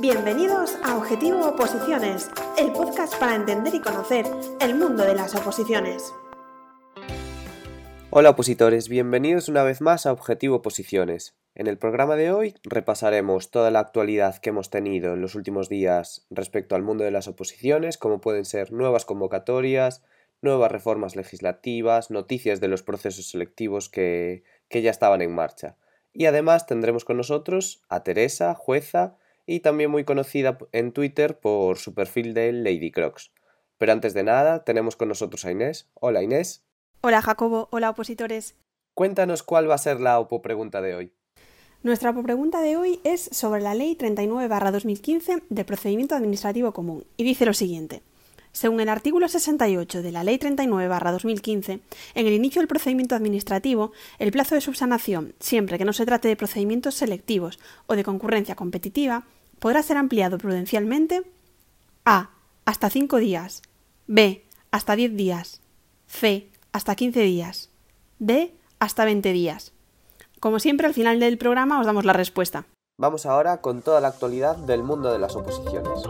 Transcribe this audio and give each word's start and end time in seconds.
Bienvenidos 0.00 0.76
a 0.82 0.96
Objetivo 0.96 1.46
Oposiciones, 1.46 2.28
el 2.58 2.72
podcast 2.72 3.16
para 3.20 3.36
entender 3.36 3.72
y 3.72 3.80
conocer 3.80 4.26
el 4.60 4.74
mundo 4.74 5.04
de 5.04 5.14
las 5.14 5.36
oposiciones. 5.36 6.12
Hola 8.10 8.30
opositores, 8.30 8.88
bienvenidos 8.88 9.48
una 9.48 9.62
vez 9.62 9.80
más 9.80 10.06
a 10.06 10.12
Objetivo 10.12 10.56
Oposiciones. 10.56 11.36
En 11.54 11.68
el 11.68 11.78
programa 11.78 12.16
de 12.16 12.32
hoy 12.32 12.56
repasaremos 12.64 13.52
toda 13.52 13.70
la 13.70 13.78
actualidad 13.78 14.38
que 14.38 14.50
hemos 14.50 14.70
tenido 14.70 15.14
en 15.14 15.20
los 15.20 15.36
últimos 15.36 15.68
días 15.68 16.26
respecto 16.30 16.74
al 16.74 16.82
mundo 16.82 17.04
de 17.04 17.12
las 17.12 17.28
oposiciones, 17.28 17.96
como 17.96 18.20
pueden 18.20 18.44
ser 18.44 18.72
nuevas 18.72 19.04
convocatorias, 19.04 20.02
nuevas 20.40 20.72
reformas 20.72 21.14
legislativas, 21.14 22.10
noticias 22.10 22.60
de 22.60 22.66
los 22.66 22.82
procesos 22.82 23.30
selectivos 23.30 23.88
que, 23.88 24.42
que 24.72 24.82
ya 24.82 24.90
estaban 24.90 25.22
en 25.22 25.32
marcha. 25.32 25.76
Y 26.12 26.26
además 26.26 26.66
tendremos 26.66 27.04
con 27.04 27.16
nosotros 27.16 27.82
a 27.88 28.02
Teresa, 28.02 28.54
jueza, 28.54 29.16
y 29.46 29.60
también 29.60 29.90
muy 29.90 30.04
conocida 30.04 30.58
en 30.72 30.92
Twitter 30.92 31.38
por 31.38 31.78
su 31.78 31.94
perfil 31.94 32.34
de 32.34 32.52
Lady 32.52 32.90
Crocs. 32.90 33.32
Pero 33.78 33.92
antes 33.92 34.14
de 34.14 34.24
nada, 34.24 34.64
tenemos 34.64 34.96
con 34.96 35.08
nosotros 35.08 35.44
a 35.44 35.52
Inés. 35.52 35.90
Hola 35.94 36.22
Inés. 36.22 36.64
Hola 37.02 37.22
Jacobo, 37.22 37.68
hola 37.70 37.90
opositores. 37.90 38.56
Cuéntanos 38.94 39.42
cuál 39.42 39.68
va 39.68 39.74
a 39.74 39.78
ser 39.78 40.00
la 40.00 40.18
OPO 40.18 40.42
pregunta 40.42 40.80
de 40.80 40.94
hoy. 40.94 41.12
Nuestra 41.82 42.12
pregunta 42.12 42.60
de 42.60 42.76
hoy 42.76 43.00
es 43.02 43.22
sobre 43.32 43.60
la 43.60 43.74
Ley 43.74 43.96
39-2015 43.96 45.42
de 45.48 45.64
Procedimiento 45.64 46.14
Administrativo 46.14 46.72
Común 46.72 47.04
y 47.16 47.24
dice 47.24 47.44
lo 47.44 47.54
siguiente. 47.54 48.02
Según 48.52 48.80
el 48.80 48.90
artículo 48.90 49.28
68 49.28 50.02
de 50.02 50.12
la 50.12 50.24
Ley 50.24 50.38
39-2015, 50.38 51.80
en 52.14 52.26
el 52.26 52.32
inicio 52.34 52.60
del 52.60 52.68
procedimiento 52.68 53.14
administrativo, 53.14 53.92
el 54.18 54.30
plazo 54.30 54.54
de 54.54 54.60
subsanación, 54.60 55.34
siempre 55.40 55.78
que 55.78 55.86
no 55.86 55.94
se 55.94 56.04
trate 56.04 56.28
de 56.28 56.36
procedimientos 56.36 56.94
selectivos 56.94 57.58
o 57.86 57.96
de 57.96 58.04
concurrencia 58.04 58.54
competitiva, 58.54 59.24
podrá 59.58 59.82
ser 59.82 59.96
ampliado 59.96 60.36
prudencialmente 60.36 61.22
a. 62.04 62.30
hasta 62.66 62.90
5 62.90 63.16
días, 63.18 63.62
b. 64.06 64.44
hasta 64.70 64.96
10 64.96 65.16
días, 65.16 65.62
c. 66.06 66.50
hasta 66.72 66.94
15 66.94 67.20
días, 67.20 67.70
d. 68.18 68.54
hasta 68.78 69.04
20 69.06 69.32
días. 69.32 69.72
Como 70.40 70.58
siempre, 70.58 70.86
al 70.86 70.94
final 70.94 71.20
del 71.20 71.38
programa 71.38 71.80
os 71.80 71.86
damos 71.86 72.04
la 72.04 72.12
respuesta. 72.12 72.66
Vamos 72.98 73.24
ahora 73.24 73.62
con 73.62 73.80
toda 73.80 74.00
la 74.00 74.08
actualidad 74.08 74.56
del 74.56 74.82
mundo 74.82 75.12
de 75.12 75.18
las 75.18 75.34
oposiciones. 75.36 76.02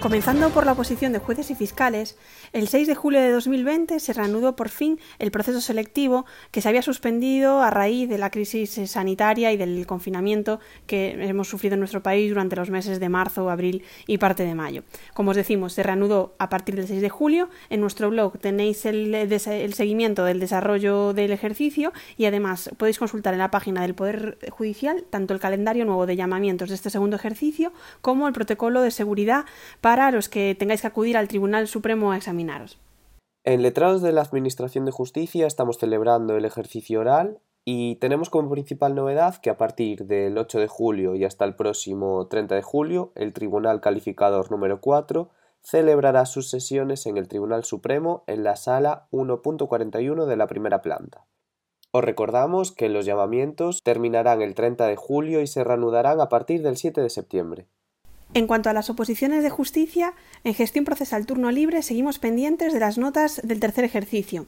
Comenzando 0.00 0.48
por 0.48 0.64
la 0.64 0.72
oposición 0.72 1.12
de 1.12 1.18
jueces 1.18 1.50
y 1.50 1.54
fiscales, 1.54 2.16
el 2.54 2.68
6 2.68 2.88
de 2.88 2.94
julio 2.94 3.20
de 3.20 3.30
2020 3.32 4.00
se 4.00 4.14
reanudó 4.14 4.56
por 4.56 4.70
fin 4.70 4.98
el 5.18 5.30
proceso 5.30 5.60
selectivo 5.60 6.24
que 6.50 6.62
se 6.62 6.70
había 6.70 6.80
suspendido 6.80 7.60
a 7.60 7.68
raíz 7.68 8.08
de 8.08 8.16
la 8.16 8.30
crisis 8.30 8.80
sanitaria 8.86 9.52
y 9.52 9.58
del 9.58 9.86
confinamiento 9.86 10.58
que 10.86 11.10
hemos 11.22 11.48
sufrido 11.48 11.74
en 11.74 11.80
nuestro 11.80 12.02
país 12.02 12.30
durante 12.30 12.56
los 12.56 12.70
meses 12.70 12.98
de 12.98 13.10
marzo, 13.10 13.50
abril 13.50 13.84
y 14.06 14.16
parte 14.16 14.42
de 14.44 14.54
mayo. 14.54 14.84
Como 15.12 15.32
os 15.32 15.36
decimos, 15.36 15.74
se 15.74 15.82
reanudó 15.82 16.34
a 16.38 16.48
partir 16.48 16.76
del 16.76 16.88
6 16.88 17.02
de 17.02 17.10
julio. 17.10 17.50
En 17.68 17.82
nuestro 17.82 18.08
blog 18.08 18.38
tenéis 18.38 18.86
el, 18.86 19.14
el 19.14 19.74
seguimiento 19.74 20.24
del 20.24 20.40
desarrollo 20.40 21.12
del 21.12 21.30
ejercicio 21.30 21.92
y 22.16 22.24
además 22.24 22.70
podéis 22.78 22.98
consultar 22.98 23.34
en 23.34 23.40
la 23.40 23.50
página 23.50 23.82
del 23.82 23.94
Poder 23.94 24.38
Judicial 24.48 25.04
tanto 25.10 25.34
el 25.34 25.40
calendario 25.40 25.84
nuevo 25.84 26.06
de 26.06 26.16
llamamientos 26.16 26.70
de 26.70 26.76
este 26.76 26.88
segundo 26.88 27.16
ejercicio 27.16 27.74
como 28.00 28.26
el 28.28 28.32
protocolo 28.32 28.80
de 28.80 28.90
seguridad 28.90 29.44
para 29.82 29.89
para 29.90 30.12
los 30.12 30.28
que 30.28 30.54
tengáis 30.54 30.82
que 30.82 30.86
acudir 30.86 31.16
al 31.16 31.26
Tribunal 31.26 31.66
Supremo 31.66 32.12
a 32.12 32.16
examinaros. 32.16 32.78
En 33.42 33.60
Letrados 33.60 34.02
de 34.02 34.12
la 34.12 34.20
Administración 34.20 34.84
de 34.84 34.92
Justicia 34.92 35.48
estamos 35.48 35.78
celebrando 35.78 36.36
el 36.36 36.44
ejercicio 36.44 37.00
oral 37.00 37.40
y 37.64 37.96
tenemos 37.96 38.30
como 38.30 38.52
principal 38.52 38.94
novedad 38.94 39.38
que 39.38 39.50
a 39.50 39.56
partir 39.56 40.04
del 40.04 40.38
8 40.38 40.60
de 40.60 40.68
julio 40.68 41.16
y 41.16 41.24
hasta 41.24 41.44
el 41.44 41.56
próximo 41.56 42.28
30 42.28 42.54
de 42.54 42.62
julio, 42.62 43.10
el 43.16 43.32
Tribunal 43.32 43.80
Calificador 43.80 44.52
número 44.52 44.80
4 44.80 45.28
celebrará 45.60 46.24
sus 46.24 46.48
sesiones 46.50 47.06
en 47.06 47.16
el 47.16 47.26
Tribunal 47.26 47.64
Supremo 47.64 48.22
en 48.28 48.44
la 48.44 48.54
sala 48.54 49.08
1.41 49.10 50.24
de 50.24 50.36
la 50.36 50.46
primera 50.46 50.82
planta. 50.82 51.26
Os 51.90 52.04
recordamos 52.04 52.70
que 52.70 52.88
los 52.88 53.06
llamamientos 53.06 53.80
terminarán 53.82 54.40
el 54.40 54.54
30 54.54 54.86
de 54.86 54.94
julio 54.94 55.40
y 55.40 55.48
se 55.48 55.64
reanudarán 55.64 56.20
a 56.20 56.28
partir 56.28 56.62
del 56.62 56.76
7 56.76 57.00
de 57.00 57.10
septiembre. 57.10 57.66
En 58.32 58.46
cuanto 58.46 58.70
a 58.70 58.72
las 58.72 58.88
oposiciones 58.88 59.42
de 59.42 59.50
justicia, 59.50 60.14
en 60.44 60.54
gestión 60.54 60.84
procesal 60.84 61.26
turno 61.26 61.50
libre 61.50 61.82
seguimos 61.82 62.20
pendientes 62.20 62.72
de 62.72 62.78
las 62.78 62.96
notas 62.96 63.40
del 63.42 63.58
tercer 63.58 63.84
ejercicio. 63.84 64.46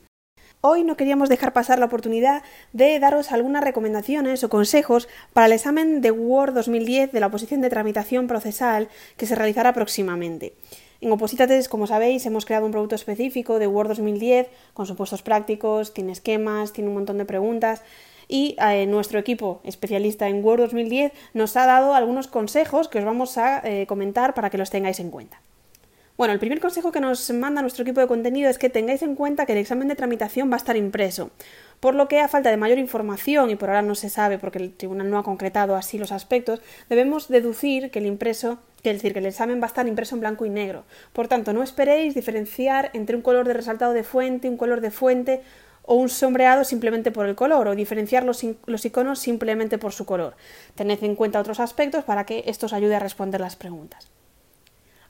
Hoy 0.60 0.84
no 0.84 0.96
queríamos 0.96 1.28
dejar 1.28 1.52
pasar 1.52 1.80
la 1.80 1.86
oportunidad 1.86 2.44
de 2.72 3.00
daros 3.00 3.32
algunas 3.32 3.64
recomendaciones 3.64 4.44
o 4.44 4.48
consejos 4.48 5.08
para 5.32 5.46
el 5.46 5.52
examen 5.52 6.00
de 6.00 6.12
Word 6.12 6.54
2010 6.54 7.10
de 7.10 7.18
la 7.18 7.26
oposición 7.26 7.60
de 7.60 7.70
tramitación 7.70 8.28
procesal 8.28 8.88
que 9.16 9.26
se 9.26 9.34
realizará 9.34 9.72
próximamente. 9.72 10.54
En 11.00 11.10
Opositates, 11.10 11.68
como 11.68 11.88
sabéis, 11.88 12.24
hemos 12.26 12.46
creado 12.46 12.66
un 12.66 12.70
producto 12.70 12.94
específico 12.94 13.58
de 13.58 13.66
Word 13.66 13.88
2010 13.88 14.46
con 14.74 14.86
supuestos 14.86 15.22
prácticos, 15.22 15.92
tiene 15.92 16.12
esquemas, 16.12 16.72
tiene 16.72 16.90
un 16.90 16.94
montón 16.94 17.18
de 17.18 17.24
preguntas 17.24 17.82
y 18.28 18.56
eh, 18.58 18.86
nuestro 18.86 19.18
equipo 19.18 19.60
especialista 19.64 20.28
en 20.28 20.44
Word 20.44 20.60
2010 20.60 21.12
nos 21.34 21.56
ha 21.56 21.66
dado 21.66 21.94
algunos 21.94 22.28
consejos 22.28 22.88
que 22.88 22.98
os 22.98 23.04
vamos 23.04 23.38
a 23.38 23.60
eh, 23.64 23.86
comentar 23.86 24.34
para 24.34 24.50
que 24.50 24.58
los 24.58 24.70
tengáis 24.70 25.00
en 25.00 25.10
cuenta. 25.10 25.40
Bueno, 26.16 26.34
el 26.34 26.40
primer 26.40 26.60
consejo 26.60 26.92
que 26.92 27.00
nos 27.00 27.30
manda 27.32 27.62
nuestro 27.62 27.82
equipo 27.82 28.00
de 28.00 28.06
contenido 28.06 28.50
es 28.50 28.58
que 28.58 28.68
tengáis 28.68 29.02
en 29.02 29.14
cuenta 29.14 29.46
que 29.46 29.52
el 29.52 29.58
examen 29.58 29.88
de 29.88 29.96
tramitación 29.96 30.50
va 30.50 30.54
a 30.54 30.58
estar 30.58 30.76
impreso, 30.76 31.30
por 31.80 31.94
lo 31.94 32.06
que 32.06 32.20
a 32.20 32.28
falta 32.28 32.50
de 32.50 32.56
mayor 32.56 32.78
información, 32.78 33.50
y 33.50 33.56
por 33.56 33.70
ahora 33.70 33.82
no 33.82 33.94
se 33.94 34.10
sabe 34.10 34.38
porque 34.38 34.58
el 34.58 34.74
tribunal 34.74 35.10
no 35.10 35.18
ha 35.18 35.24
concretado 35.24 35.74
así 35.74 35.98
los 35.98 36.12
aspectos, 36.12 36.60
debemos 36.88 37.28
deducir 37.28 37.90
que 37.90 37.98
el 37.98 38.06
impreso 38.06 38.58
es 38.82 38.94
decir, 38.94 39.12
que 39.12 39.20
el 39.20 39.26
examen 39.26 39.60
va 39.60 39.64
a 39.64 39.66
estar 39.68 39.86
impreso 39.86 40.16
en 40.16 40.20
blanco 40.20 40.44
y 40.44 40.50
negro. 40.50 40.84
Por 41.12 41.28
tanto, 41.28 41.52
no 41.52 41.62
esperéis 41.62 42.14
diferenciar 42.14 42.90
entre 42.94 43.14
un 43.14 43.22
color 43.22 43.46
de 43.46 43.54
resaltado 43.54 43.92
de 43.92 44.02
fuente, 44.02 44.48
un 44.48 44.56
color 44.56 44.80
de 44.80 44.90
fuente 44.90 45.42
o 45.82 45.94
un 45.94 46.08
sombreado 46.08 46.64
simplemente 46.64 47.10
por 47.10 47.26
el 47.26 47.34
color 47.34 47.68
o 47.68 47.74
diferenciar 47.74 48.24
los, 48.24 48.42
iconos 48.84 49.18
simplemente 49.18 49.78
por 49.78 49.92
su 49.92 50.06
color. 50.06 50.34
Tened 50.74 51.02
en 51.02 51.16
cuenta 51.16 51.40
otros 51.40 51.60
aspectos 51.60 52.04
para 52.04 52.24
que 52.24 52.44
esto 52.46 52.66
os 52.66 52.72
ayude 52.72 52.96
a 52.96 53.00
responder 53.00 53.40
las 53.40 53.56
preguntas. 53.56 54.08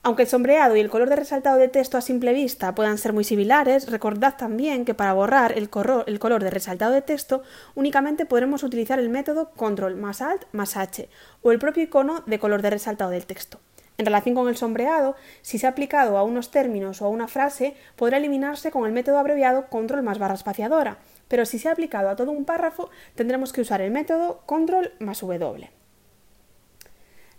Aunque 0.05 0.23
el 0.23 0.27
sombreado 0.27 0.75
y 0.75 0.81
el 0.81 0.89
color 0.89 1.07
de 1.07 1.15
resaltado 1.15 1.57
de 1.57 1.69
texto 1.69 1.97
a 1.97 2.01
simple 2.01 2.33
vista 2.33 2.75
puedan 2.75 2.97
ser 2.97 3.13
muy 3.13 3.23
similares, 3.23 3.89
recordad 3.89 4.35
también 4.35 4.83
que 4.83 4.93
para 4.93 5.13
borrar 5.13 5.53
el, 5.53 5.69
el 6.07 6.19
color 6.19 6.43
de 6.43 6.49
resaltado 6.49 6.91
de 6.91 7.01
texto 7.01 7.41
únicamente 7.73 8.25
podremos 8.25 8.63
utilizar 8.63 8.99
el 8.99 9.09
método 9.09 9.51
control 9.51 9.95
más 9.95 10.21
alt 10.21 10.43
más 10.51 10.75
h 10.75 11.07
o 11.41 11.53
el 11.53 11.59
propio 11.59 11.83
icono 11.83 12.21
de 12.25 12.37
color 12.37 12.61
de 12.61 12.71
resaltado 12.71 13.11
del 13.11 13.25
texto. 13.25 13.59
En 13.97 14.05
relación 14.05 14.33
con 14.33 14.47
el 14.47 14.57
sombreado, 14.57 15.15
si 15.41 15.59
se 15.59 15.67
ha 15.67 15.69
aplicado 15.69 16.17
a 16.17 16.23
unos 16.23 16.49
términos 16.49 17.01
o 17.01 17.05
a 17.05 17.09
una 17.09 17.27
frase, 17.27 17.75
podrá 17.95 18.17
eliminarse 18.17 18.71
con 18.71 18.85
el 18.85 18.91
método 18.91 19.19
abreviado 19.19 19.67
control 19.67 20.01
más 20.01 20.17
barra 20.17 20.33
espaciadora, 20.33 20.97
pero 21.27 21.45
si 21.45 21.59
se 21.59 21.69
ha 21.69 21.73
aplicado 21.73 22.09
a 22.09 22.15
todo 22.15 22.31
un 22.31 22.45
párrafo, 22.45 22.89
tendremos 23.15 23.53
que 23.53 23.61
usar 23.61 23.81
el 23.81 23.91
método 23.91 24.41
control 24.45 24.93
más 24.99 25.21
w. 25.21 25.69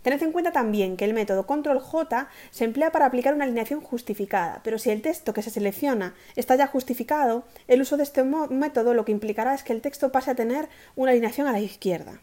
Tened 0.01 0.21
en 0.21 0.31
cuenta 0.31 0.51
también 0.51 0.97
que 0.97 1.05
el 1.05 1.15
método 1.15 1.47
control 1.47 1.79
J 1.79 2.29
se 2.51 2.63
emplea 2.63 2.91
para 2.91 3.07
aplicar 3.07 3.33
una 3.33 3.45
alineación 3.45 3.81
justificada, 3.81 4.61
pero 4.63 4.77
si 4.77 4.91
el 4.91 5.01
texto 5.01 5.33
que 5.33 5.41
se 5.41 5.49
selecciona 5.49 6.13
está 6.35 6.55
ya 6.55 6.67
justificado, 6.67 7.43
el 7.67 7.81
uso 7.81 7.97
de 7.97 8.03
este 8.03 8.23
método 8.23 8.93
lo 8.93 9.03
que 9.03 9.11
implicará 9.11 9.55
es 9.55 9.63
que 9.63 9.73
el 9.73 9.81
texto 9.81 10.11
pase 10.11 10.29
a 10.29 10.35
tener 10.35 10.69
una 10.95 11.09
alineación 11.09 11.47
a 11.47 11.51
la 11.51 11.59
izquierda. 11.59 12.19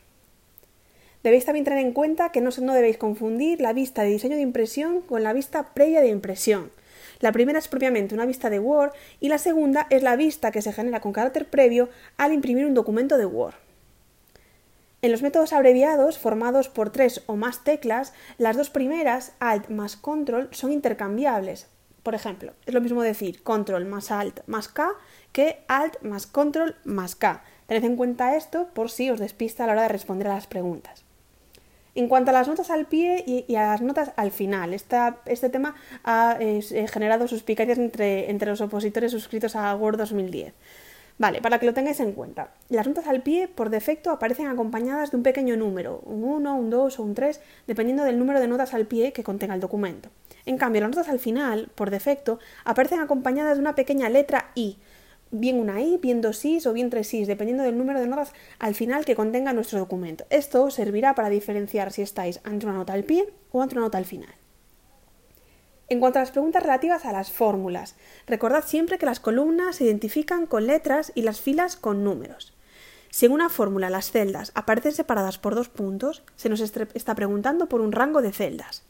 Debéis 1.22 1.44
también 1.44 1.64
tener 1.64 1.78
en 1.78 1.92
cuenta 1.92 2.32
que 2.32 2.40
no, 2.40 2.50
debéis 2.50 2.98
confundir 2.98 3.60
la 3.60 3.72
vista 3.72 4.02
de 4.02 4.10
diseño 4.10 4.36
de 4.36 4.42
impresión 4.42 5.02
con 5.02 5.22
la 5.22 5.32
vista 5.32 5.72
previa 5.72 6.00
de 6.00 6.08
impresión. 6.08 6.70
La 7.20 7.30
primera 7.30 7.60
es 7.60 7.68
propiamente 7.68 8.14
una 8.14 8.26
vista 8.26 8.50
de 8.50 8.58
Word 8.58 8.92
y 9.20 9.28
la 9.28 9.38
segunda 9.38 9.86
es 9.90 10.02
la 10.02 10.16
vista 10.16 10.50
que 10.50 10.62
se 10.62 10.72
genera 10.72 11.00
con 11.00 11.12
carácter 11.12 11.48
previo 11.48 11.88
al 12.16 12.32
imprimir 12.32 12.66
un 12.66 12.74
documento 12.74 13.18
de 13.18 13.26
Word. 13.26 13.54
En 15.00 15.12
los 15.12 15.22
métodos 15.22 15.52
abreviados, 15.52 16.18
formados 16.18 16.68
por 16.68 16.90
tres 16.90 17.22
o 17.26 17.36
más 17.36 17.62
teclas, 17.62 18.12
las 18.38 18.56
dos 18.56 18.70
primeras, 18.70 19.32
Alt 19.38 19.68
más 19.68 19.96
Control, 19.96 20.48
son 20.50 20.72
intercambiables. 20.72 21.68
Por 22.02 22.16
ejemplo, 22.16 22.52
es 22.66 22.74
lo 22.74 22.80
mismo 22.80 23.02
decir 23.02 23.44
Control 23.44 23.84
más 23.84 24.10
Alt 24.10 24.40
más 24.46 24.66
K 24.66 24.90
que 25.30 25.58
Alt 25.68 26.02
más 26.02 26.26
Control 26.26 26.74
más 26.84 27.14
K. 27.14 27.44
Tened 27.68 27.84
en 27.84 27.96
cuenta 27.96 28.36
esto 28.36 28.68
por 28.74 28.90
si 28.90 29.10
os 29.10 29.20
despista 29.20 29.64
a 29.64 29.66
la 29.68 29.74
hora 29.74 29.82
de 29.82 29.88
responder 29.88 30.26
a 30.26 30.34
las 30.34 30.48
preguntas. 30.48 31.04
En 31.94 32.08
cuanto 32.08 32.30
a 32.30 32.32
las 32.32 32.48
notas 32.48 32.70
al 32.70 32.86
pie 32.86 33.22
y, 33.26 33.54
a 33.54 33.66
las 33.66 33.82
notas 33.82 34.12
al 34.16 34.30
final, 34.30 34.72
este 34.72 35.48
tema 35.50 35.74
ha 36.04 36.38
eh, 36.40 36.62
generado 36.90 37.28
suspicacias 37.28 37.78
entre, 37.78 38.30
entre 38.30 38.48
los 38.48 38.62
opositores 38.62 39.12
suscritos 39.12 39.56
a 39.56 39.74
Word 39.76 39.98
2010. 39.98 40.54
Vale, 41.18 41.42
para 41.42 41.58
que 41.58 41.66
lo 41.66 41.74
tengáis 41.74 42.00
en 42.00 42.12
cuenta. 42.12 42.50
Las 42.70 42.88
notas 42.88 43.06
al 43.06 43.22
pie, 43.22 43.46
por 43.46 43.68
defecto, 43.68 44.10
aparecen 44.10 44.48
acompañadas 44.48 45.10
de 45.10 45.18
un 45.18 45.22
pequeño 45.22 45.56
número, 45.56 46.00
un 46.04 46.24
1, 46.24 46.56
un 46.56 46.70
2 46.70 46.98
o 46.98 47.02
un 47.02 47.14
3, 47.14 47.40
dependiendo 47.66 48.04
del 48.04 48.18
número 48.18 48.40
de 48.40 48.48
notas 48.48 48.72
al 48.72 48.86
pie 48.86 49.12
que 49.12 49.22
contenga 49.22 49.54
el 49.54 49.60
documento. 49.60 50.08
En 50.46 50.56
cambio, 50.56 50.80
las 50.80 50.90
notas 50.90 51.08
al 51.08 51.20
final, 51.20 51.68
por 51.74 51.90
defecto, 51.90 52.38
aparecen 52.64 53.00
acompañadas 53.00 53.56
de 53.56 53.60
una 53.60 53.74
pequeña 53.74 54.08
letra 54.08 54.50
I, 54.54 54.78
bien 55.32 55.58
una 55.58 55.80
I, 55.80 55.96
bien 55.96 56.20
dos 56.20 56.44
Is 56.44 56.66
o 56.66 56.72
bien 56.72 56.90
tres 56.90 57.12
Is, 57.12 57.26
dependiendo 57.26 57.64
del 57.64 57.76
número 57.76 57.98
de 57.98 58.06
notas 58.06 58.32
al 58.60 58.76
final 58.76 59.04
que 59.04 59.16
contenga 59.16 59.52
nuestro 59.52 59.80
documento. 59.80 60.24
Esto 60.30 60.70
servirá 60.70 61.14
para 61.14 61.30
diferenciar 61.30 61.90
si 61.90 62.02
estáis 62.02 62.40
ante 62.44 62.66
una 62.66 62.76
nota 62.76 62.92
al 62.92 63.04
pie 63.04 63.32
o 63.50 63.60
ante 63.60 63.74
una 63.74 63.86
nota 63.86 63.98
al 63.98 64.04
final. 64.04 64.32
En 65.88 66.00
cuanto 66.00 66.18
a 66.18 66.22
las 66.22 66.30
preguntas 66.30 66.62
relativas 66.62 67.04
a 67.04 67.12
las 67.12 67.32
fórmulas, 67.32 67.96
recordad 68.26 68.64
siempre 68.64 68.98
que 68.98 69.06
las 69.06 69.20
columnas 69.20 69.76
se 69.76 69.84
identifican 69.84 70.46
con 70.46 70.66
letras 70.66 71.12
y 71.14 71.22
las 71.22 71.40
filas 71.40 71.76
con 71.76 72.04
números. 72.04 72.54
Si 73.10 73.26
en 73.26 73.32
una 73.32 73.50
fórmula 73.50 73.90
las 73.90 74.10
celdas 74.10 74.52
aparecen 74.54 74.92
separadas 74.92 75.36
por 75.38 75.54
dos 75.54 75.68
puntos, 75.68 76.22
se 76.36 76.48
nos 76.48 76.60
está 76.60 77.14
preguntando 77.14 77.68
por 77.68 77.82
un 77.82 77.92
rango 77.92 78.22
de 78.22 78.32
celdas. 78.32 78.84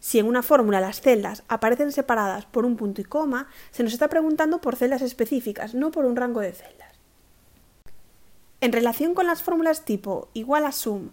Si 0.00 0.18
en 0.18 0.26
una 0.26 0.42
fórmula 0.42 0.80
las 0.80 1.00
celdas 1.00 1.42
aparecen 1.48 1.92
separadas 1.92 2.46
por 2.46 2.64
un 2.64 2.76
punto 2.76 3.00
y 3.00 3.04
coma, 3.04 3.48
se 3.70 3.82
nos 3.82 3.92
está 3.92 4.08
preguntando 4.08 4.60
por 4.60 4.76
celdas 4.76 5.02
específicas, 5.02 5.74
no 5.74 5.90
por 5.90 6.04
un 6.04 6.16
rango 6.16 6.40
de 6.40 6.52
celdas. 6.52 6.98
En 8.60 8.72
relación 8.72 9.14
con 9.14 9.26
las 9.26 9.42
fórmulas 9.42 9.84
tipo 9.84 10.28
igual 10.34 10.64
a 10.64 10.72
sum, 10.72 11.10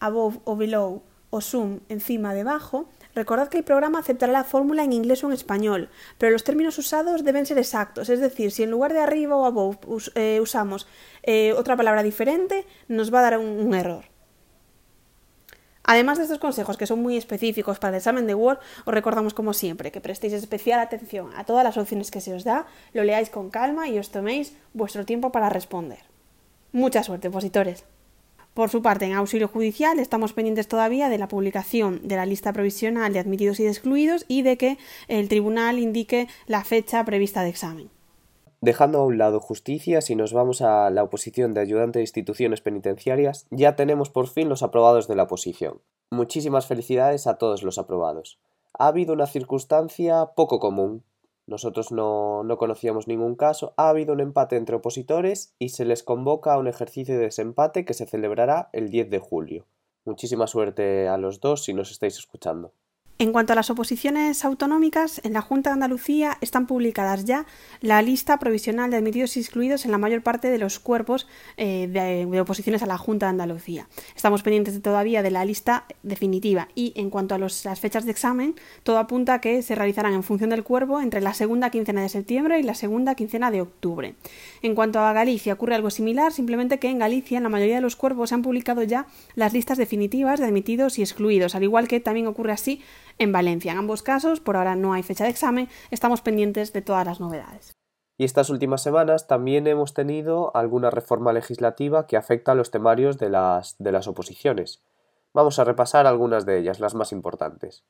above 0.00 0.40
o 0.44 0.56
below 0.56 1.02
o 1.30 1.40
sum 1.40 1.80
encima 1.88 2.34
debajo, 2.34 2.86
recordad 3.14 3.48
que 3.48 3.58
el 3.58 3.64
programa 3.64 3.98
aceptará 3.98 4.32
la 4.32 4.44
fórmula 4.44 4.84
en 4.84 4.92
inglés 4.92 5.24
o 5.24 5.28
en 5.28 5.32
español, 5.32 5.88
pero 6.18 6.32
los 6.32 6.44
términos 6.44 6.76
usados 6.76 7.24
deben 7.24 7.46
ser 7.46 7.58
exactos, 7.58 8.10
es 8.10 8.20
decir, 8.20 8.50
si 8.50 8.62
en 8.62 8.70
lugar 8.70 8.92
de 8.92 9.00
arriba 9.00 9.36
o 9.36 9.46
above 9.46 9.78
eh, 10.14 10.40
usamos 10.42 10.86
eh, 11.22 11.54
otra 11.54 11.76
palabra 11.76 12.02
diferente, 12.02 12.66
nos 12.88 13.12
va 13.12 13.20
a 13.20 13.22
dar 13.22 13.38
un 13.38 13.74
error. 13.74 14.11
Además 15.84 16.18
de 16.18 16.24
estos 16.24 16.38
consejos 16.38 16.76
que 16.76 16.86
son 16.86 17.02
muy 17.02 17.16
específicos 17.16 17.78
para 17.78 17.90
el 17.90 17.98
examen 17.98 18.26
de 18.26 18.34
Word, 18.34 18.58
os 18.84 18.94
recordamos 18.94 19.34
como 19.34 19.52
siempre 19.52 19.90
que 19.90 20.00
prestéis 20.00 20.32
especial 20.32 20.80
atención 20.80 21.30
a 21.36 21.44
todas 21.44 21.64
las 21.64 21.76
opciones 21.76 22.10
que 22.10 22.20
se 22.20 22.34
os 22.34 22.44
da, 22.44 22.66
lo 22.92 23.02
leáis 23.02 23.30
con 23.30 23.50
calma 23.50 23.88
y 23.88 23.98
os 23.98 24.10
toméis 24.10 24.54
vuestro 24.74 25.04
tiempo 25.04 25.32
para 25.32 25.48
responder. 25.48 25.98
Mucha 26.72 27.02
suerte, 27.02 27.28
opositores. 27.28 27.84
Por 28.54 28.68
su 28.68 28.82
parte, 28.82 29.06
en 29.06 29.14
auxilio 29.14 29.48
judicial 29.48 29.98
estamos 29.98 30.34
pendientes 30.34 30.68
todavía 30.68 31.08
de 31.08 31.16
la 31.16 31.26
publicación 31.26 32.06
de 32.06 32.16
la 32.16 32.26
lista 32.26 32.52
provisional 32.52 33.12
de 33.12 33.18
admitidos 33.18 33.58
y 33.60 33.66
excluidos 33.66 34.26
y 34.28 34.42
de 34.42 34.58
que 34.58 34.78
el 35.08 35.28
tribunal 35.28 35.78
indique 35.78 36.28
la 36.46 36.62
fecha 36.62 37.02
prevista 37.04 37.42
de 37.42 37.48
examen. 37.48 38.01
Dejando 38.62 39.00
a 39.00 39.04
un 39.04 39.18
lado 39.18 39.40
justicia, 39.40 40.00
si 40.00 40.14
nos 40.14 40.32
vamos 40.32 40.62
a 40.62 40.88
la 40.90 41.02
oposición 41.02 41.52
de 41.52 41.60
ayudante 41.60 41.98
de 41.98 42.04
instituciones 42.04 42.60
penitenciarias, 42.60 43.48
ya 43.50 43.74
tenemos 43.74 44.08
por 44.08 44.28
fin 44.28 44.48
los 44.48 44.62
aprobados 44.62 45.08
de 45.08 45.16
la 45.16 45.24
oposición. 45.24 45.80
Muchísimas 46.12 46.66
felicidades 46.68 47.26
a 47.26 47.38
todos 47.38 47.64
los 47.64 47.78
aprobados. 47.78 48.38
Ha 48.78 48.86
habido 48.86 49.14
una 49.14 49.26
circunstancia 49.26 50.26
poco 50.36 50.60
común. 50.60 51.02
Nosotros 51.48 51.90
no, 51.90 52.44
no 52.44 52.56
conocíamos 52.56 53.08
ningún 53.08 53.34
caso. 53.34 53.74
Ha 53.76 53.88
habido 53.88 54.12
un 54.12 54.20
empate 54.20 54.54
entre 54.54 54.76
opositores 54.76 55.56
y 55.58 55.70
se 55.70 55.84
les 55.84 56.04
convoca 56.04 56.54
a 56.54 56.58
un 56.58 56.68
ejercicio 56.68 57.16
de 57.16 57.24
desempate 57.24 57.84
que 57.84 57.94
se 57.94 58.06
celebrará 58.06 58.70
el 58.72 58.90
10 58.90 59.10
de 59.10 59.18
julio. 59.18 59.66
Muchísima 60.04 60.46
suerte 60.46 61.08
a 61.08 61.16
los 61.16 61.40
dos 61.40 61.64
si 61.64 61.74
nos 61.74 61.90
estáis 61.90 62.16
escuchando. 62.16 62.70
En 63.22 63.30
cuanto 63.30 63.52
a 63.52 63.56
las 63.56 63.70
oposiciones 63.70 64.44
autonómicas, 64.44 65.20
en 65.22 65.34
la 65.34 65.42
Junta 65.42 65.70
de 65.70 65.74
Andalucía 65.74 66.38
están 66.40 66.66
publicadas 66.66 67.24
ya 67.24 67.46
la 67.80 68.02
lista 68.02 68.40
provisional 68.40 68.90
de 68.90 68.96
admitidos 68.96 69.36
y 69.36 69.40
excluidos 69.40 69.84
en 69.84 69.92
la 69.92 69.98
mayor 69.98 70.24
parte 70.24 70.50
de 70.50 70.58
los 70.58 70.80
cuerpos 70.80 71.28
eh, 71.56 71.86
de, 71.86 72.40
oposiciones 72.40 72.82
a 72.82 72.86
la 72.86 72.98
Junta 72.98 73.26
de 73.26 73.30
Andalucía. 73.30 73.86
Estamos 74.16 74.42
pendientes 74.42 74.82
todavía 74.82 75.22
de 75.22 75.30
la 75.30 75.44
lista 75.44 75.84
definitiva 76.02 76.66
y 76.74 76.94
en 76.96 77.10
cuanto 77.10 77.36
a 77.36 77.38
las 77.38 77.62
fechas 77.78 78.06
de 78.06 78.10
examen, 78.10 78.56
todo 78.82 78.98
apunta 78.98 79.34
a 79.34 79.40
que 79.40 79.62
se 79.62 79.76
realizarán 79.76 80.14
en 80.14 80.24
función 80.24 80.50
del 80.50 80.64
cuerpo 80.64 81.00
entre 81.00 81.20
la 81.20 81.32
segunda 81.32 81.70
quincena 81.70 82.02
de 82.02 82.08
septiembre 82.08 82.58
y 82.58 82.64
la 82.64 82.74
segunda 82.74 83.14
quincena 83.14 83.52
de 83.52 83.60
octubre. 83.60 84.16
En 84.62 84.74
cuanto 84.74 84.98
a 84.98 85.12
Galicia, 85.12 85.52
ocurre 85.52 85.76
algo 85.76 85.90
similar, 85.90 86.32
simplemente 86.32 86.80
que 86.80 86.90
en 86.90 86.98
Galicia, 86.98 87.36
en 87.36 87.44
la 87.44 87.50
mayoría 87.50 87.76
de 87.76 87.82
los 87.82 87.94
cuerpos, 87.94 88.30
se 88.30 88.34
han 88.34 88.42
publicado 88.42 88.82
ya 88.82 89.06
las 89.36 89.52
listas 89.52 89.78
definitivas 89.78 90.40
de 90.40 90.46
admitidos 90.46 90.98
y 90.98 91.02
excluidos, 91.02 91.54
al 91.54 91.62
igual 91.62 91.86
que 91.86 92.00
también 92.00 92.26
ocurre 92.26 92.50
así 92.50 92.82
en 93.18 93.32
Valencia. 93.32 93.72
En 93.72 93.78
ambos 93.78 94.02
casos, 94.02 94.40
por 94.40 94.56
ahora 94.56 94.76
no 94.76 94.92
hay 94.92 95.02
fecha 95.02 95.24
de 95.24 95.30
examen, 95.30 95.68
estamos 95.90 96.22
pendientes 96.22 96.72
de 96.72 96.82
todas 96.82 97.06
las 97.06 97.20
novedades. 97.20 97.72
Y 98.18 98.24
estas 98.24 98.50
últimas 98.50 98.82
semanas 98.82 99.26
también 99.26 99.66
hemos 99.66 99.94
tenido 99.94 100.54
alguna 100.56 100.90
reforma 100.90 101.32
legislativa 101.32 102.06
que 102.06 102.16
afecta 102.16 102.52
a 102.52 102.54
los 102.54 102.70
temarios 102.70 103.18
de 103.18 103.30
las, 103.30 103.76
de 103.78 103.90
las 103.92 104.06
oposiciones. 104.06 104.82
Vamos 105.34 105.58
a 105.58 105.64
repasar 105.64 106.06
algunas 106.06 106.46
de 106.46 106.58
ellas, 106.58 106.78
las 106.78 106.94
más 106.94 107.12
importantes. 107.12 107.84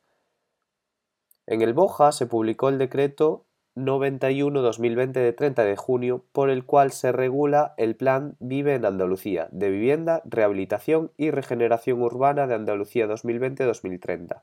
En 1.47 1.61
el 1.61 1.75
Boja 1.75 2.13
se 2.13 2.27
publicó 2.27 2.69
el 2.69 2.79
decreto 2.79 3.47
91-2020 3.75 5.13
de 5.13 5.33
30 5.33 5.65
de 5.65 5.77
junio 5.77 6.25
por 6.33 6.51
el 6.51 6.65
cual 6.65 6.93
se 6.93 7.11
regula 7.11 7.75
el 7.77 7.97
Plan 7.97 8.37
Vive 8.39 8.75
en 8.75 8.85
Andalucía 8.85 9.49
de 9.51 9.71
vivienda, 9.71 10.23
rehabilitación 10.25 11.11
y 11.17 11.31
regeneración 11.31 12.01
urbana 12.01 12.47
de 12.47 12.55
Andalucía 12.55 13.07
2020-2030 13.09 14.43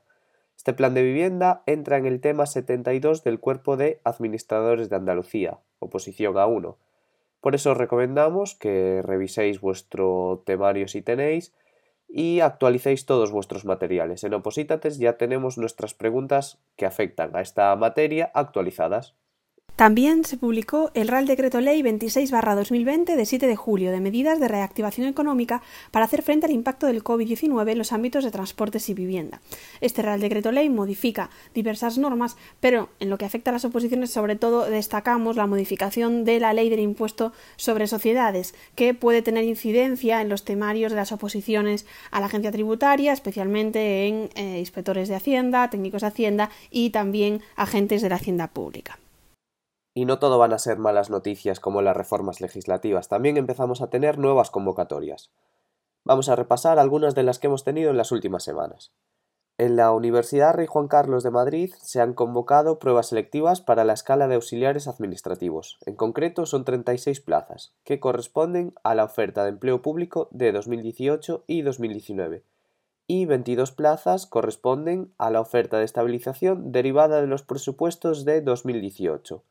este 0.60 0.74
plan 0.74 0.92
de 0.92 1.02
vivienda 1.02 1.62
entra 1.64 1.96
en 1.96 2.04
el 2.04 2.20
tema 2.20 2.44
72 2.44 3.24
del 3.24 3.40
Cuerpo 3.40 3.78
de 3.78 4.02
Administradores 4.04 4.90
de 4.90 4.96
Andalucía, 4.96 5.60
oposición 5.78 6.36
a 6.36 6.44
1. 6.44 6.76
Por 7.40 7.54
eso 7.54 7.70
os 7.70 7.78
recomendamos 7.78 8.56
que 8.56 9.00
reviséis 9.02 9.62
vuestro 9.62 10.42
temario 10.44 10.86
si 10.86 11.00
tenéis 11.00 11.54
y 12.10 12.40
actualicéis 12.40 13.06
todos 13.06 13.32
vuestros 13.32 13.64
materiales. 13.64 14.22
En 14.22 14.34
Opositates 14.34 14.98
ya 14.98 15.16
tenemos 15.16 15.56
nuestras 15.56 15.94
preguntas 15.94 16.58
que 16.76 16.84
afectan 16.84 17.34
a 17.34 17.40
esta 17.40 17.74
materia 17.76 18.30
actualizadas. 18.34 19.14
También 19.80 20.26
se 20.26 20.36
publicó 20.36 20.90
el 20.92 21.08
Real 21.08 21.26
Decreto 21.26 21.58
Ley 21.58 21.80
26-2020 21.80 23.16
de 23.16 23.24
7 23.24 23.46
de 23.46 23.56
julio 23.56 23.90
de 23.92 24.00
medidas 24.00 24.38
de 24.38 24.46
reactivación 24.46 25.06
económica 25.06 25.62
para 25.90 26.04
hacer 26.04 26.20
frente 26.20 26.44
al 26.44 26.52
impacto 26.52 26.86
del 26.86 27.02
COVID-19 27.02 27.70
en 27.70 27.78
los 27.78 27.92
ámbitos 27.92 28.22
de 28.22 28.30
transportes 28.30 28.90
y 28.90 28.92
vivienda. 28.92 29.40
Este 29.80 30.02
Real 30.02 30.20
Decreto 30.20 30.52
Ley 30.52 30.68
modifica 30.68 31.30
diversas 31.54 31.96
normas, 31.96 32.36
pero 32.60 32.90
en 33.00 33.08
lo 33.08 33.16
que 33.16 33.24
afecta 33.24 33.52
a 33.52 33.54
las 33.54 33.64
oposiciones 33.64 34.10
sobre 34.10 34.36
todo 34.36 34.66
destacamos 34.66 35.36
la 35.36 35.46
modificación 35.46 36.26
de 36.26 36.40
la 36.40 36.52
Ley 36.52 36.68
del 36.68 36.80
Impuesto 36.80 37.32
sobre 37.56 37.86
Sociedades, 37.86 38.54
que 38.74 38.92
puede 38.92 39.22
tener 39.22 39.44
incidencia 39.44 40.20
en 40.20 40.28
los 40.28 40.44
temarios 40.44 40.92
de 40.92 40.96
las 40.96 41.10
oposiciones 41.10 41.86
a 42.10 42.20
la 42.20 42.26
agencia 42.26 42.52
tributaria, 42.52 43.14
especialmente 43.14 44.06
en 44.06 44.28
eh, 44.34 44.58
inspectores 44.58 45.08
de 45.08 45.14
Hacienda, 45.14 45.70
técnicos 45.70 46.02
de 46.02 46.08
Hacienda 46.08 46.50
y 46.70 46.90
también 46.90 47.40
agentes 47.56 48.02
de 48.02 48.10
la 48.10 48.16
Hacienda 48.16 48.48
Pública. 48.48 48.98
Y 50.00 50.06
no 50.06 50.18
todo 50.18 50.38
van 50.38 50.54
a 50.54 50.58
ser 50.58 50.78
malas 50.78 51.10
noticias 51.10 51.60
como 51.60 51.82
las 51.82 51.94
reformas 51.94 52.40
legislativas, 52.40 53.08
también 53.08 53.36
empezamos 53.36 53.82
a 53.82 53.90
tener 53.90 54.16
nuevas 54.16 54.50
convocatorias. 54.50 55.30
Vamos 56.04 56.30
a 56.30 56.36
repasar 56.36 56.78
algunas 56.78 57.14
de 57.14 57.22
las 57.22 57.38
que 57.38 57.48
hemos 57.48 57.64
tenido 57.64 57.90
en 57.90 57.98
las 57.98 58.10
últimas 58.10 58.42
semanas. 58.42 58.92
En 59.58 59.76
la 59.76 59.92
Universidad 59.92 60.54
Rey 60.54 60.66
Juan 60.66 60.88
Carlos 60.88 61.22
de 61.22 61.30
Madrid 61.30 61.74
se 61.82 62.00
han 62.00 62.14
convocado 62.14 62.78
pruebas 62.78 63.08
selectivas 63.08 63.60
para 63.60 63.84
la 63.84 63.92
escala 63.92 64.26
de 64.26 64.36
auxiliares 64.36 64.88
administrativos. 64.88 65.76
En 65.84 65.96
concreto 65.96 66.46
son 66.46 66.64
36 66.64 67.20
plazas, 67.20 67.74
que 67.84 68.00
corresponden 68.00 68.72
a 68.82 68.94
la 68.94 69.04
oferta 69.04 69.44
de 69.44 69.50
empleo 69.50 69.82
público 69.82 70.28
de 70.30 70.52
2018 70.52 71.44
y 71.46 71.60
2019, 71.60 72.42
y 73.06 73.26
22 73.26 73.72
plazas 73.72 74.24
corresponden 74.24 75.12
a 75.18 75.28
la 75.28 75.42
oferta 75.42 75.76
de 75.76 75.84
estabilización 75.84 76.72
derivada 76.72 77.20
de 77.20 77.26
los 77.26 77.42
presupuestos 77.42 78.24
de 78.24 78.40
2018. 78.40 79.42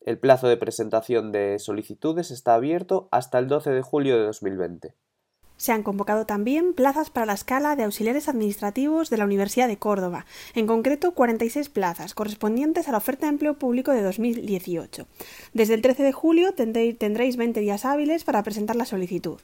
El 0.00 0.18
plazo 0.18 0.48
de 0.48 0.56
presentación 0.56 1.30
de 1.30 1.58
solicitudes 1.58 2.30
está 2.30 2.54
abierto 2.54 3.08
hasta 3.10 3.38
el 3.38 3.48
12 3.48 3.70
de 3.70 3.82
julio 3.82 4.16
de 4.16 4.24
2020. 4.24 4.94
Se 5.58 5.72
han 5.72 5.82
convocado 5.82 6.24
también 6.24 6.72
plazas 6.72 7.10
para 7.10 7.26
la 7.26 7.34
escala 7.34 7.76
de 7.76 7.84
auxiliares 7.84 8.30
administrativos 8.30 9.10
de 9.10 9.18
la 9.18 9.26
Universidad 9.26 9.68
de 9.68 9.76
Córdoba, 9.76 10.24
en 10.54 10.66
concreto 10.66 11.12
46 11.12 11.68
plazas 11.68 12.14
correspondientes 12.14 12.88
a 12.88 12.92
la 12.92 12.96
oferta 12.98 13.26
de 13.26 13.32
empleo 13.32 13.58
público 13.58 13.92
de 13.92 14.00
2018. 14.00 15.06
Desde 15.52 15.74
el 15.74 15.82
13 15.82 16.02
de 16.02 16.12
julio 16.12 16.54
tendréis 16.54 17.36
20 17.36 17.60
días 17.60 17.84
hábiles 17.84 18.24
para 18.24 18.42
presentar 18.42 18.76
la 18.76 18.86
solicitud. 18.86 19.38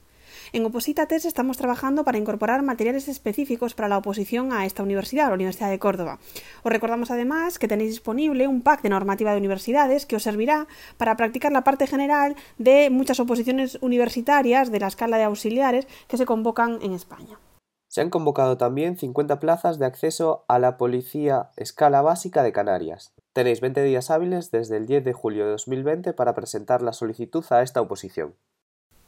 En 0.52 0.64
Opositates 0.64 1.24
estamos 1.24 1.56
trabajando 1.56 2.04
para 2.04 2.18
incorporar 2.18 2.62
materiales 2.62 3.08
específicos 3.08 3.74
para 3.74 3.88
la 3.88 3.98
oposición 3.98 4.52
a 4.52 4.64
esta 4.64 4.82
universidad, 4.82 5.28
la 5.28 5.34
Universidad 5.34 5.70
de 5.70 5.78
Córdoba. 5.78 6.18
Os 6.62 6.72
recordamos 6.72 7.10
además 7.10 7.58
que 7.58 7.68
tenéis 7.68 7.90
disponible 7.90 8.46
un 8.46 8.62
pack 8.62 8.82
de 8.82 8.90
normativa 8.90 9.32
de 9.32 9.38
universidades 9.38 10.06
que 10.06 10.16
os 10.16 10.22
servirá 10.22 10.68
para 10.98 11.16
practicar 11.16 11.50
la 11.50 11.64
parte 11.64 11.86
general 11.86 12.36
de 12.58 12.90
muchas 12.90 13.18
oposiciones 13.18 13.78
universitarias 13.80 14.70
de 14.70 14.80
la 14.80 14.86
escala 14.86 15.18
de 15.18 15.24
auxiliares 15.24 15.88
que 16.06 16.16
se 16.16 16.26
convocan 16.26 16.78
en 16.80 16.92
España. 16.92 17.38
Se 17.88 18.00
han 18.00 18.10
convocado 18.10 18.56
también 18.56 18.96
50 18.96 19.40
plazas 19.40 19.78
de 19.78 19.86
acceso 19.86 20.44
a 20.48 20.58
la 20.58 20.76
Policía 20.76 21.50
Escala 21.56 22.02
Básica 22.02 22.42
de 22.42 22.52
Canarias. 22.52 23.14
Tenéis 23.32 23.60
20 23.60 23.82
días 23.82 24.10
hábiles 24.10 24.50
desde 24.50 24.76
el 24.76 24.86
10 24.86 25.04
de 25.04 25.12
julio 25.12 25.44
de 25.44 25.52
2020 25.52 26.12
para 26.12 26.34
presentar 26.34 26.82
la 26.82 26.92
solicitud 26.92 27.44
a 27.50 27.62
esta 27.62 27.80
oposición. 27.80 28.34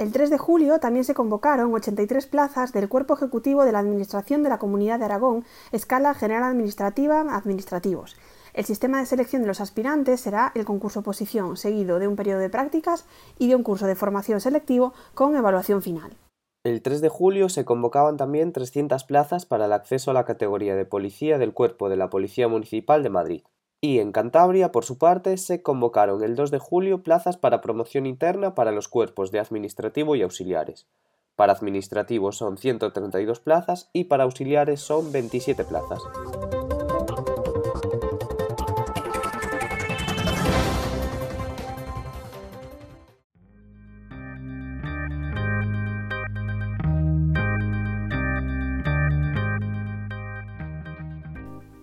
El 0.01 0.13
3 0.13 0.31
de 0.31 0.39
julio 0.39 0.79
también 0.79 1.05
se 1.05 1.13
convocaron 1.13 1.75
83 1.75 2.29
plazas 2.29 2.73
del 2.73 2.89
Cuerpo 2.89 3.15
Ejecutivo 3.15 3.65
de 3.65 3.73
la 3.73 3.81
Administración 3.81 4.45
de 4.45 4.49
la 4.49 4.61
Comunidad 4.61 5.01
de 5.01 5.07
Aragón, 5.07 5.45
escala 5.73 6.15
general 6.15 6.45
administrativa, 6.45 7.35
administrativos. 7.35 8.17
El 8.55 8.65
sistema 8.65 9.01
de 9.01 9.07
selección 9.07 9.43
de 9.43 9.49
los 9.49 9.61
aspirantes 9.61 10.21
será 10.21 10.53
el 10.55 10.65
concurso 10.65 11.01
oposición, 11.01 11.57
seguido 11.57 11.99
de 11.99 12.07
un 12.07 12.15
periodo 12.15 12.39
de 12.39 12.49
prácticas 12.49 13.07
y 13.41 13.49
de 13.49 13.57
un 13.57 13.65
curso 13.65 13.89
de 13.89 13.97
formación 13.97 14.41
selectivo 14.41 14.95
con 15.15 15.35
evaluación 15.35 15.83
final. 15.83 16.13
El 16.65 16.81
3 16.81 17.01
de 17.01 17.09
julio 17.09 17.49
se 17.49 17.65
convocaban 17.65 18.17
también 18.17 18.53
300 18.53 19.03
plazas 19.03 19.47
para 19.47 19.65
el 19.65 19.73
acceso 19.73 20.13
a 20.13 20.15
la 20.15 20.25
categoría 20.25 20.77
de 20.77 20.85
policía 20.85 21.39
del 21.39 21.53
Cuerpo 21.53 21.89
de 21.89 21.97
la 21.97 22.09
Policía 22.09 22.47
Municipal 22.47 23.03
de 23.03 23.11
Madrid. 23.11 23.43
Y 23.81 24.01
en 24.01 24.11
Cantabria, 24.11 24.73
por 24.73 24.85
su 24.85 24.99
parte, 24.99 25.37
se 25.37 25.63
convocaron 25.63 26.25
el 26.25 26.35
2 26.35 26.51
de 26.51 26.59
julio 26.59 27.03
plazas 27.03 27.37
para 27.37 27.61
promoción 27.61 28.07
interna 28.07 28.55
para 28.55 28.73
los 28.73 28.89
cuerpos 28.89 29.31
de 29.31 29.39
administrativo 29.39 30.17
y 30.17 30.23
auxiliares. 30.23 30.87
Para 31.37 31.53
administrativos 31.53 32.37
son 32.37 32.59
132 32.59 33.39
plazas 33.39 33.91
y 33.93 34.05
para 34.05 34.25
auxiliares 34.25 34.81
son 34.81 35.13
27 35.13 35.65
plazas. 35.65 36.03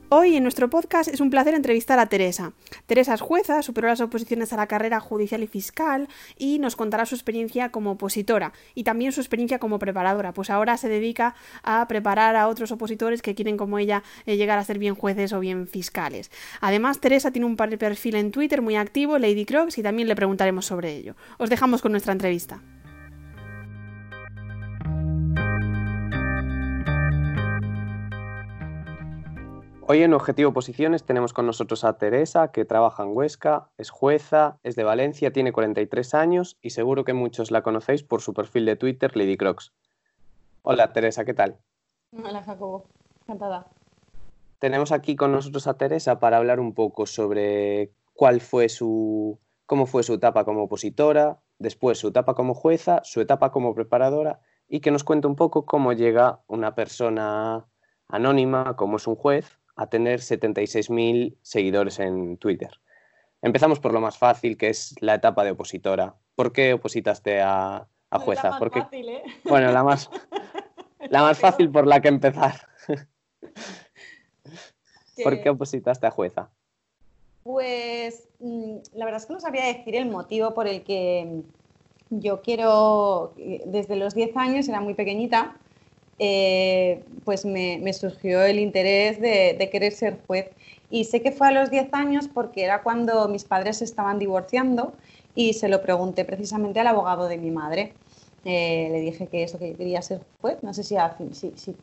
Hoy 0.10 0.36
en 0.36 0.44
nuestro 0.44 0.70
podcast 0.70 1.12
es 1.12 1.20
un 1.20 1.32
placer 1.32 1.56
entrevistar 1.56 1.98
a 1.98 2.06
Teresa. 2.06 2.54
Teresa 2.86 3.16
es 3.16 3.22
jueza, 3.22 3.64
superó 3.64 3.88
las 3.88 4.02
oposiciones 4.02 4.54
a 4.54 4.56
la 4.56 4.68
carrera 4.68 5.00
judicial 5.00 5.42
y 5.42 5.48
fiscal 5.48 6.08
y 6.38 6.60
nos 6.60 6.76
contará 6.76 7.08
su 7.08 7.16
experiencia 7.16 7.70
como 7.70 7.92
opositora 7.92 8.54
y 8.76 8.84
también 8.84 9.12
su 9.12 9.20
experiencia 9.20 9.58
como 9.58 9.80
preparadora, 9.80 10.32
pues 10.32 10.52
ahora 10.52 10.78
se 10.78 10.90
dedica 10.90 11.34
a 11.64 11.88
preparar 11.88 12.36
a 12.36 12.48
otros 12.50 12.72
opositores 12.72 13.24
que 13.24 13.34
quieren 13.34 13.58
como 13.58 13.80
ella 13.80 14.04
eh, 14.28 14.38
llegar 14.38 14.60
a 14.60 14.64
ser 14.64 14.78
bien 14.78 14.94
jueces 14.94 15.34
o 15.34 15.40
bien 15.40 15.68
fiscales. 15.68 16.30
Además, 16.62 17.00
Teresa 17.00 17.32
tiene 17.32 17.48
un 17.48 17.58
perfil 17.58 18.16
en 18.16 18.30
Twitter 18.30 18.62
muy 18.62 18.76
activo, 18.76 19.18
Lady 19.18 19.46
Crocs, 19.46 19.80
y 19.80 19.84
también 19.84 20.08
le 20.08 20.16
preguntaremos 20.16 20.68
sobre 20.68 20.96
ello. 20.96 21.16
Os 21.40 21.50
dejamos 21.50 21.82
con 21.82 21.92
nuestra 21.92 22.14
entrevista. 22.14 22.62
Hoy 29.88 30.02
en 30.02 30.16
Objetivo 30.16 30.52
Posiciones 30.52 31.04
tenemos 31.04 31.32
con 31.32 31.46
nosotros 31.46 31.84
a 31.84 32.00
Teresa, 32.00 32.52
que 32.52 32.66
trabaja 32.66 33.04
en 33.04 33.16
Huesca, 33.16 33.70
es 33.78 33.92
jueza, 33.92 34.58
es 34.64 34.76
de 34.76 34.84
Valencia, 34.84 35.32
tiene 35.32 35.52
43 35.52 36.16
años 36.16 36.58
y 36.60 36.72
seguro 36.72 37.04
que 37.04 37.14
muchos 37.14 37.52
la 37.52 37.62
conocéis 37.62 38.02
por 38.02 38.22
su 38.22 38.34
perfil 38.34 38.66
de 38.66 38.78
Twitter, 38.78 39.16
Lady 39.16 39.38
Crocs. 39.38 39.74
Hola 40.64 40.92
Teresa, 40.92 41.24
¿qué 41.24 41.36
tal? 41.36 41.60
Hola 42.12 42.42
Jacobo, 42.42 42.86
encantada. 43.22 43.68
Tenemos 44.58 44.92
aquí 44.92 45.16
con 45.16 45.32
nosotros 45.32 45.68
a 45.68 45.78
Teresa 45.78 46.20
para 46.20 46.38
hablar 46.38 46.60
un 46.60 46.74
poco 46.74 47.06
sobre 47.06 47.92
cuál 48.16 48.42
fue 48.42 48.70
su, 48.70 49.40
cómo 49.68 49.86
fue 49.86 50.02
su 50.02 50.16
etapa 50.16 50.46
como 50.46 50.64
opositora, 50.64 51.44
después 51.60 52.00
su 52.00 52.08
etapa 52.08 52.34
como 52.34 52.56
jueza, 52.56 53.02
su 53.04 53.22
etapa 53.22 53.52
como 53.52 53.76
preparadora 53.76 54.40
y 54.68 54.80
que 54.80 54.90
nos 54.90 55.04
cuente 55.04 55.28
un 55.28 55.36
poco 55.36 55.68
cómo 55.68 55.94
llega 55.94 56.42
una 56.48 56.74
persona 56.74 57.68
anónima 58.08 58.76
como 58.76 58.98
es 58.98 59.06
un 59.06 59.16
juez 59.16 59.60
a 59.76 59.88
tener 59.88 60.20
76.000 60.20 61.36
seguidores 61.42 62.00
en 62.00 62.38
Twitter. 62.38 62.72
Empezamos 63.42 63.80
por 63.80 63.94
lo 63.94 64.02
más 64.02 64.18
fácil, 64.18 64.58
que 64.58 64.70
es 64.70 64.96
la 65.02 65.16
etapa 65.16 65.44
de 65.44 65.52
opositora. 65.52 66.16
¿Por 66.36 66.52
qué 66.52 66.74
opositaste 66.74 67.42
a, 67.42 67.88
a 68.10 68.20
jueza? 68.20 68.50
La 68.50 68.60
más 68.60 68.72
fácil, 68.72 69.10
¿eh? 69.10 69.24
Bueno, 69.44 69.72
la 69.72 69.84
más, 69.84 70.10
la 71.10 71.22
más 71.22 71.40
fácil 71.40 71.70
por 71.70 71.86
la 71.86 72.02
que 72.02 72.08
empezar. 72.08 72.68
¿Por 75.24 75.42
qué 75.42 75.50
opositaste 75.50 76.08
a 76.08 76.12
jueza? 76.12 76.50
Pues 77.44 78.28
mm, 78.40 78.78
la 78.94 79.06
verdad 79.06 79.22
es 79.22 79.28
que 79.28 79.34
no 79.34 79.40
sabría 79.40 79.66
decir 79.66 79.96
el 79.96 80.10
motivo 80.10 80.54
por 80.54 80.68
el 80.68 80.84
que 80.84 81.44
yo 82.10 82.42
quiero, 82.42 83.34
desde 83.66 83.96
los 83.96 84.16
10 84.16 84.36
años, 84.38 84.68
era 84.68 84.82
muy 84.82 84.94
pequeñita, 84.94 85.58
eh, 86.18 87.04
pues 87.26 87.46
me, 87.46 87.92
surgió 87.94 88.44
el 88.44 88.60
interés 88.60 89.20
de, 89.20 89.70
querer 89.72 89.92
ser 89.92 90.18
juez. 90.28 90.50
Y 90.90 91.06
sé 91.06 91.22
que 91.22 91.32
fue 91.32 91.48
a 91.48 91.52
los 91.52 91.70
10 91.70 91.94
años 91.94 92.30
porque 92.34 92.64
era 92.64 92.84
cuando 92.84 93.28
mis 93.28 93.44
padres 93.44 93.78
se 93.78 93.86
estaban 93.86 94.20
divorciando 94.20 94.94
y 95.34 95.54
se 95.54 95.68
lo 95.68 95.82
pregunté 95.82 96.24
precisamente 96.24 96.80
al 96.80 96.88
abogado 96.88 97.28
de 97.28 97.38
mi 97.38 97.52
madre. 97.52 97.94
Eh, 98.46 98.90
le 98.92 99.02
dije 99.02 99.28
que 99.28 99.44
eso, 99.44 99.58
que 99.58 99.74
quería 99.74 100.02
ser 100.02 100.22
juez. 100.42 100.62
No 100.62 100.74
sé 100.74 100.84
si, 100.84 100.96
si, 101.34 101.76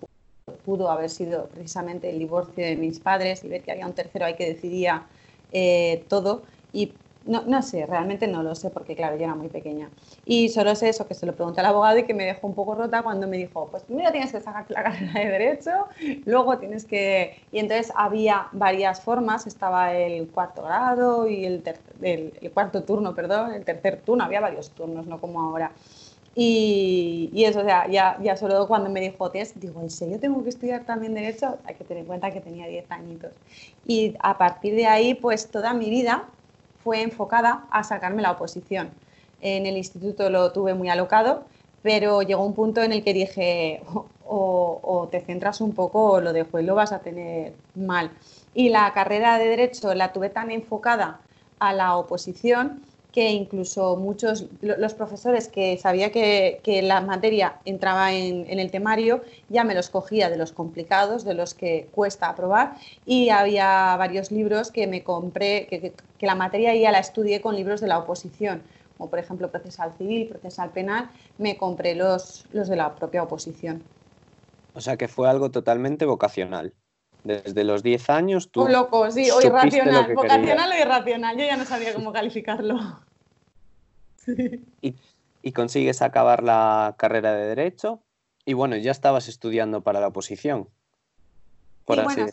pudo 0.64 0.90
haber 0.90 1.10
sido 1.10 1.46
precisamente 1.46 2.10
el 2.10 2.18
divorcio 2.18 2.64
de 2.64 2.76
mis 2.76 3.00
padres 3.00 3.42
y 3.44 3.48
ver 3.48 3.62
que 3.62 3.72
había 3.72 3.86
un 3.86 3.94
tercero 3.94 4.24
ahí 4.26 4.34
que 4.34 4.46
decidía 4.46 5.06
eh, 5.52 6.04
todo. 6.08 6.42
Y 6.72 6.92
no, 7.24 7.42
no, 7.46 7.62
sé, 7.62 7.86
realmente 7.86 8.26
no 8.26 8.42
lo 8.42 8.54
sé 8.54 8.70
porque, 8.70 8.96
claro, 8.96 9.16
yo 9.16 9.24
era 9.24 9.34
muy 9.34 9.48
pequeña. 9.48 9.90
Y 10.24 10.48
solo 10.48 10.74
sé 10.74 10.88
eso, 10.88 11.06
que 11.06 11.14
se 11.14 11.26
lo 11.26 11.34
pregunté 11.34 11.60
al 11.60 11.66
abogado 11.66 11.98
y 11.98 12.04
que 12.04 12.14
me 12.14 12.24
dejó 12.24 12.46
un 12.46 12.54
poco 12.54 12.74
rota 12.74 13.02
cuando 13.02 13.26
me 13.26 13.36
dijo, 13.36 13.68
pues 13.70 13.82
primero 13.84 14.10
tienes 14.10 14.32
que 14.32 14.40
sacar 14.40 14.64
la 14.68 14.82
carrera 14.82 15.20
de 15.20 15.26
Derecho, 15.26 15.70
luego 16.24 16.58
tienes 16.58 16.84
que... 16.84 17.40
Y 17.52 17.58
entonces 17.58 17.92
había 17.96 18.48
varias 18.52 19.00
formas, 19.00 19.46
estaba 19.46 19.92
el 19.94 20.28
cuarto 20.28 20.62
grado 20.62 21.28
y 21.28 21.44
el, 21.44 21.62
cuarto 22.52 22.82
turno, 22.82 23.14
perdón, 23.14 23.52
el 23.54 23.64
tercer 23.64 24.00
turno, 24.00 24.24
había 24.24 24.40
varios 24.40 24.70
turnos, 24.70 25.06
no 25.06 25.20
como 25.20 25.40
ahora. 25.40 25.72
Y, 26.34 27.28
y, 27.34 27.44
eso, 27.44 27.60
o 27.60 27.64
sea, 27.64 27.86
ya, 27.88 28.18
ya 28.22 28.36
solo 28.38 28.66
cuando 28.66 28.88
me 28.88 29.00
dijo, 29.00 29.30
tienes, 29.30 29.58
digo, 29.60 29.82
¿en 29.82 29.90
serio 29.90 30.18
tengo 30.18 30.42
que 30.42 30.48
estudiar 30.48 30.84
también 30.84 31.12
Derecho? 31.12 31.58
Hay 31.64 31.74
que 31.74 31.84
tener 31.84 32.02
en 32.02 32.06
cuenta 32.06 32.30
que 32.30 32.40
tenía 32.40 32.66
10 32.66 32.90
añitos. 32.90 33.32
Y 33.86 34.14
a 34.18 34.38
partir 34.38 34.74
de 34.74 34.86
ahí, 34.86 35.12
pues 35.14 35.48
toda 35.48 35.74
mi 35.74 35.90
vida 35.90 36.28
fue 36.82 37.02
enfocada 37.02 37.64
a 37.70 37.84
sacarme 37.84 38.22
la 38.22 38.32
oposición. 38.32 38.90
En 39.40 39.66
el 39.66 39.76
instituto 39.76 40.30
lo 40.30 40.52
tuve 40.52 40.74
muy 40.74 40.88
alocado, 40.88 41.44
pero 41.82 42.22
llegó 42.22 42.44
un 42.44 42.54
punto 42.54 42.82
en 42.82 42.92
el 42.92 43.02
que 43.02 43.12
dije, 43.12 43.82
o, 44.26 45.08
te 45.10 45.20
centras 45.20 45.60
un 45.60 45.72
poco 45.74 46.12
o 46.12 46.20
lo 46.20 46.32
dejo 46.32 46.58
y 46.58 46.64
lo 46.64 46.74
vas 46.74 46.92
a 46.92 47.00
tener 47.00 47.54
mal. 47.74 48.10
Y 48.54 48.68
la 48.68 48.92
carrera 48.92 49.38
de 49.38 49.46
derecho 49.46 49.94
la 49.94 50.12
tuve 50.12 50.30
tan 50.30 50.50
enfocada 50.50 51.20
a 51.58 51.72
la 51.72 51.96
oposición 51.96 52.82
que 53.12 53.30
incluso 53.30 53.96
muchos, 53.96 54.46
los 54.62 54.94
profesores 54.94 55.48
que 55.48 55.76
sabía 55.76 56.10
que, 56.10 56.80
la 56.82 57.02
materia 57.02 57.56
entraba 57.66 58.12
en, 58.12 58.58
el 58.58 58.70
temario, 58.70 59.22
ya 59.50 59.64
me 59.64 59.74
los 59.74 59.90
cogía 59.90 60.30
de 60.30 60.38
los 60.38 60.52
complicados, 60.52 61.24
de 61.24 61.34
los 61.34 61.52
que 61.52 61.88
cuesta 61.94 62.28
aprobar, 62.28 62.74
y 63.04 63.28
había 63.28 63.94
varios 63.96 64.32
libros 64.32 64.70
que 64.70 64.86
me 64.86 65.04
compré, 65.04 65.66
que, 65.66 65.92
la 66.20 66.34
materia 66.34 66.74
ya 66.74 66.90
la 66.90 67.00
estudié 67.00 67.40
con 67.40 67.54
libros 67.54 67.80
de 67.80 67.88
la 67.88 67.98
oposición, 67.98 68.62
como 68.96 69.10
por 69.10 69.18
ejemplo 69.18 69.50
procesal 69.50 69.92
civil, 69.98 70.28
procesal 70.28 70.70
penal, 70.70 71.10
me 71.36 71.56
compré 71.56 71.94
los, 71.94 72.46
los 72.52 72.68
de 72.68 72.76
la 72.76 72.94
propia 72.94 73.22
oposición. 73.24 73.82
O 74.74 74.80
sea 74.80 74.96
que 74.96 75.08
fue 75.08 75.28
algo 75.28 75.50
totalmente 75.50 76.06
vocacional. 76.06 76.72
Desde 77.24 77.64
los 77.64 77.82
10 77.82 78.10
años 78.10 78.50
tú. 78.50 78.62
Un 78.62 78.72
loco, 78.72 79.10
sí, 79.10 79.30
o 79.30 79.40
irracional. 79.40 80.12
Vocacional 80.14 80.72
o 80.72 80.74
irracional. 80.74 81.36
Yo 81.36 81.44
ya 81.44 81.56
no 81.56 81.64
sabía 81.64 81.94
cómo 81.94 82.12
calificarlo. 82.12 82.78
Y, 85.44 85.50
consigues 85.50 86.02
acabar 86.02 86.44
la 86.44 86.94
carrera 86.96 87.32
de 87.32 87.46
Derecho. 87.46 88.00
Y 88.44 88.52
bueno, 88.52 88.76
ya 88.76 88.92
estabas 88.92 89.26
estudiando 89.26 89.80
para 89.80 89.98
la 89.98 90.06
oposición. 90.06 90.68
sí, 91.88 92.00
bueno, 92.04 92.26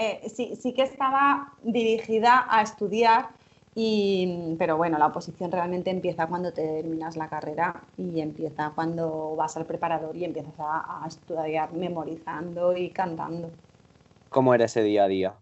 eh, 0.00 0.28
sí, 0.28 0.72
que 0.72 0.82
estaba 0.82 1.52
dirigida 1.62 2.48
a 2.50 2.62
estudiar, 2.62 3.28
y, 3.76 4.56
pero 4.58 4.76
bueno, 4.76 4.98
la 4.98 5.06
oposición 5.06 5.52
realmente 5.52 5.90
empieza 5.90 6.26
cuando 6.26 6.52
terminas 6.52 7.16
la 7.16 7.28
carrera 7.28 7.80
y 7.96 8.20
empieza 8.20 8.72
cuando 8.74 9.36
vas 9.36 9.56
al 9.56 9.64
preparador 9.64 10.16
y 10.16 10.24
empiezas 10.24 10.54
a 10.58 11.04
estudiar 11.06 11.72
memorizando 11.72 12.76
y 12.76 12.90
cantando. 12.90 13.52
¿Cómo 14.28 14.54
era 14.54 14.66
ese 14.66 14.82
día 14.82 15.04
a 15.04 15.08
día? 15.08 15.34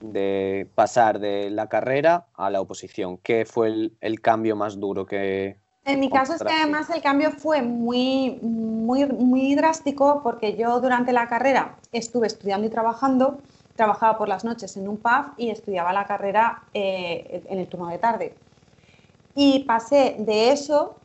De 0.00 0.68
pasar 0.74 1.18
de 1.18 1.50
la 1.50 1.68
carrera 1.68 2.26
a 2.34 2.50
la 2.50 2.60
oposición. 2.60 3.18
¿Qué 3.18 3.44
fue 3.44 3.90
el, 4.00 4.20
cambio 4.20 4.56
más 4.56 4.78
duro 4.78 5.06
que... 5.06 5.56
En 5.84 6.00
mi 6.00 6.10
caso 6.10 6.34
es 6.34 6.42
que 6.42 6.52
además 6.52 6.90
el 6.90 7.00
cambio 7.00 7.30
fue 7.30 7.62
muy, 7.62 8.38
muy, 8.42 9.06
muy 9.06 9.54
drástico 9.54 10.20
porque 10.22 10.54
yo 10.56 10.80
durante 10.80 11.12
la 11.12 11.28
carrera 11.28 11.76
estuve 11.92 12.26
estudiando 12.26 12.66
y 12.66 12.70
trabajando, 12.70 13.38
trabajaba 13.74 14.18
por 14.18 14.28
las 14.28 14.44
noches 14.44 14.76
en 14.76 14.86
un 14.86 14.98
pub 14.98 15.32
y 15.38 15.48
estudiaba 15.48 15.92
la 15.94 16.06
carrera 16.06 16.62
eh, 16.74 17.42
en 17.48 17.58
el 17.58 17.66
turno 17.68 17.88
de 17.88 17.98
tarde. 17.98 18.34
Y 19.34 19.60
pasé 19.60 20.16
de 20.18 20.52
eso 20.52 20.96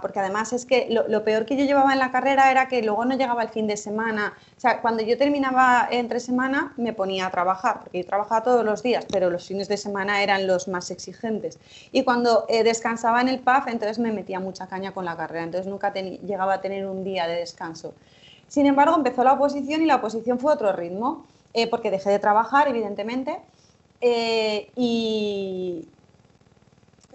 porque 0.00 0.20
además 0.20 0.52
es 0.52 0.66
que 0.66 0.88
lo, 0.88 1.24
peor 1.24 1.46
que 1.46 1.56
yo 1.56 1.64
llevaba 1.64 1.92
en 1.92 1.98
la 1.98 2.12
carrera 2.12 2.50
era 2.50 2.68
que 2.68 2.82
luego 2.82 3.04
no 3.04 3.16
llegaba 3.16 3.42
el 3.42 3.48
fin 3.48 3.66
de 3.66 3.76
semana. 3.76 4.34
O 4.56 4.60
sea, 4.60 4.80
cuando 4.80 5.02
yo 5.02 5.18
terminaba 5.18 5.88
entre 5.90 6.20
semana 6.20 6.72
me 6.76 6.92
ponía 6.92 7.26
a 7.26 7.30
trabajar, 7.30 7.80
porque 7.80 8.02
yo 8.02 8.06
trabajaba 8.06 8.42
todos 8.42 8.64
los 8.64 8.82
días, 8.82 9.04
pero 9.10 9.30
los 9.30 9.46
fines 9.46 9.68
de 9.68 9.76
semana 9.76 10.22
eran 10.22 10.46
los 10.46 10.68
más 10.68 10.90
exigentes. 10.90 11.58
Y 11.90 12.04
cuando 12.04 12.46
eh, 12.48 12.62
descansaba 12.62 13.20
en 13.20 13.28
el 13.28 13.40
PAF, 13.40 13.66
entonces 13.68 13.98
me 13.98 14.12
metía 14.12 14.38
mucha 14.38 14.68
caña 14.68 14.92
con 14.92 15.04
la 15.04 15.16
carrera, 15.16 15.44
entonces 15.44 15.66
nunca 15.66 15.92
llegaba 15.92 16.54
a 16.54 16.60
tener 16.60 16.86
un 16.86 17.02
día 17.02 17.26
de 17.26 17.36
descanso. 17.36 17.94
Sin 18.48 18.66
embargo, 18.66 18.94
empezó 18.96 19.24
la 19.24 19.32
oposición 19.32 19.82
y 19.82 19.86
la 19.86 19.96
oposición 19.96 20.38
fue 20.38 20.52
otro 20.52 20.72
ritmo, 20.72 21.26
eh, 21.54 21.68
porque 21.68 21.90
dejé 21.90 22.10
de 22.10 22.18
trabajar, 22.18 22.68
evidentemente, 22.68 23.40
Eh, 24.04 24.68
y 24.74 25.86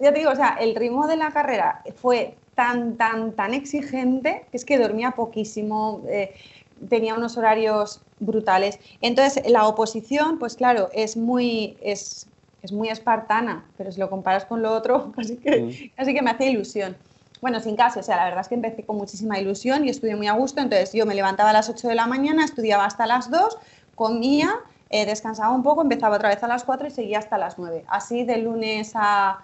ya 0.00 0.12
te 0.12 0.20
digo, 0.20 0.30
o 0.30 0.36
sea, 0.36 0.56
el 0.60 0.74
ritmo 0.74 1.06
de 1.06 1.16
la 1.16 1.30
carrera 1.30 1.82
fue 1.96 2.36
tan, 2.54 2.96
tan, 2.96 3.32
tan 3.32 3.54
exigente 3.54 4.46
que 4.50 4.56
es 4.56 4.64
que 4.64 4.78
dormía 4.78 5.12
poquísimo, 5.12 6.02
eh, 6.08 6.34
tenía 6.88 7.14
unos 7.14 7.36
horarios 7.36 8.00
brutales. 8.20 8.78
Entonces, 9.00 9.48
la 9.48 9.66
oposición, 9.66 10.38
pues 10.38 10.56
claro, 10.56 10.88
es 10.92 11.16
muy, 11.16 11.76
es, 11.80 12.26
es 12.62 12.72
muy 12.72 12.88
espartana, 12.88 13.64
pero 13.76 13.92
si 13.92 14.00
lo 14.00 14.10
comparas 14.10 14.44
con 14.44 14.62
lo 14.62 14.72
otro, 14.72 15.12
casi 15.16 15.36
que, 15.36 15.60
mm. 15.60 15.96
casi 15.96 16.14
que 16.14 16.22
me 16.22 16.30
hace 16.30 16.46
ilusión. 16.46 16.96
Bueno, 17.40 17.60
sin 17.60 17.76
caso, 17.76 18.00
o 18.00 18.02
sea, 18.02 18.16
la 18.16 18.24
verdad 18.24 18.40
es 18.40 18.48
que 18.48 18.56
empecé 18.56 18.82
con 18.82 18.96
muchísima 18.96 19.38
ilusión 19.38 19.84
y 19.84 19.90
estudié 19.90 20.16
muy 20.16 20.26
a 20.26 20.32
gusto, 20.32 20.60
entonces 20.60 20.92
yo 20.92 21.06
me 21.06 21.14
levantaba 21.14 21.50
a 21.50 21.52
las 21.52 21.68
8 21.68 21.86
de 21.86 21.94
la 21.94 22.08
mañana, 22.08 22.44
estudiaba 22.44 22.84
hasta 22.84 23.06
las 23.06 23.30
2, 23.30 23.56
comía, 23.94 24.50
eh, 24.90 25.06
descansaba 25.06 25.52
un 25.52 25.62
poco, 25.62 25.82
empezaba 25.82 26.16
otra 26.16 26.30
vez 26.30 26.42
a 26.42 26.48
las 26.48 26.64
4 26.64 26.88
y 26.88 26.90
seguía 26.90 27.20
hasta 27.20 27.38
las 27.38 27.56
9. 27.56 27.84
Así 27.86 28.24
de 28.24 28.38
lunes 28.38 28.90
a, 28.94 29.38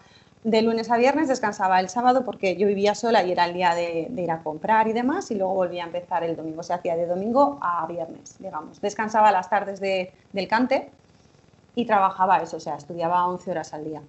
de 0.45 0.61
lunes 0.61 0.91
a 0.91 0.99
viernes, 0.99 1.27
descansaba 1.27 1.81
el 1.81 1.89
sábado 1.89 2.23
porque 2.23 2.57
yo 2.57 2.67
vivía 2.67 2.95
sola 2.95 3.25
y 3.25 3.33
era 3.33 3.47
el 3.47 3.55
día 3.55 3.75
de, 3.75 4.11
ir 4.15 4.31
a 4.31 4.43
comprar 4.43 4.87
y 4.87 4.93
demás, 4.93 5.31
y 5.31 5.35
luego 5.35 5.55
volvía 5.55 5.85
a 5.85 5.87
empezar 5.87 6.23
el 6.23 6.37
domingo. 6.37 6.63
Se 6.63 6.75
hacía 6.75 6.97
de 6.97 7.07
domingo 7.07 7.59
a 7.63 7.87
viernes, 7.87 8.37
digamos. 8.39 8.81
Descansaba 8.81 9.33
las 9.33 9.49
tardes 9.49 9.81
de, 9.81 10.13
del 10.33 10.47
cante 10.47 10.91
y 11.75 11.87
trabajaba 11.87 12.43
eso, 12.43 12.59
o 12.59 12.61
sea, 12.61 12.77
estudiaba 12.77 13.27
11 13.27 13.51
horas 13.51 13.73
al 13.73 13.85
día. 13.85 14.03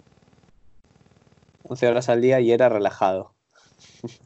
11 1.64 1.88
horas 1.88 2.10
al 2.10 2.22
día 2.22 2.42
y 2.42 2.52
era 2.52 2.68
relajado. 2.68 3.32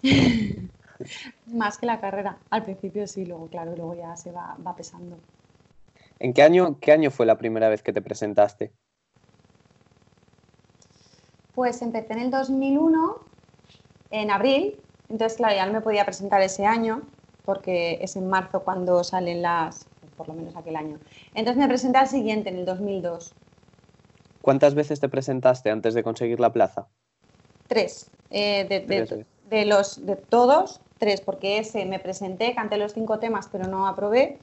Más 1.45 1.77
que 1.77 1.85
la 1.85 2.01
carrera. 2.01 2.39
Al 2.49 2.63
principio 2.63 3.05
sí, 3.05 3.25
luego, 3.25 3.47
claro, 3.47 3.75
luego 3.75 3.95
ya 3.95 4.15
se 4.17 4.31
va, 4.31 4.57
va 4.65 4.75
pesando. 4.75 5.15
¿En 6.17 6.33
qué 6.33 6.41
año, 6.41 6.79
qué 6.81 6.91
año 6.91 7.11
fue 7.11 7.27
la 7.27 7.37
primera 7.37 7.69
vez 7.69 7.83
que 7.83 7.93
te 7.93 8.01
presentaste? 8.01 8.73
Pues 11.59 11.81
empecé 11.81 12.13
en 12.13 12.19
el 12.19 12.31
2001, 12.31 13.17
en 14.11 14.31
abril, 14.31 14.79
entonces 15.09 15.35
claro, 15.35 15.55
ya 15.55 15.65
no 15.65 15.73
me 15.73 15.81
podía 15.81 16.05
presentar 16.05 16.41
ese 16.41 16.65
año, 16.65 17.01
porque 17.43 17.99
es 18.01 18.15
en 18.15 18.29
marzo 18.29 18.61
cuando 18.61 19.03
salen 19.03 19.41
las, 19.41 19.85
por 20.15 20.29
lo 20.29 20.35
menos 20.35 20.55
aquel 20.55 20.77
año. 20.77 20.99
Entonces 21.35 21.57
me 21.57 21.67
presenté 21.67 21.97
al 21.97 22.07
siguiente, 22.07 22.47
en 22.47 22.59
el 22.59 22.65
2002. 22.65 23.33
¿Cuántas 24.41 24.73
veces 24.73 25.01
te 25.01 25.09
presentaste 25.09 25.69
antes 25.69 25.93
de 25.93 26.01
conseguir 26.01 26.39
la 26.39 26.53
plaza? 26.53 26.87
Tres. 27.67 28.09
Eh, 28.29 29.17
de, 29.49 29.65
los, 29.65 30.05
de 30.05 30.15
todos, 30.15 30.79
tres, 30.97 31.19
porque 31.19 31.57
ese 31.57 31.83
me 31.83 31.99
presenté, 31.99 32.55
canté 32.55 32.77
los 32.77 32.93
cinco 32.93 33.19
temas, 33.19 33.49
pero 33.51 33.67
no 33.67 33.85
aprobé. 33.85 34.37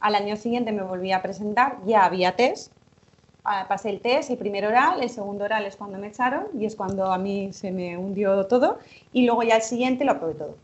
Al 0.00 0.14
año 0.14 0.36
siguiente 0.36 0.72
me 0.72 0.82
volví 0.82 1.10
a 1.12 1.22
presentar, 1.22 1.78
ya 1.86 2.04
había 2.04 2.36
test, 2.36 2.70
pasé 3.42 3.90
el 3.90 4.00
test, 4.00 4.30
el 4.30 4.38
primer 4.38 4.66
oral, 4.66 5.02
el 5.02 5.10
segundo 5.10 5.44
oral 5.44 5.64
es 5.66 5.76
cuando 5.76 5.98
me 5.98 6.08
echaron 6.08 6.46
y 6.58 6.66
es 6.66 6.76
cuando 6.76 7.12
a 7.12 7.18
mí 7.18 7.52
se 7.52 7.70
me 7.70 7.96
hundió 7.96 8.46
todo 8.46 8.78
y 9.12 9.26
luego 9.26 9.42
ya 9.42 9.56
el 9.56 9.62
siguiente 9.62 10.04
lo 10.04 10.12
aprobé 10.12 10.34
todo. 10.34 10.56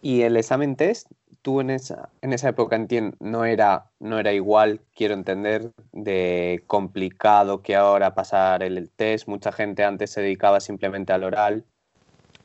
¿Y 0.00 0.22
el 0.22 0.36
examen 0.36 0.76
test 0.76 1.08
tú 1.44 1.60
en 1.60 1.68
esa, 1.68 2.08
en 2.22 2.32
esa 2.32 2.48
época 2.48 2.78
no 3.20 3.44
era, 3.44 3.90
no 4.00 4.18
era 4.18 4.32
igual, 4.32 4.80
quiero 4.94 5.12
entender, 5.12 5.72
de 5.92 6.64
complicado 6.66 7.60
que 7.60 7.76
ahora 7.76 8.14
pasar 8.14 8.62
el, 8.62 8.90
test. 8.90 9.28
Mucha 9.28 9.52
gente 9.52 9.84
antes 9.84 10.10
se 10.10 10.22
dedicaba 10.22 10.60
simplemente 10.60 11.12
al 11.12 11.22
oral. 11.22 11.66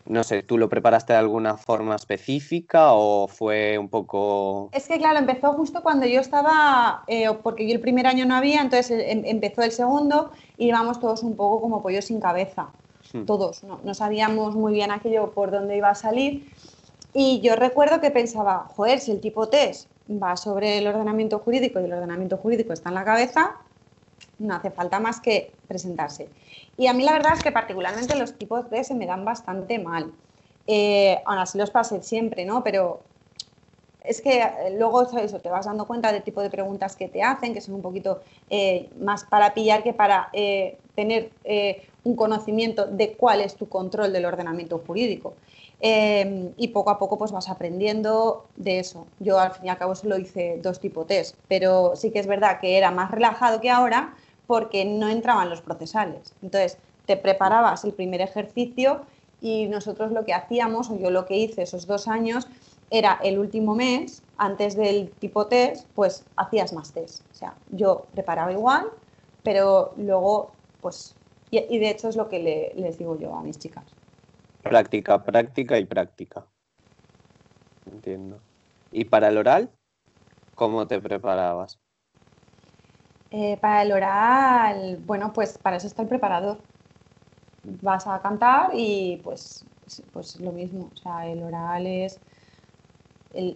No 0.09 0.23
sé, 0.23 0.41
¿tú 0.41 0.57
lo 0.57 0.69
preparaste 0.69 1.13
de 1.13 1.19
alguna 1.19 1.55
forma 1.55 1.95
específica 1.95 2.93
o 2.93 3.27
fue 3.27 3.77
un 3.77 3.89
poco...? 3.89 4.69
Es 4.73 4.87
que 4.87 4.97
claro, 4.97 5.19
empezó 5.19 5.53
justo 5.53 5.83
cuando 5.83 6.07
yo 6.07 6.19
estaba, 6.19 7.03
eh, 7.07 7.29
porque 7.43 7.67
yo 7.67 7.75
el 7.75 7.79
primer 7.79 8.07
año 8.07 8.25
no 8.25 8.35
había, 8.35 8.61
entonces 8.61 9.03
em, 9.05 9.21
empezó 9.25 9.61
el 9.61 9.71
segundo 9.71 10.31
y 10.57 10.67
íbamos 10.67 10.99
todos 10.99 11.21
un 11.21 11.35
poco 11.35 11.61
como 11.61 11.83
pollo 11.83 12.01
sin 12.01 12.19
cabeza. 12.19 12.69
Hmm. 13.13 13.25
Todos, 13.25 13.63
no, 13.63 13.79
no 13.83 13.93
sabíamos 13.93 14.55
muy 14.55 14.73
bien 14.73 14.89
aquello 14.89 15.31
por 15.31 15.51
dónde 15.51 15.77
iba 15.77 15.89
a 15.89 15.95
salir 15.95 16.51
y 17.13 17.39
yo 17.41 17.55
recuerdo 17.55 18.01
que 18.01 18.11
pensaba, 18.11 18.67
joder, 18.75 18.99
si 18.99 19.11
el 19.11 19.19
tipo 19.19 19.47
test 19.47 19.87
va 20.09 20.35
sobre 20.37 20.77
el 20.79 20.87
ordenamiento 20.87 21.39
jurídico 21.39 21.79
y 21.79 21.85
el 21.85 21.93
ordenamiento 21.93 22.37
jurídico 22.37 22.73
está 22.73 22.89
en 22.89 22.95
la 22.95 23.05
cabeza, 23.05 23.57
no 24.39 24.55
hace 24.55 24.71
falta 24.71 24.99
más 24.99 25.19
que 25.19 25.51
presentarse. 25.67 26.29
Y 26.77 26.87
a 26.87 26.93
mí 26.93 27.03
la 27.03 27.13
verdad 27.13 27.33
es 27.35 27.43
que 27.43 27.51
particularmente 27.51 28.15
los 28.15 28.37
tipos 28.37 28.69
test 28.69 28.89
se 28.89 28.95
me 28.95 29.05
dan 29.05 29.25
bastante 29.25 29.79
mal. 29.79 30.11
Eh, 30.67 31.19
aún 31.25 31.39
así 31.39 31.57
los 31.57 31.71
pasé 31.71 32.01
siempre, 32.01 32.45
¿no? 32.45 32.63
Pero 32.63 33.01
es 34.03 34.21
que 34.21 34.39
eh, 34.41 34.75
luego 34.77 35.01
eso, 35.17 35.39
te 35.39 35.49
vas 35.49 35.65
dando 35.65 35.85
cuenta 35.85 36.11
del 36.11 36.23
tipo 36.23 36.41
de 36.41 36.49
preguntas 36.49 36.95
que 36.95 37.07
te 37.07 37.21
hacen, 37.21 37.53
que 37.53 37.61
son 37.61 37.75
un 37.75 37.81
poquito 37.81 38.21
eh, 38.49 38.89
más 38.99 39.25
para 39.25 39.53
pillar 39.53 39.83
que 39.83 39.93
para 39.93 40.29
tener 40.95 41.31
un 42.03 42.15
conocimiento 42.15 42.85
de 42.85 43.13
cuál 43.13 43.41
es 43.41 43.55
tu 43.55 43.67
control 43.67 44.11
del 44.13 44.25
ordenamiento 44.25 44.81
jurídico. 44.85 45.33
Em, 45.81 46.53
y 46.57 46.69
poco 46.69 46.89
a 46.89 46.99
poco 46.99 47.17
pues 47.17 47.31
vas 47.31 47.49
aprendiendo 47.49 48.51
de 48.57 48.79
eso. 48.79 49.07
Yo 49.19 49.39
al 49.39 49.53
fin 49.53 49.67
y 49.67 49.69
al 49.69 49.77
cabo 49.77 49.95
solo 49.95 50.17
hice 50.17 50.59
dos 50.61 50.79
tipos 50.79 51.07
test, 51.07 51.37
pero 51.47 51.95
sí 51.95 52.11
que 52.11 52.19
es 52.19 52.27
verdad 52.27 52.59
que 52.59 52.77
era 52.77 52.91
más 52.91 53.11
relajado 53.11 53.61
que 53.61 53.69
ahora 53.69 54.15
porque 54.45 54.83
no 54.83 55.09
entraban 55.09 55.49
los 55.49 55.61
procesales. 55.61 56.35
Entonces 56.41 56.79
te 57.05 57.15
preparabas 57.17 57.85
el 57.85 57.93
primer 57.93 58.21
ejercicio 58.21 59.05
y 59.39 59.67
nosotros 59.67 60.11
lo 60.11 60.25
que 60.25 60.33
hacíamos, 60.33 60.89
o 60.89 60.97
yo 60.97 61.11
lo 61.11 61.25
que 61.25 61.37
hice 61.37 61.61
esos 61.61 61.87
dos 61.87 62.07
años, 62.07 62.47
era 62.89 63.19
el 63.23 63.39
último 63.39 63.75
mes, 63.75 64.23
antes 64.37 64.75
del 64.75 65.11
tipo 65.19 65.47
test, 65.47 65.87
pues 65.95 66.25
hacías 66.35 66.73
más 66.73 66.91
test. 66.93 67.23
O 67.31 67.35
sea, 67.35 67.55
yo 67.69 68.07
preparaba 68.13 68.51
igual, 68.51 68.87
pero 69.43 69.93
luego, 69.97 70.51
pues, 70.81 71.15
y, 71.51 71.79
de 71.79 71.89
hecho 71.89 72.09
es 72.09 72.15
lo 72.15 72.27
que 72.29 72.73
les 72.75 72.97
digo 72.97 73.17
yo 73.17 73.35
a 73.35 73.43
mis 73.43 73.59
chicas. 73.59 73.98
Práctica, 74.63 75.23
práctica 75.23 75.77
y 75.77 75.85
práctica. 75.85 76.45
Entiendo. 77.91 78.39
¿Y 78.91 79.05
para 79.05 79.29
el 79.29 79.37
oral? 79.37 79.69
¿Cómo 80.55 80.87
te 80.87 80.99
preparabas? 80.99 81.79
Eh, 83.31 83.57
para 83.61 83.83
el 83.83 83.91
oral, 83.91 84.97
bueno, 85.05 85.31
pues 85.31 85.57
para 85.57 85.77
eso 85.77 85.87
está 85.87 86.01
el 86.01 86.07
preparador. 86.07 86.57
Vas 87.81 88.07
a 88.07 88.21
cantar 88.21 88.71
y 88.73 89.21
pues, 89.23 89.63
pues 90.11 90.39
lo 90.41 90.51
mismo. 90.51 90.89
O 90.93 90.97
sea, 90.97 91.27
el 91.27 91.43
oral 91.43 91.85
es 91.85 92.19
el, 93.33 93.55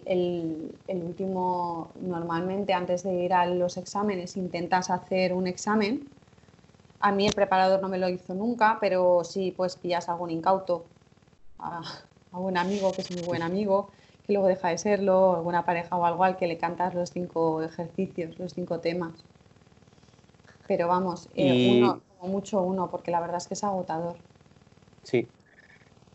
el, 0.86 1.02
último, 1.02 1.90
normalmente 2.00 2.72
antes 2.72 3.02
de 3.02 3.14
ir 3.14 3.34
a 3.34 3.46
los 3.46 3.76
exámenes 3.76 4.36
intentas 4.36 4.90
hacer 4.90 5.32
un 5.32 5.46
examen. 5.46 6.08
A 7.00 7.12
mí 7.12 7.26
el 7.26 7.34
preparador 7.34 7.82
no 7.82 7.88
me 7.88 7.98
lo 7.98 8.08
hizo 8.08 8.34
nunca, 8.34 8.78
pero 8.80 9.24
sí 9.24 9.52
pues 9.54 9.76
pillas 9.76 10.08
algún 10.08 10.30
incauto 10.30 10.84
a, 11.64 12.38
un 12.38 12.56
amigo 12.56 12.92
que 12.94 13.02
es 13.02 13.10
muy 13.12 13.22
buen 13.22 13.42
amigo, 13.42 13.90
que 14.26 14.32
luego 14.32 14.48
deja 14.48 14.68
de 14.68 14.78
serlo, 14.78 15.36
alguna 15.36 15.64
pareja 15.64 15.96
o 15.96 16.04
algo 16.04 16.24
al 16.24 16.36
que 16.36 16.46
le 16.46 16.58
cantas 16.58 16.94
los 16.94 17.10
cinco 17.10 17.62
ejercicios, 17.62 18.38
los 18.38 18.52
cinco 18.52 18.80
temas. 18.80 19.12
Pero 20.66 20.88
vamos, 20.88 21.28
eh, 21.34 21.76
uno, 21.76 22.00
como 22.18 22.32
mucho 22.32 22.62
uno, 22.62 22.90
porque 22.90 23.10
la 23.10 23.20
verdad 23.20 23.36
es 23.36 23.46
que 23.46 23.54
es 23.54 23.64
agotador. 23.64 24.16
Sí. 25.02 25.28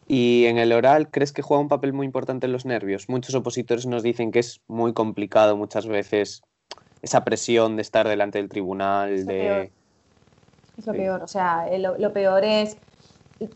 Y 0.08 0.46
en 0.46 0.58
el 0.58 0.74
oral, 0.74 1.10
¿crees 1.12 1.32
que 1.32 1.44
juega 1.44 1.62
un 1.62 1.68
papel 1.68 1.94
muy 1.94 2.06
importante 2.06 2.48
en 2.48 2.52
los 2.52 2.66
nervios? 2.66 3.08
Muchos 3.10 3.36
opositores 3.36 3.86
nos 3.86 4.02
dicen 4.02 4.32
que 4.32 4.40
es 4.40 4.60
muy 4.68 4.94
complicado 4.94 5.56
muchas 5.56 5.86
veces 5.88 6.42
esa 7.04 7.24
presión 7.24 7.76
de 7.76 7.84
estar 7.84 8.08
delante 8.08 8.40
del 8.40 8.50
tribunal. 8.50 9.14
Es 9.14 9.28
de... 9.28 9.40
peor. 9.40 9.70
Es 10.80 10.88
lo 10.88 10.94
peor. 10.94 11.22
O 11.22 11.28
sea, 11.28 11.68
lo 11.78 12.12
peor 12.14 12.44
es 12.44 12.78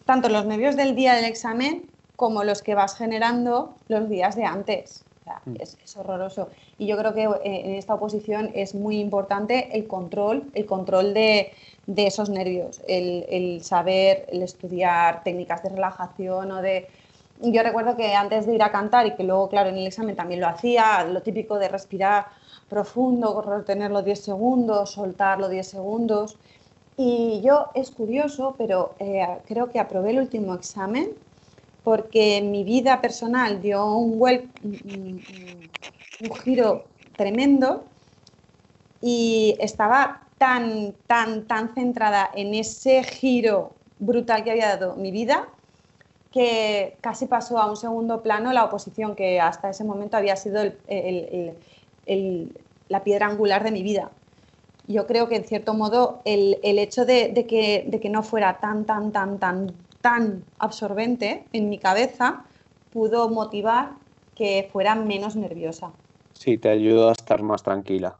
tanto 0.05 0.29
los 0.29 0.45
nervios 0.45 0.75
del 0.75 0.95
día 0.95 1.13
del 1.13 1.25
examen 1.25 1.89
como 2.15 2.43
los 2.43 2.61
que 2.61 2.75
vas 2.75 2.95
generando 2.95 3.75
los 3.87 4.09
días 4.09 4.35
de 4.35 4.45
antes. 4.45 5.03
Mm. 5.45 5.55
es, 5.59 5.97
horroroso. 5.97 6.49
Y 6.77 6.87
yo 6.87 6.97
creo 6.97 7.13
que 7.13 7.23
eh, 7.23 7.61
en 7.65 7.75
esta 7.75 7.93
oposición 7.93 8.51
es 8.53 8.75
muy 8.75 8.99
importante 8.99 9.69
el 9.75 9.87
control, 9.87 10.43
el 10.53 10.65
control 10.65 11.13
de, 11.13 11.53
esos 11.95 12.29
nervios, 12.29 12.81
el, 12.87 13.63
saber, 13.63 14.25
el 14.31 14.41
estudiar 14.41 15.23
técnicas 15.23 15.63
de 15.63 15.69
relajación 15.69 16.51
o 16.51 16.61
de... 16.61 16.87
Yo 17.41 17.61
recuerdo 17.63 17.97
que 17.97 18.13
antes 18.13 18.45
de 18.45 18.55
ir 18.55 18.63
a 18.63 18.71
cantar 18.71 19.05
y 19.05 19.15
que 19.15 19.23
luego, 19.23 19.49
claro, 19.49 19.69
en 19.69 19.77
el 19.77 19.87
examen 19.87 20.15
también 20.15 20.39
lo 20.39 20.47
hacía, 20.47 21.03
lo 21.03 21.21
típico 21.21 21.57
de 21.59 21.67
respirar 21.67 22.27
profundo, 22.69 23.41
retenerlo 23.41 24.01
10 24.01 24.21
segundos, 24.21 24.91
soltarlo 24.91 25.49
10 25.49 25.67
segundos. 25.67 26.37
Y 26.97 27.41
yo, 27.43 27.69
es 27.73 27.91
curioso, 27.91 28.55
pero 28.57 28.93
eh, 28.99 29.25
creo 29.47 29.69
que 29.71 29.79
aprobé 29.79 30.11
el 30.11 30.19
último 30.19 30.53
examen 30.53 31.11
porque 31.83 32.41
mi 32.41 32.63
vida 32.63 33.01
personal 33.01 33.61
dio 33.61 33.85
un, 33.95 34.21
un, 36.19 36.31
giro 36.43 36.85
tremendo 37.17 37.83
y 39.01 39.55
estaba 39.59 40.21
tan, 40.37 40.93
tan, 41.07 41.45
tan 41.45 41.73
centrada 41.73 42.29
en 42.33 42.53
ese 42.53 43.03
giro 43.03 43.71
brutal 43.99 44.43
que 44.43 44.51
había 44.51 44.77
dado 44.77 44.95
mi 44.95 45.11
vida 45.11 45.49
que 46.33 46.97
casi 47.01 47.27
pasó 47.27 47.59
a 47.59 47.69
un 47.69 47.77
segundo 47.77 48.23
plano 48.23 48.51
la 48.53 48.65
oposición 48.65 49.15
que 49.15 49.39
hasta 49.39 49.69
ese 49.69 49.83
momento 49.83 50.17
había 50.17 50.35
sido 50.35 50.63
la 52.89 53.03
piedra 53.03 53.27
angular 53.27 53.63
de 53.63 53.71
mi 53.71 53.83
vida. 53.83 54.09
Yo 54.87 55.07
creo 55.07 55.27
que 55.27 55.37
en 55.37 55.43
cierto 55.43 55.73
modo 55.73 56.21
el, 56.25 56.57
hecho 56.63 57.05
de, 57.05 57.33
que, 57.47 57.85
de 57.87 57.99
que 57.99 58.09
no 58.09 58.23
fuera 58.23 58.59
tan, 58.59 58.85
tan, 58.85 59.11
tan, 59.11 59.39
tan, 59.39 59.73
tan 60.01 60.43
absorbente 60.59 61.45
en 61.53 61.69
mi 61.69 61.77
cabeza 61.77 62.43
pudo 62.91 63.29
motivar 63.29 63.91
que 64.35 64.69
fuera 64.71 64.95
menos 64.95 65.35
nerviosa. 65.35 65.91
Sí, 66.33 66.57
te 66.57 66.69
ayudó 66.69 67.09
a 67.09 67.13
estar 67.13 67.41
más 67.41 67.63
tranquila. 67.63 68.17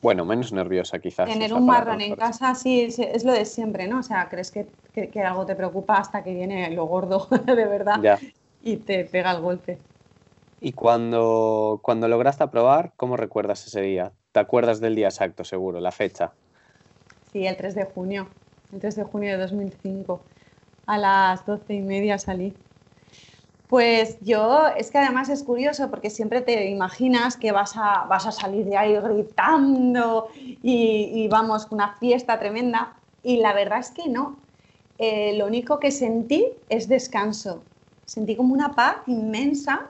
Bueno, 0.00 0.24
menos 0.24 0.52
nerviosa 0.52 0.98
quizás. 0.98 1.28
Tener 1.28 1.52
un 1.54 1.66
marrón 1.66 2.00
en 2.00 2.14
casa 2.14 2.54
sí 2.54 2.82
es, 2.82 3.24
lo 3.24 3.32
de 3.32 3.44
siempre, 3.44 3.88
¿no? 3.88 3.98
O 3.98 4.02
sea, 4.02 4.28
crees 4.28 4.52
que, 4.52 5.20
algo 5.24 5.46
te 5.46 5.56
preocupa 5.56 5.96
hasta 5.96 6.22
que 6.22 6.34
viene 6.34 6.70
lo 6.70 6.84
gordo, 6.84 7.26
de 7.46 7.64
verdad, 7.64 8.20
y 8.62 8.76
te 8.76 9.04
pega 9.04 9.32
el 9.32 9.40
golpe. 9.40 9.78
Y 10.60 10.72
cuando, 10.72 11.80
cuando 11.82 12.06
lograste 12.06 12.44
aprobar, 12.44 12.92
¿cómo 12.96 13.16
recuerdas 13.16 13.66
ese 13.66 13.80
día? 13.80 14.12
¿Te 14.32 14.40
acuerdas 14.40 14.80
del 14.80 14.94
día 14.94 15.08
exacto, 15.08 15.44
seguro, 15.44 15.78
la 15.78 15.92
fecha? 15.92 16.32
Sí, 17.32 17.46
el 17.46 17.56
3 17.56 17.74
de 17.74 17.84
junio, 17.84 18.28
el 18.72 18.80
3 18.80 18.96
de 18.96 19.04
junio 19.04 19.30
de 19.32 19.38
2005. 19.38 20.20
A 20.86 20.98
las 20.98 21.46
doce 21.46 21.74
y 21.74 21.80
media 21.80 22.18
salí. 22.18 22.54
Pues 23.68 24.18
yo, 24.20 24.68
es 24.76 24.90
que 24.90 24.98
además 24.98 25.30
es 25.30 25.42
curioso 25.42 25.88
porque 25.88 26.10
siempre 26.10 26.42
te 26.42 26.68
imaginas 26.68 27.38
que 27.38 27.52
vas 27.52 27.72
a, 27.76 28.04
vas 28.04 28.26
a 28.26 28.32
salir 28.32 28.66
de 28.66 28.76
ahí 28.76 28.94
gritando 28.96 30.28
y, 30.34 31.26
vamos, 31.28 31.68
una 31.70 31.94
fiesta 31.96 32.38
tremenda. 32.38 32.94
Y 33.22 33.38
la 33.38 33.54
verdad 33.54 33.78
es 33.78 33.90
que 33.90 34.10
no. 34.10 34.36
Eh, 34.98 35.38
lo 35.38 35.46
único 35.46 35.78
que 35.78 35.90
sentí 35.90 36.48
es 36.68 36.88
descanso. 36.88 37.62
Sentí 38.04 38.36
como 38.36 38.52
una 38.52 38.74
paz 38.74 38.96
inmensa. 39.06 39.88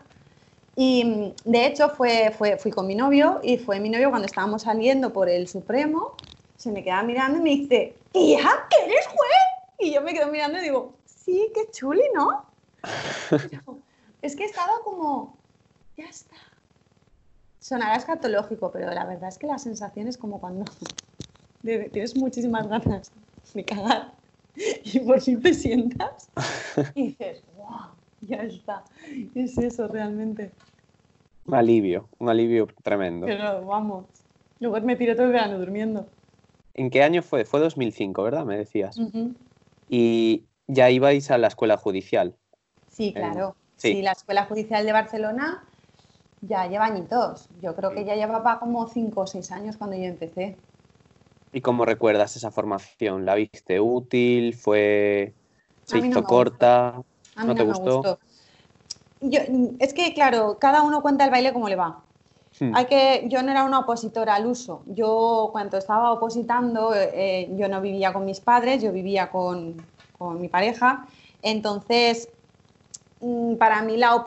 Y 0.75 1.35
de 1.45 1.67
hecho 1.67 1.91
fue, 1.91 2.33
fue, 2.37 2.57
fui 2.57 2.71
con 2.71 2.87
mi 2.87 2.95
novio 2.95 3.41
y 3.43 3.59
fue 3.59 3.79
mi 3.79 3.91
novio 3.91 4.11
cuando 4.11 4.27
estábamos 4.27 4.63
saliendo 4.63 5.13
por 5.13 5.29
el 5.29 5.47
Supremo. 5.49 6.17
Se 6.57 6.71
me 6.71 6.83
queda 6.83 7.03
mirando 7.03 7.39
y 7.39 7.43
me 7.43 7.51
dice, 7.51 7.97
tía, 8.13 8.49
¿qué 8.71 8.85
eres 8.85 9.07
juez? 9.07 9.79
Y 9.79 9.93
yo 9.93 10.01
me 10.01 10.15
quedo 10.15 10.29
mirando 10.29 10.59
y 10.59 10.63
digo, 10.63 10.95
sí, 11.05 11.51
qué 11.55 11.71
chuli, 11.71 12.05
¿no? 12.15 12.45
es 14.23 14.37
que 14.37 14.45
estaba 14.45 14.73
como, 14.85 15.37
ya 15.97 16.05
está. 16.05 16.37
Sonará 17.59 17.97
escatológico, 17.97 18.73
pero 18.73 18.91
la 18.91 19.05
verdad 19.05 19.29
es 19.29 19.39
que 19.39 19.47
la 19.47 19.59
sensación 19.59 20.09
es 20.09 20.17
como 20.17 20.41
cuando 20.41 20.65
tienes 21.63 22.17
muchísimas 22.17 22.67
ganas 22.69 23.13
de 23.55 23.65
cagar 23.65 24.13
y 24.57 25.01
por 25.01 25.21
fin 25.21 25.41
te 25.41 25.55
sientas 25.55 26.29
y 26.95 27.09
dices, 27.09 27.43
wow, 27.57 27.91
ya 28.29 28.43
está. 28.43 28.85
Es 29.35 29.59
eso 29.59 29.89
realmente. 29.89 30.53
Un 31.47 31.55
alivio, 31.55 32.09
un 32.19 32.29
alivio 32.29 32.69
tremendo. 32.83 33.27
Pero 33.27 33.67
vamos, 33.67 34.07
luego 34.61 34.81
me 34.87 34.97
tiré 34.97 35.15
todo 35.15 35.27
el 35.27 35.33
verano 35.33 35.59
durmiendo. 35.59 36.07
¿En 36.75 36.89
qué 36.89 37.03
año 37.03 37.23
fue? 37.23 37.45
Fue 37.45 37.61
2005, 37.61 38.23
¿verdad? 38.23 38.45
Me 38.45 38.57
decías. 38.57 38.97
Y 39.89 40.45
ya 40.67 40.89
ibais 40.91 41.31
a 41.31 41.39
la 41.39 41.49
escuela 41.49 41.77
judicial. 41.77 42.37
Sí, 42.89 43.13
claro. 43.13 43.57
sí. 43.77 44.01
la 44.03 44.13
Escuela 44.13 44.45
Judicial 44.45 44.85
de 44.85 44.93
Barcelona 44.93 45.65
ya 46.43 46.67
lleva 46.67 46.87
añitos. 46.87 47.49
Yo 47.61 47.75
creo 47.75 47.91
que 47.91 48.05
ya 48.05 48.15
llevaba 48.15 48.59
como 48.59 48.87
cinco 48.87 49.23
o 49.23 49.27
seis 49.27 49.51
años 49.51 49.77
cuando 49.77 49.97
yo 49.97 50.05
empecé. 50.05 50.57
¿Y 51.53 51.61
cómo 51.61 51.85
recuerdas 51.85 52.37
esa 52.37 52.51
formación? 52.51 53.25
¿La 53.25 53.35
viste 53.35 53.81
útil? 53.81 54.55
¿Fue... 54.55 55.35
¿Se 55.85 55.99
hizo 55.99 56.23
corta? 56.23 57.03
¿No 57.37 57.55
te 57.55 57.65
gustó? 57.65 58.19
Yo, 59.21 59.41
es 59.79 59.95
que, 59.95 60.15
claro, 60.15 60.59
cada 60.59 60.83
uno 60.83 61.01
cuenta 61.01 61.25
el 61.25 61.31
baile 61.31 61.53
como 61.53 61.69
le 61.69 61.77
va. 61.77 62.01
Hmm. 62.59 62.75
Hay 62.75 62.87
que, 62.87 63.27
yo 63.29 63.43
no 63.43 63.51
era 63.51 63.65
una 63.65 63.81
opositora 63.81 64.35
al 64.35 64.47
uso. 64.47 64.83
Yo 64.87 65.51
cuando 65.53 65.79
estaba 65.79 66.13
opositando, 66.13 66.93
eh, 66.95 67.49
yo 67.57 67.69
no 67.69 67.81
vivía 67.81 68.13
con 68.13 68.25
mis 68.25 68.41
padres, 68.41 68.83
yo 68.83 68.93
vivía 68.93 69.31
con, 69.31 69.77
con 70.19 70.41
mi 70.41 70.49
pareja. 70.49 71.07
Entonces, 71.41 72.29
Mm, 73.23 73.55
para 73.55 73.83
mí 73.83 73.97
la, 73.97 74.25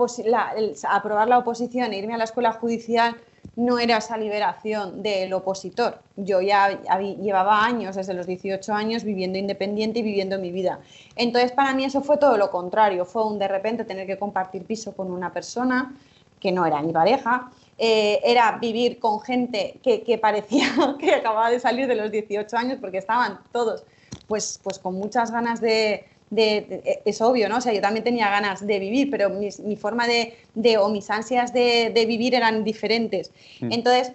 aprobar 0.90 1.28
la 1.28 1.38
oposición 1.38 1.92
e 1.92 1.98
irme 1.98 2.14
a 2.14 2.18
la 2.18 2.24
escuela 2.24 2.54
judicial 2.54 3.18
no 3.56 3.80
era 3.80 3.98
esa 3.98 4.18
liberación 4.18 5.02
del 5.02 5.34
opositor. 5.34 6.00
Yo 6.16 6.42
ya 6.42 6.82
llevaba 7.22 7.64
años, 7.66 7.96
desde 7.96 8.14
los 8.14 8.28
18 8.28 8.74
años, 8.74 9.04
viviendo 9.04 9.38
independiente 9.38 10.00
y 10.00 10.02
viviendo 10.04 10.40
mi 10.40 10.52
vida. 10.52 10.80
Entonces, 11.16 11.52
para 11.52 11.74
mí 11.74 11.86
eso 11.86 12.02
fue 12.02 12.18
todo 12.18 12.38
lo 12.38 12.52
contrario. 12.52 13.06
Fue 13.06 13.26
un 13.26 13.40
de 13.40 13.48
repente 13.48 13.86
tener 13.86 14.08
que 14.08 14.18
compartir 14.18 14.66
piso 14.66 14.94
con 14.94 15.12
una 15.12 15.32
persona 15.32 15.96
que 16.40 16.52
no 16.52 16.66
era 16.66 16.82
mi 16.82 16.92
pareja. 16.92 17.52
Eh, 17.78 18.22
era 18.24 18.58
vivir 18.60 19.00
con 19.00 19.20
gente 19.22 19.80
que, 19.84 20.18
parecía 20.18 20.68
que 21.00 21.14
acababa 21.16 21.50
de 21.50 21.60
salir 21.60 21.88
de 21.88 21.96
los 21.96 22.12
18 22.12 22.56
años 22.56 22.78
porque 22.80 23.00
estaban 23.00 23.40
todos 23.52 23.84
pues, 24.28 24.60
pues 24.64 24.80
con 24.80 24.96
muchas 24.96 25.30
ganas 25.30 25.60
de, 25.60 26.06
e, 26.36 27.02
es 27.06 27.22
obvio, 27.22 27.50
¿no? 27.50 27.58
O 27.58 27.62
sea, 27.62 27.74
yo 27.74 27.82
también 27.82 28.04
tenía 28.04 28.30
ganas 28.30 28.66
de 28.66 28.80
vivir, 28.80 29.10
pero 29.10 29.30
mi 29.30 29.76
forma 29.76 30.08
de, 30.08 30.78
o 30.78 30.90
mis 30.90 31.10
ansias 31.10 31.54
de, 31.54 32.06
vivir 32.08 32.36
eran 32.36 32.64
diferentes. 32.64 33.32
Mm. 33.62 33.72
Entonces, 33.72 34.14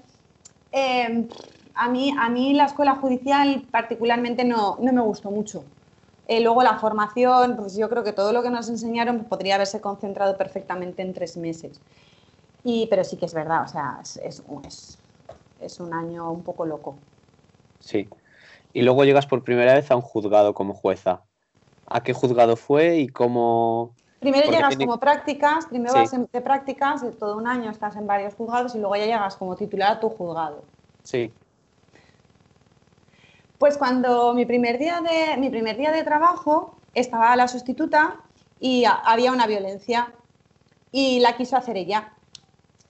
em, 0.72 1.28
a, 1.74 1.88
mí, 1.88 2.12
a 2.18 2.28
mí 2.28 2.52
la 2.54 2.64
escuela 2.64 2.96
judicial 2.96 3.62
particularmente 3.70 4.44
no, 4.44 4.78
me 4.80 5.00
gustó 5.00 5.30
mucho. 5.30 5.64
Eh, 6.26 6.40
luego 6.40 6.62
la 6.62 6.78
formación, 6.78 7.56
pues 7.56 7.76
yo 7.76 7.88
creo 7.88 8.04
que 8.04 8.12
todo 8.12 8.32
lo 8.32 8.42
que 8.42 8.50
nos 8.50 8.68
enseñaron 8.68 9.24
podría 9.24 9.56
haberse 9.56 9.80
concentrado 9.80 10.36
perfectamente 10.36 11.02
en 11.02 11.12
tres 11.12 11.36
meses. 11.36 11.80
Y, 12.62 12.86
pero 12.88 13.02
sí 13.04 13.16
que 13.16 13.26
es 13.26 13.34
verdad, 13.34 13.64
o 13.64 13.68
sea, 13.68 13.98
es, 14.02 14.18
es, 14.18 14.98
es 15.60 15.80
un 15.80 15.92
año 15.92 16.30
un 16.30 16.42
poco 16.42 16.66
loco. 16.66 16.96
Sí. 17.80 18.08
Y 18.72 18.82
luego 18.82 19.04
llegas 19.04 19.26
por 19.26 19.42
primera 19.42 19.74
vez 19.74 19.90
a 19.90 19.96
un 19.96 20.02
juzgado 20.02 20.54
como 20.54 20.74
jueza 20.74 21.22
a 21.90 22.02
qué 22.02 22.14
juzgado 22.14 22.56
fue 22.56 22.96
y 22.98 23.08
cómo... 23.08 23.92
Primero 24.20 24.50
llegas 24.50 24.76
como 24.76 25.00
prácticas, 25.00 25.66
primero 25.66 25.94
vas 25.94 26.10
de 26.10 26.40
prácticas, 26.40 27.02
de 27.02 27.10
todo 27.10 27.36
un 27.36 27.46
año 27.46 27.70
estás 27.70 27.96
en 27.96 28.06
varios 28.06 28.34
juzgados 28.34 28.74
y 28.74 28.78
luego 28.78 28.96
ya 28.96 29.06
llegas 29.06 29.36
como 29.36 29.56
titular 29.56 29.92
a 29.92 30.00
tu 30.00 30.10
juzgado. 30.10 30.62
Sí. 31.02 31.32
Pues 33.58 33.78
cuando 33.78 34.34
mi 34.34 34.44
primer 34.44 34.78
día 34.78 35.00
de, 35.00 35.38
mi 35.38 35.48
primer 35.48 35.76
día 35.76 35.90
de 35.90 36.02
trabajo 36.04 36.74
estaba 36.94 37.34
la 37.34 37.48
sustituta 37.48 38.16
y 38.60 38.84
había 38.84 39.32
una 39.32 39.46
violencia 39.46 40.12
y 40.92 41.20
la 41.20 41.36
quiso 41.36 41.56
hacer 41.56 41.76
ella. 41.78 42.12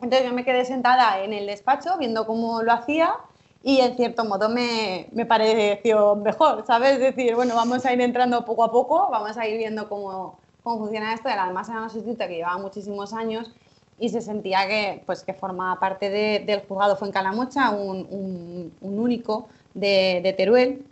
Entonces 0.00 0.28
yo 0.28 0.34
me 0.34 0.44
quedé 0.44 0.64
sentada 0.64 1.22
en 1.22 1.32
el 1.32 1.46
despacho 1.46 1.96
viendo 1.96 2.26
cómo 2.26 2.62
lo 2.62 2.72
hacía 2.72 3.14
y 3.62 3.80
en 3.80 3.94
cierto 3.96 4.24
modo 4.24 4.48
me, 4.48 5.08
me, 5.12 5.26
pareció 5.26 6.16
mejor, 6.16 6.64
¿sabes? 6.66 6.92
Es 6.92 7.00
decir, 7.00 7.34
bueno, 7.34 7.54
vamos 7.54 7.84
a 7.84 7.92
ir 7.92 8.00
entrando 8.00 8.44
poco 8.44 8.64
a 8.64 8.72
poco, 8.72 9.08
vamos 9.10 9.36
a 9.36 9.46
ir 9.46 9.58
viendo 9.58 9.88
cómo, 9.88 10.38
cómo 10.62 10.84
succiona 10.84 11.12
esto. 11.12 11.28
Además 11.28 11.68
era 11.68 11.78
una 11.78 11.88
sustituta 11.90 12.26
que 12.26 12.36
llevaba 12.36 12.58
muchísimos 12.58 13.12
años 13.12 13.52
y 13.98 14.08
se 14.08 14.22
sentía 14.22 14.66
que, 14.66 15.02
pues, 15.04 15.22
que 15.22 15.34
formaba 15.34 15.78
parte 15.78 16.08
de, 16.08 16.42
del 16.46 16.62
juzgado. 16.66 16.96
Fue 16.96 17.08
en 17.08 17.12
Calamocha, 17.12 17.70
un, 17.70 18.06
un, 18.10 18.72
un 18.80 18.98
único 18.98 19.48
de, 19.74 20.20
de 20.22 20.32
Teruel, 20.32 20.86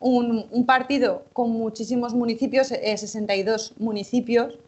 un, 0.00 0.46
un, 0.50 0.64
partido 0.64 1.24
con 1.34 1.50
muchísimos 1.50 2.14
municipios, 2.14 2.68
62 2.68 3.70
eh, 3.70 3.74
municipios, 3.78 4.58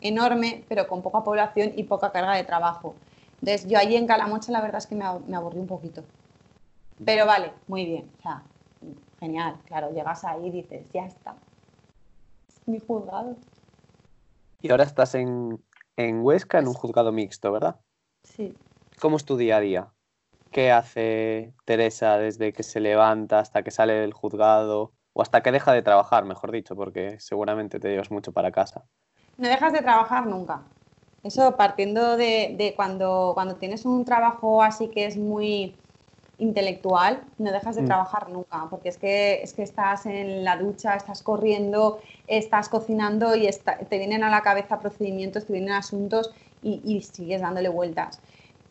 enorme, 0.00 0.64
pero 0.68 0.86
con 0.88 1.02
poca 1.02 1.22
población 1.22 1.72
y 1.76 1.82
poca 1.84 2.10
carga 2.10 2.36
de 2.36 2.44
trabajo. 2.44 2.94
Entonces 3.42 3.68
yo 3.68 3.78
allí 3.78 3.96
en 3.96 4.06
Calamocha 4.06 4.50
la 4.50 4.62
verdad 4.62 4.78
es 4.78 4.86
que 4.86 4.94
me, 4.94 5.04
me 5.26 5.36
aburrí 5.36 5.58
un 5.58 5.66
poquito. 5.66 6.02
Pero 7.04 7.26
vale, 7.26 7.52
muy 7.66 7.84
bien, 7.84 8.10
o 8.18 8.22
sea, 8.22 8.42
genial, 9.20 9.56
claro, 9.66 9.92
llegas 9.92 10.24
ahí 10.24 10.46
y 10.46 10.50
dices, 10.50 10.90
ya 10.92 11.04
está, 11.04 11.36
es 12.48 12.66
mi 12.66 12.78
juzgado. 12.80 13.36
Y 14.62 14.70
ahora 14.70 14.84
estás 14.84 15.14
en, 15.14 15.62
en 15.96 16.20
Huesca, 16.24 16.58
en 16.58 16.68
un 16.68 16.74
juzgado 16.74 17.12
mixto, 17.12 17.52
¿verdad? 17.52 17.76
Sí. 18.22 18.56
¿Cómo 19.00 19.16
es 19.16 19.24
tu 19.24 19.36
día 19.36 19.58
a 19.58 19.60
día? 19.60 19.92
¿Qué 20.50 20.72
hace 20.72 21.52
Teresa 21.64 22.18
desde 22.18 22.52
que 22.52 22.62
se 22.62 22.80
levanta 22.80 23.40
hasta 23.40 23.62
que 23.62 23.70
sale 23.70 23.92
del 23.92 24.14
juzgado? 24.14 24.92
O 25.12 25.22
hasta 25.22 25.42
que 25.42 25.52
deja 25.52 25.72
de 25.72 25.82
trabajar, 25.82 26.24
mejor 26.24 26.50
dicho, 26.50 26.74
porque 26.74 27.18
seguramente 27.20 27.78
te 27.78 27.88
llevas 27.88 28.10
mucho 28.10 28.32
para 28.32 28.52
casa. 28.52 28.84
No 29.36 29.48
dejas 29.48 29.72
de 29.72 29.80
trabajar 29.80 30.26
nunca. 30.26 30.62
Eso 31.22 31.56
partiendo 31.56 32.16
de, 32.16 32.54
de 32.56 32.74
cuando, 32.74 33.32
cuando 33.34 33.56
tienes 33.56 33.84
un 33.84 34.04
trabajo 34.04 34.62
así 34.62 34.88
que 34.88 35.06
es 35.06 35.16
muy, 35.16 35.74
intelectual, 36.38 37.22
no 37.38 37.50
dejas 37.50 37.76
de 37.76 37.82
mm. 37.82 37.86
trabajar 37.86 38.28
nunca, 38.28 38.66
porque 38.68 38.90
es 38.90 38.98
que, 38.98 39.42
es 39.42 39.54
que 39.54 39.62
estás 39.62 40.06
en 40.06 40.44
la 40.44 40.56
ducha, 40.56 40.94
estás 40.94 41.22
corriendo, 41.22 42.00
estás 42.26 42.68
cocinando 42.68 43.34
y 43.34 43.48
te 43.88 43.98
vienen 43.98 44.22
a 44.22 44.30
la 44.30 44.42
cabeza 44.42 44.78
procedimientos, 44.78 45.46
te 45.46 45.52
vienen 45.54 45.72
asuntos 45.72 46.32
y, 46.62 47.00
sigues 47.00 47.40
dándole 47.40 47.68
vueltas. 47.68 48.20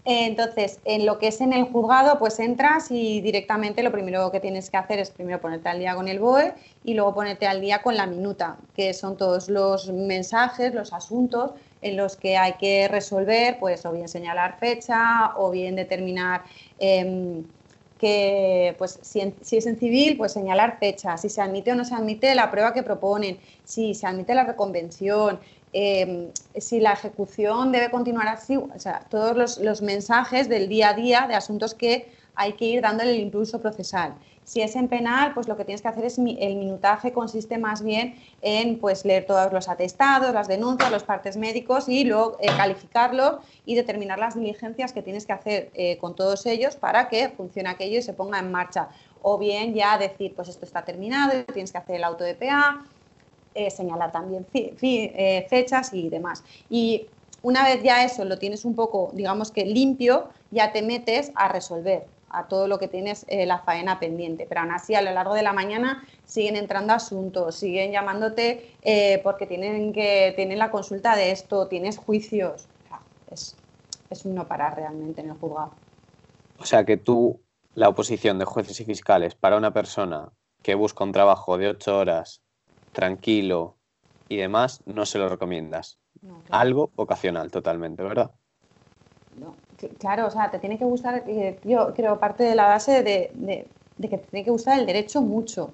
Entonces, 0.07 0.79
en 0.85 1.07
lo 1.07 1.17
que 1.17 1.29
es 1.29 1.41
en 1.41 1.51
el 1.53 1.63
juzgado, 1.63 2.19
pues 2.19 2.39
entras 2.39 2.91
y 2.91 3.21
directamente 3.21 3.81
lo 3.81 3.91
primero 3.91 4.31
que 4.31 4.39
tienes 4.39 4.69
que 4.69 4.77
hacer 4.77 4.99
es 4.99 5.09
primero 5.09 5.41
ponerte 5.41 5.69
al 5.69 5.79
día 5.79 5.95
con 5.95 6.07
el 6.07 6.19
BOE 6.19 6.53
y 6.83 6.93
luego 6.93 7.15
ponerte 7.15 7.47
al 7.47 7.59
día 7.59 7.81
con 7.81 7.95
la 7.95 8.05
minuta, 8.05 8.57
que 8.75 8.93
son 8.93 9.17
todos 9.17 9.49
los 9.49 9.89
mensajes, 9.91 10.75
los 10.75 10.93
asuntos 10.93 11.53
en 11.85 11.95
los 11.95 12.17
que 12.17 12.35
hay 12.35 12.53
que 12.53 12.87
resolver, 12.87 13.59
pues 13.59 13.85
o 13.85 13.91
bien 13.91 14.07
señalar 14.07 14.57
fecha 14.57 15.33
o 15.37 15.51
bien 15.51 15.75
determinar 15.75 16.43
em, 16.79 17.43
que 17.99 18.75
pues 18.79 18.99
si, 19.03 19.21
es 19.21 19.65
en 19.67 19.77
civil, 19.77 20.17
pues 20.17 20.33
señalar 20.33 20.79
fecha, 20.79 21.15
si 21.17 21.29
se 21.29 21.41
admite 21.41 21.71
o 21.71 21.75
no 21.75 21.85
se 21.85 21.93
admite 21.93 22.33
la 22.33 22.49
prueba 22.49 22.73
que 22.73 22.81
proponen, 22.81 23.39
si 23.63 23.93
se 23.93 24.07
admite 24.07 24.33
la 24.33 24.45
reconvención, 24.45 25.39
em, 25.73 26.31
si 26.57 26.79
la 26.79 26.93
ejecución 26.93 27.71
debe 27.71 27.91
continuar 27.91 28.29
así, 28.29 28.57
o 28.57 28.79
sea, 28.79 29.05
todos 29.09 29.37
los, 29.37 29.59
los 29.59 29.83
mensajes 29.83 30.49
del 30.49 30.67
día 30.67 30.89
a 30.89 30.93
día 30.93 31.25
de 31.27 31.35
asuntos 31.35 31.75
que 31.75 32.11
hay 32.33 32.53
que 32.53 32.65
ir 32.65 32.81
dándole 32.81 33.11
el 33.11 33.19
impulso 33.19 33.61
procesal. 33.61 34.15
Si 34.45 34.61
es 34.61 34.75
en 34.75 34.87
penal, 34.87 35.33
pues 35.33 35.47
lo 35.47 35.57
que 35.57 35.65
tienes 35.65 35.81
que 35.81 35.87
hacer 35.87 36.05
es 36.05 36.19
el 36.19 36.55
minutaje 36.55 37.11
consiste 37.11 37.57
más 37.57 37.81
bien 37.81 38.15
en 38.43 38.77
pues 38.77 39.03
leer 39.03 39.25
todos 39.25 39.51
los 39.51 39.67
atestados, 39.67 40.31
las 40.35 40.47
denuncias, 40.47 40.91
los 40.91 41.03
partes 41.03 41.35
médicos 41.35 41.89
y 41.89 42.03
luego 42.03 42.37
eh, 42.39 42.47
calificarlos 42.55 43.39
y 43.65 43.73
determinar 43.73 44.19
las 44.19 44.35
diligencias 44.35 44.93
que 44.93 45.01
tienes 45.01 45.25
que 45.25 45.33
hacer 45.33 45.71
eh, 45.73 45.97
con 45.97 46.15
todos 46.15 46.45
ellos 46.45 46.75
para 46.75 47.09
que 47.09 47.29
funcione 47.29 47.69
aquello 47.69 47.97
y 47.97 48.03
se 48.03 48.13
ponga 48.13 48.37
en 48.37 48.51
marcha. 48.51 48.89
O 49.23 49.39
bien 49.39 49.73
ya 49.73 49.97
decir, 49.97 50.35
pues 50.35 50.47
esto 50.47 50.63
está 50.63 50.85
terminado, 50.85 51.43
tienes 51.45 51.71
que 51.71 51.79
hacer 51.79 51.95
el 51.95 52.03
auto 52.03 52.23
de 52.23 52.35
PA, 52.35 52.85
eh, 53.55 53.71
señalar 53.71 54.11
también 54.11 54.45
fechas 55.49 55.91
y 55.91 56.07
demás. 56.09 56.43
Y 56.69 57.07
una 57.41 57.63
vez 57.63 57.81
ya 57.81 58.03
eso 58.05 58.23
lo 58.25 58.37
tienes 58.37 58.63
un 58.63 58.75
poco, 58.75 59.09
digamos 59.13 59.49
que 59.49 59.65
limpio, 59.65 60.29
ya 60.51 60.71
te 60.71 60.83
metes 60.83 61.31
a 61.33 61.47
resolver 61.47 62.05
a 62.29 62.47
todo 62.47 62.67
lo 62.67 62.79
que 62.79 62.87
tienes 62.87 63.25
eh, 63.27 63.45
la 63.45 63.59
faena 63.59 63.99
pendiente. 63.99 64.45
Pero 64.47 64.61
aún 64.61 64.71
así, 64.71 64.95
a 64.95 65.01
lo 65.01 65.11
largo 65.11 65.33
de 65.33 65.43
la 65.43 65.53
mañana 65.53 66.05
siguen 66.25 66.55
entrando 66.55 66.93
asuntos, 66.93 67.55
siguen 67.55 67.91
llamándote 67.91 68.75
eh, 68.81 69.21
porque 69.23 69.45
tienen, 69.45 69.93
que, 69.93 70.33
tienen 70.35 70.59
la 70.59 70.71
consulta 70.71 71.15
de 71.15 71.31
esto, 71.31 71.67
tienes 71.67 71.97
juicios. 71.97 72.67
es, 73.31 73.55
es 74.09 74.25
un 74.25 74.35
no 74.35 74.47
parar 74.47 74.75
realmente 74.75 75.21
en 75.21 75.29
el 75.29 75.35
juzgado. 75.35 75.71
O 76.57 76.65
sea 76.65 76.85
que 76.85 76.97
tú, 76.97 77.41
la 77.73 77.89
oposición 77.89 78.39
de 78.39 78.45
jueces 78.45 78.79
y 78.79 78.85
fiscales 78.85 79.35
para 79.35 79.57
una 79.57 79.73
persona 79.73 80.31
que 80.61 80.75
busca 80.75 81.03
un 81.03 81.11
trabajo 81.11 81.57
de 81.57 81.69
ocho 81.69 81.97
horas, 81.97 82.41
tranquilo 82.91 83.77
y 84.29 84.37
demás, 84.37 84.81
no 84.85 85.05
se 85.05 85.19
lo 85.19 85.29
recomiendas. 85.29 85.99
Algo 86.49 86.91
ocasional 86.95 87.51
totalmente, 87.51 88.01
¿verdad? 88.01 88.31
No, 89.37 89.55
claro, 89.99 90.27
o 90.27 90.31
sea, 90.31 90.51
te 90.51 90.59
tiene 90.59 90.77
que 90.77 90.85
gustar, 90.85 91.23
eh, 91.27 91.59
yo 91.63 91.93
creo, 91.93 92.19
parte 92.19 92.43
de 92.43 92.55
la 92.55 92.67
base 92.67 93.03
de, 93.03 93.31
que 94.01 94.17
te 94.17 94.27
tiene 94.27 94.43
que 94.43 94.51
gustar 94.51 94.79
el 94.79 94.85
derecho 94.85 95.21
mucho. 95.21 95.71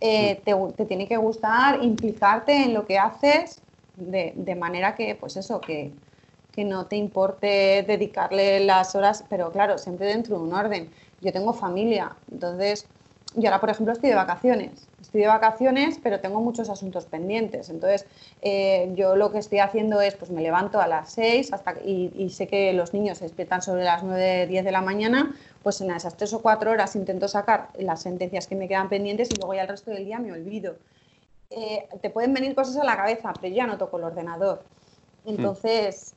Eh, 0.00 0.40
te, 0.44 0.84
tiene 0.84 1.06
que 1.06 1.16
gustar 1.16 1.82
implicarte 1.82 2.64
en 2.64 2.74
lo 2.74 2.84
que 2.86 2.98
haces 2.98 3.60
de, 3.96 4.56
manera 4.56 4.94
que, 4.94 5.14
pues 5.14 5.36
eso, 5.36 5.60
que, 5.60 5.92
que, 6.52 6.64
no 6.64 6.86
te 6.86 6.96
importe 6.96 7.84
dedicarle 7.86 8.60
las 8.60 8.94
horas, 8.94 9.24
pero 9.28 9.52
claro, 9.52 9.78
siempre 9.78 10.06
dentro 10.06 10.38
de 10.38 10.42
un 10.42 10.52
orden. 10.52 10.90
Yo 11.20 11.32
tengo 11.32 11.52
familia, 11.52 12.16
entonces, 12.32 12.86
yo 13.34 13.48
ahora, 13.48 13.60
por 13.60 13.70
ejemplo, 13.70 13.92
estoy 13.92 14.10
de 14.10 14.16
vacaciones 14.16 14.88
estoy 15.12 15.20
de 15.20 15.28
vacaciones, 15.28 16.00
pero 16.02 16.20
tengo 16.20 16.40
muchos 16.40 16.70
asuntos 16.70 17.04
pendientes. 17.04 17.68
Entonces, 17.68 18.06
eh, 18.40 18.90
yo 18.94 19.14
lo 19.14 19.30
que 19.30 19.38
estoy 19.38 19.58
haciendo 19.58 20.00
es, 20.00 20.14
pues 20.14 20.30
me 20.30 20.40
levanto 20.40 20.80
a 20.80 20.86
las 20.86 21.12
6 21.12 21.52
hasta, 21.52 21.74
y, 21.84 22.30
sé 22.30 22.48
que 22.48 22.72
los 22.72 22.94
niños 22.94 23.18
se 23.18 23.24
despiertan 23.24 23.60
sobre 23.60 23.84
las 23.84 24.02
9, 24.02 24.46
10 24.46 24.64
de 24.64 24.72
la 24.72 24.80
mañana, 24.80 25.36
pues 25.62 25.82
en 25.82 25.90
esas 25.90 26.16
3 26.16 26.32
o 26.32 26.40
4 26.40 26.70
horas 26.70 26.96
intento 26.96 27.28
sacar 27.28 27.68
las 27.78 28.00
sentencias 28.00 28.46
que 28.46 28.54
me 28.54 28.68
quedan 28.68 28.88
pendientes 28.88 29.28
y 29.30 29.34
luego 29.34 29.52
ya 29.52 29.62
el 29.62 29.68
resto 29.68 29.90
del 29.90 30.06
día 30.06 30.18
me 30.18 30.32
olvido. 30.32 30.76
Eh, 31.50 31.86
te 32.00 32.08
pueden 32.08 32.32
venir 32.32 32.54
cosas 32.54 32.78
a 32.78 32.84
la 32.84 32.96
cabeza, 32.96 33.34
pero 33.38 33.54
ya 33.54 33.66
no 33.66 33.76
toco 33.76 33.98
el 33.98 34.04
ordenador. 34.04 34.62
Entonces, 35.26 36.14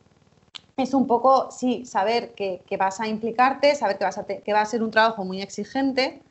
es 0.77 0.93
un 0.93 1.05
poco, 1.05 1.51
sí, 1.51 1.85
saber 1.85 2.29
que, 2.33 2.61
vas 2.79 3.01
a 3.01 3.07
implicarte, 3.09 3.75
saber 3.75 3.97
que, 3.97 4.05
vas 4.05 4.17
a 4.17 4.25
que 4.25 4.53
va 4.53 4.61
a 4.61 4.65
ser 4.65 4.81
un 4.83 4.91
trabajo 4.91 5.25
muy 5.25 5.41
exigente, 5.41 6.21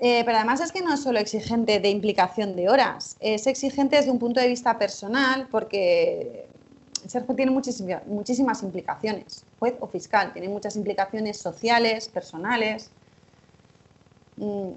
eh, 0.00 0.22
pero 0.24 0.36
además 0.36 0.60
es 0.60 0.72
que 0.72 0.82
no 0.82 0.92
es 0.92 1.02
solo 1.02 1.18
exigente 1.18 1.78
de 1.78 1.88
implicación 1.88 2.56
de 2.56 2.68
horas, 2.68 3.16
es 3.20 3.46
exigente 3.46 3.96
desde 3.96 4.10
un 4.10 4.18
punto 4.18 4.40
de 4.40 4.48
vista 4.48 4.76
personal 4.78 5.46
porque 5.50 6.46
ser 7.06 7.24
juez 7.24 7.36
tiene 7.36 7.52
muchísimas, 7.52 8.62
implicaciones, 8.62 9.44
juez 9.58 9.74
o 9.80 9.86
fiscal, 9.86 10.32
tiene 10.32 10.48
muchas 10.48 10.76
implicaciones 10.76 11.36
sociales, 11.38 12.08
personales. 12.08 12.90
Mm, 14.36 14.70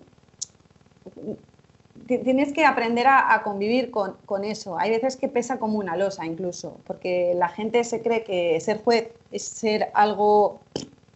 tienes 2.05 2.53
que 2.53 2.63
aprender 2.65 3.07
a, 3.07 3.41
convivir 3.43 3.91
con, 3.91 4.17
con, 4.25 4.43
eso. 4.43 4.77
Hay 4.77 4.91
veces 4.91 5.17
que 5.17 5.29
pesa 5.29 5.57
como 5.57 5.79
una 5.79 5.95
losa 5.97 6.25
incluso, 6.25 6.77
porque 6.85 7.33
la 7.35 7.49
gente 7.49 7.83
se 7.83 8.01
cree 8.01 8.23
que 8.23 8.59
ser 8.61 8.83
juez 8.83 9.09
es 9.31 9.43
ser 9.43 9.89
algo, 9.93 10.59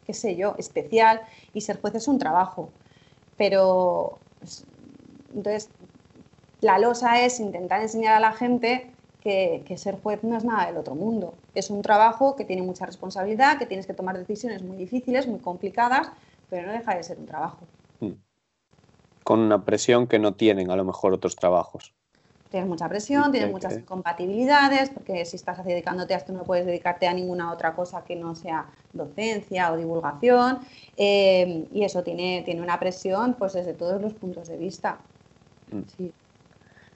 qué 0.06 0.14
sé 0.14 0.36
yo, 0.36 0.56
especial 0.58 1.22
y 1.54 1.62
ser 1.62 1.80
juez 1.80 1.96
es 1.96 2.08
un 2.08 2.20
trabajo 2.20 2.70
pero 3.38 4.20
pues, 4.40 4.66
entonces 5.34 5.70
la 6.62 6.78
losa 6.78 7.26
es 7.26 7.40
intentar 7.40 7.82
enseñar 7.82 8.16
a 8.16 8.20
la 8.20 8.34
gente 8.34 8.92
que, 9.22 9.64
ser 9.78 10.00
juez 10.02 10.24
no 10.24 10.38
es 10.38 10.44
nada 10.44 10.66
del 10.66 10.78
otro 10.78 10.96
mundo. 10.96 11.36
Es 11.54 11.70
un 11.70 11.82
trabajo 11.82 12.36
que 12.36 12.46
tiene 12.46 12.62
mucha 12.62 12.86
responsabilidad, 12.86 13.58
que 13.58 13.66
tienes 13.66 13.86
que 13.86 13.94
tomar 13.94 14.18
decisiones 14.18 14.64
muy 14.64 14.78
difíciles, 14.78 15.28
muy 15.28 15.40
complicadas, 15.40 16.12
pero 16.50 16.68
no 16.68 16.74
deja 16.74 16.96
de 16.96 17.04
ser 17.04 17.18
un 17.20 17.26
trabajo. 17.26 17.60
Hmm. 18.00 18.14
Con 19.24 19.40
una 19.40 19.64
presión 19.64 20.08
que 20.08 20.20
no 20.20 20.34
tienen 20.34 20.72
a 20.72 20.76
lo 20.76 20.84
mejor 20.84 21.14
otros 21.14 21.36
trabajos. 21.36 21.94
Tienes 22.52 22.68
mucha 22.68 22.90
presión, 22.90 23.32
tienes 23.32 23.50
muchas 23.50 23.78
incompatibilidades, 23.78 24.90
porque 24.90 25.24
si 25.24 25.38
estás 25.38 25.64
dedicándote 25.64 26.14
a 26.14 26.18
esto 26.18 26.34
no 26.34 26.44
puedes 26.44 26.66
dedicarte 26.66 27.08
a 27.08 27.14
ninguna 27.14 27.50
otra 27.50 27.74
cosa 27.74 28.04
que 28.04 28.18
no 28.18 28.36
sea 28.36 28.66
docencia 28.92 29.72
o 29.72 29.78
divulgación. 29.78 30.60
Eh, 30.98 31.66
y 31.74 31.86
eso 31.86 32.04
tiene, 32.04 32.42
tiene 32.44 32.62
una 32.62 32.78
presión 32.78 33.36
pues 33.36 33.54
desde 33.54 33.74
todos 33.74 34.02
los 34.02 34.14
puntos 34.14 34.50
de 34.50 34.58
vista. 34.58 34.98
Mm. 35.72 36.08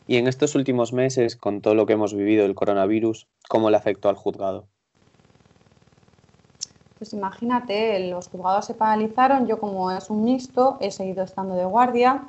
Y 0.08 0.18
en 0.18 0.28
estos 0.28 0.56
últimos 0.56 0.91
meses, 0.91 1.38
con 1.38 1.62
todo 1.62 1.74
lo 1.74 1.86
que 1.86 1.94
hemos 1.94 2.13
vivido 2.13 2.44
del 2.44 2.54
coronavirus, 2.54 3.26
¿cómo 3.48 3.70
le 3.70 3.78
afectó 3.78 4.10
al 4.10 4.15
juzgado? 4.15 4.68
Pues 6.98 7.13
imagínate, 7.13 8.10
los 8.10 8.28
juzgados 8.28 8.65
se 8.65 8.74
paralizaron, 8.74 9.48
yo 9.48 9.58
como 9.58 9.89
es 9.89 10.10
un 10.10 10.26
mixto 10.26 10.78
he 10.82 10.91
seguido 10.91 11.24
estando 11.24 11.56
de 11.56 11.63
guardia, 11.63 12.26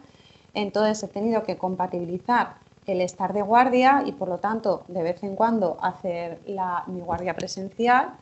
entonces 0.54 1.02
he 1.02 1.08
tenido 1.08 1.42
que 1.42 1.58
compatibilizar 1.58 2.65
el 2.86 3.00
estar 3.00 3.32
de 3.32 3.42
guardia 3.42 4.02
y 4.06 4.12
por 4.12 4.28
lo 4.28 4.38
tanto 4.38 4.84
de 4.88 5.02
vez 5.02 5.22
en 5.22 5.36
cuando 5.36 5.76
hacer 5.82 6.40
la, 6.46 6.84
mi 6.86 7.00
guardia 7.00 7.34
presencial 7.34 8.14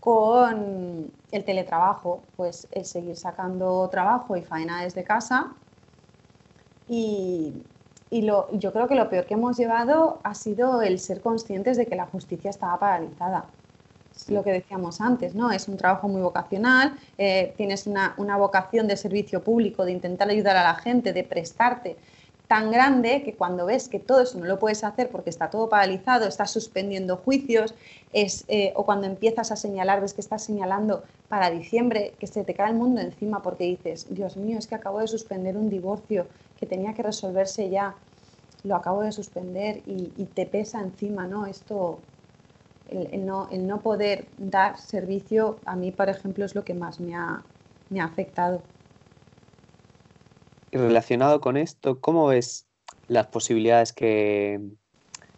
con 0.00 1.10
el 1.32 1.44
teletrabajo, 1.44 2.20
pues 2.36 2.68
el 2.72 2.84
seguir 2.84 3.16
sacando 3.16 3.88
trabajo 3.88 4.36
y 4.36 4.42
faena 4.42 4.82
desde 4.82 5.02
casa. 5.02 5.52
Y, 6.88 7.54
y 8.10 8.22
lo, 8.22 8.50
yo 8.52 8.70
creo 8.72 8.86
que 8.86 8.96
lo 8.96 9.08
peor 9.08 9.24
que 9.24 9.34
hemos 9.34 9.56
llevado 9.56 10.20
ha 10.22 10.34
sido 10.34 10.82
el 10.82 10.98
ser 10.98 11.22
conscientes 11.22 11.78
de 11.78 11.86
que 11.86 11.96
la 11.96 12.04
justicia 12.06 12.50
estaba 12.50 12.78
paralizada. 12.78 13.46
Es 14.14 14.30
lo 14.30 14.44
que 14.44 14.52
decíamos 14.52 15.00
antes, 15.00 15.34
¿no? 15.34 15.50
Es 15.50 15.68
un 15.68 15.78
trabajo 15.78 16.06
muy 16.06 16.20
vocacional, 16.20 16.96
eh, 17.16 17.54
tienes 17.56 17.86
una, 17.86 18.14
una 18.18 18.36
vocación 18.36 18.86
de 18.86 18.96
servicio 18.96 19.42
público, 19.42 19.84
de 19.86 19.92
intentar 19.92 20.28
ayudar 20.28 20.56
a 20.56 20.62
la 20.62 20.74
gente, 20.74 21.12
de 21.14 21.24
prestarte 21.24 21.96
tan 22.46 22.70
grande 22.70 23.22
que 23.22 23.34
cuando 23.34 23.66
ves 23.66 23.88
que 23.88 23.98
todo 23.98 24.20
eso 24.20 24.38
no 24.38 24.44
lo 24.44 24.58
puedes 24.58 24.84
hacer 24.84 25.10
porque 25.10 25.30
está 25.30 25.50
todo 25.50 25.68
paralizado, 25.68 26.26
estás 26.26 26.50
suspendiendo 26.50 27.16
juicios, 27.16 27.74
es, 28.12 28.44
eh, 28.48 28.72
o 28.76 28.84
cuando 28.84 29.06
empiezas 29.06 29.50
a 29.50 29.56
señalar, 29.56 30.00
ves 30.00 30.14
que 30.14 30.20
estás 30.20 30.44
señalando 30.44 31.04
para 31.28 31.50
diciembre, 31.50 32.14
que 32.18 32.26
se 32.26 32.44
te 32.44 32.54
cae 32.54 32.70
el 32.70 32.76
mundo 32.76 33.00
encima 33.00 33.42
porque 33.42 33.64
dices, 33.64 34.06
Dios 34.14 34.36
mío, 34.36 34.58
es 34.58 34.66
que 34.66 34.74
acabo 34.74 35.00
de 35.00 35.08
suspender 35.08 35.56
un 35.56 35.70
divorcio 35.70 36.26
que 36.56 36.66
tenía 36.66 36.94
que 36.94 37.02
resolverse 37.02 37.70
ya, 37.70 37.96
lo 38.62 38.76
acabo 38.76 39.02
de 39.02 39.12
suspender 39.12 39.82
y, 39.86 40.24
te 40.34 40.46
pesa 40.46 40.80
encima, 40.80 41.26
¿no? 41.26 41.46
Esto, 41.46 41.98
el, 42.88 43.24
no, 43.26 43.48
el 43.50 43.66
no 43.66 43.80
poder 43.82 44.28
dar 44.38 44.78
servicio, 44.78 45.58
a 45.64 45.76
mí, 45.76 45.92
por 45.92 46.08
ejemplo, 46.08 46.44
es 46.44 46.54
lo 46.54 46.64
que 46.64 46.74
más 46.74 46.98
me 46.98 47.14
ha, 47.14 47.42
me 47.90 48.00
ha 48.00 48.04
afectado. 48.04 48.62
Relacionado 50.78 51.40
con 51.40 51.56
esto, 51.56 52.00
¿cómo 52.00 52.26
ves 52.26 52.66
las 53.06 53.28
posibilidades 53.28 53.92
que, 53.92 54.60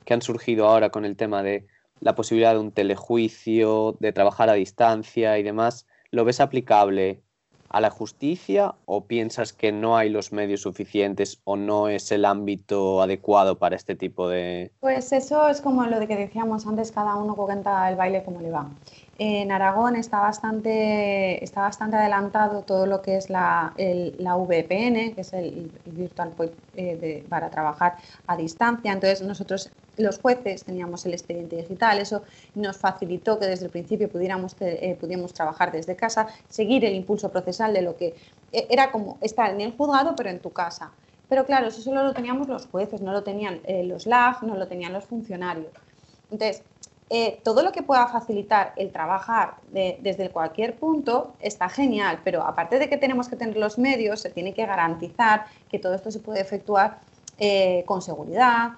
han 0.08 0.22
surgido 0.22 0.66
ahora 0.66 0.90
con 0.90 1.04
el 1.04 1.16
tema 1.16 1.42
de 1.42 1.66
la 2.00 2.14
posibilidad 2.14 2.54
de 2.54 2.60
un 2.60 2.72
telejuicio, 2.72 3.96
de 4.00 4.12
trabajar 4.12 4.48
a 4.48 4.54
distancia 4.54 5.38
y 5.38 5.42
demás? 5.42 5.86
¿Lo 6.10 6.24
ves 6.24 6.40
aplicable 6.40 7.22
a 7.68 7.80
la 7.80 7.90
justicia 7.90 8.76
o 8.86 9.04
piensas 9.04 9.52
que 9.52 9.72
no 9.72 9.96
hay 9.96 10.08
los 10.08 10.32
medios 10.32 10.62
suficientes 10.62 11.40
o 11.44 11.56
no 11.56 11.88
es 11.88 12.12
el 12.12 12.24
ámbito 12.24 13.02
adecuado 13.02 13.58
para 13.58 13.76
este 13.76 13.94
tipo 13.94 14.28
de... 14.28 14.72
Pues 14.80 15.12
eso 15.12 15.48
es 15.48 15.60
como 15.60 15.84
lo 15.84 15.98
de 15.98 16.06
que 16.06 16.16
decíamos 16.16 16.66
antes, 16.66 16.92
cada 16.92 17.16
uno 17.16 17.34
cuenta 17.34 17.90
el 17.90 17.96
baile 17.96 18.24
como 18.24 18.40
le 18.40 18.50
va. 18.50 18.70
En 19.18 19.50
Aragón 19.50 19.96
está 19.96 20.20
bastante, 20.20 21.42
está 21.42 21.62
bastante 21.62 21.96
adelantado 21.96 22.64
todo 22.64 22.84
lo 22.84 23.00
que 23.00 23.16
es 23.16 23.30
la, 23.30 23.72
la 24.18 24.36
VPN, 24.36 25.14
que 25.14 25.22
es 25.22 25.32
el, 25.32 25.70
Virtual 25.86 26.32
Point 26.32 26.52
eh, 26.74 27.24
para 27.26 27.48
trabajar 27.48 27.96
a 28.26 28.36
distancia. 28.36 28.92
Entonces 28.92 29.22
nosotros, 29.22 29.70
los 29.96 30.18
jueces, 30.18 30.64
teníamos 30.64 31.06
el 31.06 31.14
expediente 31.14 31.56
digital. 31.56 31.98
Eso 31.98 32.24
nos 32.54 32.76
facilitó 32.76 33.38
que 33.38 33.46
desde 33.46 33.64
el 33.64 33.70
principio 33.70 34.10
pudiéramos, 34.10 34.54
eh, 34.60 34.98
pudiéramos 35.00 35.32
trabajar 35.32 35.72
desde 35.72 35.96
casa, 35.96 36.26
seguir 36.50 36.84
el 36.84 36.94
impulso 36.94 37.32
procesal 37.32 37.72
de 37.72 37.80
lo 37.80 37.96
que 37.96 38.16
eh, 38.52 38.66
era 38.68 38.92
como 38.92 39.16
estar 39.22 39.50
en 39.50 39.62
el 39.62 39.74
juzgado, 39.74 40.14
pero 40.14 40.28
en 40.28 40.40
tu 40.40 40.52
casa. 40.52 40.92
Pero 41.26 41.46
claro, 41.46 41.68
eso 41.68 41.80
solo 41.80 42.02
lo 42.02 42.12
teníamos 42.12 42.48
los 42.48 42.66
jueces, 42.66 43.00
no 43.00 43.12
lo 43.12 43.22
tenían 43.24 43.62
los 43.84 44.06
LAG, 44.06 44.42
no 44.42 44.56
lo 44.56 44.68
tenían 44.68 44.92
los 44.92 45.06
funcionarios. 45.06 45.72
Entonces, 46.30 46.62
eh, 47.08 47.40
todo 47.44 47.62
lo 47.62 47.70
que 47.70 47.82
pueda 47.82 48.08
facilitar 48.08 48.72
el 48.76 48.90
trabajar 48.90 49.54
desde 49.70 50.30
cualquier 50.30 50.74
punto 50.74 51.34
está 51.38 51.68
genial, 51.68 52.20
pero 52.24 52.42
aparte 52.42 52.80
de 52.80 52.88
que 52.88 52.96
tenemos 52.96 53.28
que 53.28 53.36
tener 53.36 53.56
los 53.56 53.78
medios, 53.78 54.20
se 54.20 54.30
tiene 54.30 54.52
que 54.52 54.66
garantizar 54.66 55.46
que 55.68 55.78
todo 55.78 55.94
esto 55.94 56.10
se 56.10 56.18
puede 56.18 56.40
efectuar 56.40 56.98
eh, 57.38 57.84
con 57.86 58.02
seguridad. 58.02 58.72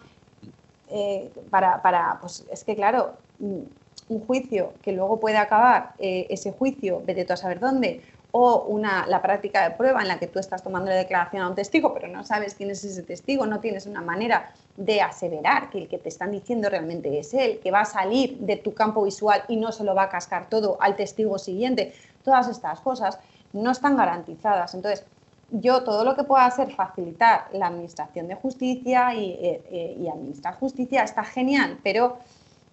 Eh, 0.90 1.30
para, 1.48 1.80
para, 1.80 2.18
pues 2.20 2.46
es 2.50 2.64
que 2.64 2.76
claro, 2.76 3.14
un 3.40 4.26
juicio 4.26 4.74
que 4.82 4.92
luego 4.92 5.20
puede 5.20 5.38
acabar, 5.38 5.92
ese 5.98 6.52
juicio, 6.52 7.02
vete 7.06 7.24
tú 7.24 7.32
a 7.32 7.36
saber 7.36 7.60
dónde, 7.60 8.02
o 8.30 8.64
una, 8.64 9.06
la 9.06 9.22
práctica 9.22 9.68
de 9.68 9.74
prueba 9.74 10.02
en 10.02 10.08
la 10.08 10.18
que 10.18 10.26
tú 10.26 10.38
estás 10.38 10.62
tomando 10.62 10.90
la 10.90 10.96
declaración 10.96 11.42
a 11.42 11.48
un 11.48 11.54
testigo, 11.54 11.94
pero 11.94 12.08
no 12.08 12.24
sabes 12.24 12.54
quién 12.54 12.70
es 12.70 12.84
ese 12.84 13.02
testigo, 13.02 13.46
no 13.46 13.60
tienes 13.60 13.86
una 13.86 14.02
manera 14.02 14.52
de 14.76 15.00
aseverar 15.00 15.70
que 15.70 15.78
el 15.78 15.88
que 15.88 15.98
te 15.98 16.08
están 16.08 16.30
diciendo 16.30 16.68
realmente 16.68 17.18
es 17.18 17.32
él, 17.32 17.58
que 17.62 17.70
va 17.70 17.80
a 17.80 17.84
salir 17.86 18.38
de 18.38 18.56
tu 18.56 18.74
campo 18.74 19.02
visual 19.02 19.42
y 19.48 19.56
no 19.56 19.72
se 19.72 19.82
lo 19.82 19.94
va 19.94 20.04
a 20.04 20.08
cascar 20.08 20.48
todo 20.48 20.76
al 20.80 20.94
testigo 20.94 21.38
siguiente. 21.38 21.94
Todas 22.22 22.48
estas 22.48 22.80
cosas 22.80 23.18
no 23.52 23.70
están 23.70 23.96
garantizadas. 23.96 24.74
Entonces, 24.74 25.04
yo 25.50 25.82
todo 25.82 26.04
lo 26.04 26.14
que 26.14 26.24
pueda 26.24 26.44
hacer 26.44 26.70
facilitar 26.72 27.48
la 27.52 27.68
administración 27.68 28.28
de 28.28 28.34
justicia 28.34 29.14
y, 29.14 29.30
eh, 29.30 29.62
eh, 29.70 30.08
administrar 30.12 30.54
justicia 30.56 31.02
está 31.02 31.24
genial, 31.24 31.78
pero 31.82 32.18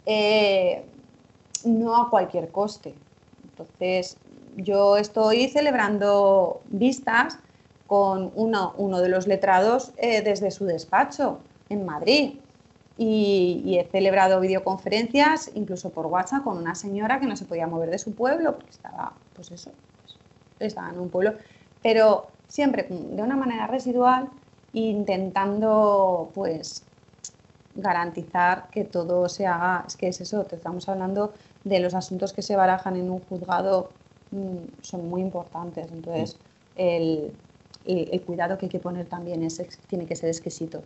eh, 0.06 0.84
no 1.64 1.96
a 1.96 2.10
cualquier 2.10 2.52
coste. 2.52 2.94
Entonces, 3.44 4.18
yo 4.56 4.98
estoy 4.98 5.48
celebrando 5.50 6.62
vistas 6.68 7.40
con 7.88 8.32
uno, 8.36 8.74
uno 8.78 9.00
de 9.00 9.10
los 9.10 9.28
letrados 9.28 9.92
eh, 9.98 10.22
desde 10.22 10.52
su 10.52 10.66
despacho 10.66 11.40
en 11.70 11.86
Madrid. 11.86 12.40
Y, 12.98 13.78
he 13.78 13.84
celebrado 13.92 14.40
videoconferencias, 14.40 15.52
incluso 15.54 15.90
por 15.90 16.06
WhatsApp, 16.06 16.44
con 16.44 16.58
una 16.58 16.76
señora 16.76 17.20
que 17.20 17.28
no 17.28 17.36
se 17.36 17.44
podía 17.44 17.68
mover 17.68 17.90
de 17.90 18.00
su 18.00 18.16
pueblo, 18.16 18.54
porque 18.54 18.72
estaba, 18.72 19.12
pues 19.34 19.52
eso, 19.52 19.72
pues, 20.02 20.18
estaba 20.72 20.92
en 20.92 21.00
un 21.00 21.10
pueblo, 21.10 21.34
pero 21.84 22.28
siempre 22.48 22.88
de 22.90 23.22
una 23.22 23.36
manera 23.36 23.68
residual, 23.68 24.30
intentando, 24.72 26.32
pues, 26.34 26.84
garantizar 27.76 28.70
que 28.72 28.86
todo 28.86 29.28
se 29.28 29.46
haga, 29.46 29.84
es 29.86 29.98
que 29.98 30.08
es 30.08 30.22
eso, 30.22 30.46
te 30.46 30.56
estamos 30.56 30.88
hablando 30.88 31.34
de 31.66 31.80
los 31.80 31.94
asuntos 31.94 32.32
que 32.32 32.42
se 32.42 32.56
barajan 32.56 32.96
en 32.96 33.12
un 33.12 33.20
juzgado 33.20 33.90
son 34.82 35.10
muy 35.10 35.22
importantes. 35.22 35.92
Entonces, 35.92 36.38
el, 36.76 37.32
cuidado 38.26 38.58
que 38.58 38.66
hay 38.66 38.70
que 38.70 38.80
poner 38.80 39.06
también 39.08 39.44
es, 39.44 39.62
tiene 39.88 40.06
que 40.06 40.16
ser 40.16 40.30
exquisito. 40.30 40.84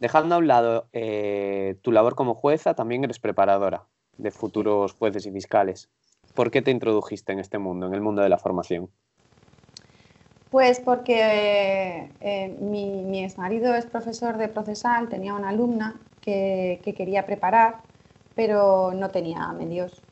Dejando 0.00 0.34
a 0.34 0.38
un 0.38 0.48
lado 0.48 0.86
eh, 0.92 1.76
tu 1.82 1.92
labor 1.92 2.14
como 2.14 2.34
jueza, 2.34 2.74
también 2.74 3.04
eres 3.04 3.18
preparadora 3.18 3.84
de 4.18 4.30
futuros 4.30 4.94
jueces 4.94 5.26
y 5.26 5.30
fiscales. 5.30 5.88
¿Por 6.34 6.50
qué 6.50 6.62
te 6.62 6.70
introdujiste 6.70 7.32
en 7.32 7.38
este 7.38 7.58
mundo, 7.58 7.86
en 7.86 7.94
el 7.94 8.00
mundo 8.00 8.22
de 8.22 8.28
la 8.28 8.38
formación? 8.38 8.90
Pues 10.50 10.80
porque 10.80 12.10
eh, 12.20 12.56
mi, 12.60 13.02
mi 13.04 13.24
ex 13.24 13.38
marido 13.38 13.74
es 13.74 13.86
profesor 13.86 14.36
de 14.36 14.48
procesal, 14.48 15.08
tenía 15.08 15.34
una 15.34 15.48
alumna 15.48 15.98
que, 16.20 16.80
que 16.84 16.94
quería 16.94 17.24
preparar, 17.24 17.78
pero 18.34 18.92
no 18.92 19.08
tenía 19.08 19.50
medios. 19.52 20.02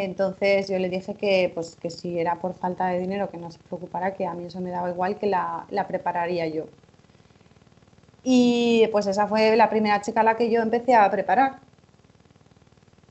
Entonces 0.00 0.70
yo 0.70 0.78
le 0.78 0.88
dije 0.88 1.14
que, 1.14 1.50
pues, 1.54 1.76
que 1.76 1.90
si 1.90 2.18
era 2.18 2.36
por 2.36 2.54
falta 2.54 2.86
de 2.88 2.98
dinero, 2.98 3.28
que 3.30 3.36
no 3.36 3.50
se 3.50 3.58
preocupara, 3.58 4.14
que 4.14 4.26
a 4.26 4.32
mí 4.32 4.46
eso 4.46 4.58
me 4.60 4.70
daba 4.70 4.88
igual, 4.88 5.18
que 5.18 5.26
la, 5.26 5.66
prepararía 5.86 6.46
yo. 6.46 6.64
Y 8.24 8.88
pues 8.90 9.06
esa 9.06 9.26
fue 9.26 9.54
la 9.54 9.68
primera 9.68 10.00
chica 10.00 10.20
a 10.22 10.24
la 10.24 10.36
que 10.38 10.50
yo 10.50 10.62
empecé 10.62 10.94
a 10.94 11.10
preparar. 11.10 11.58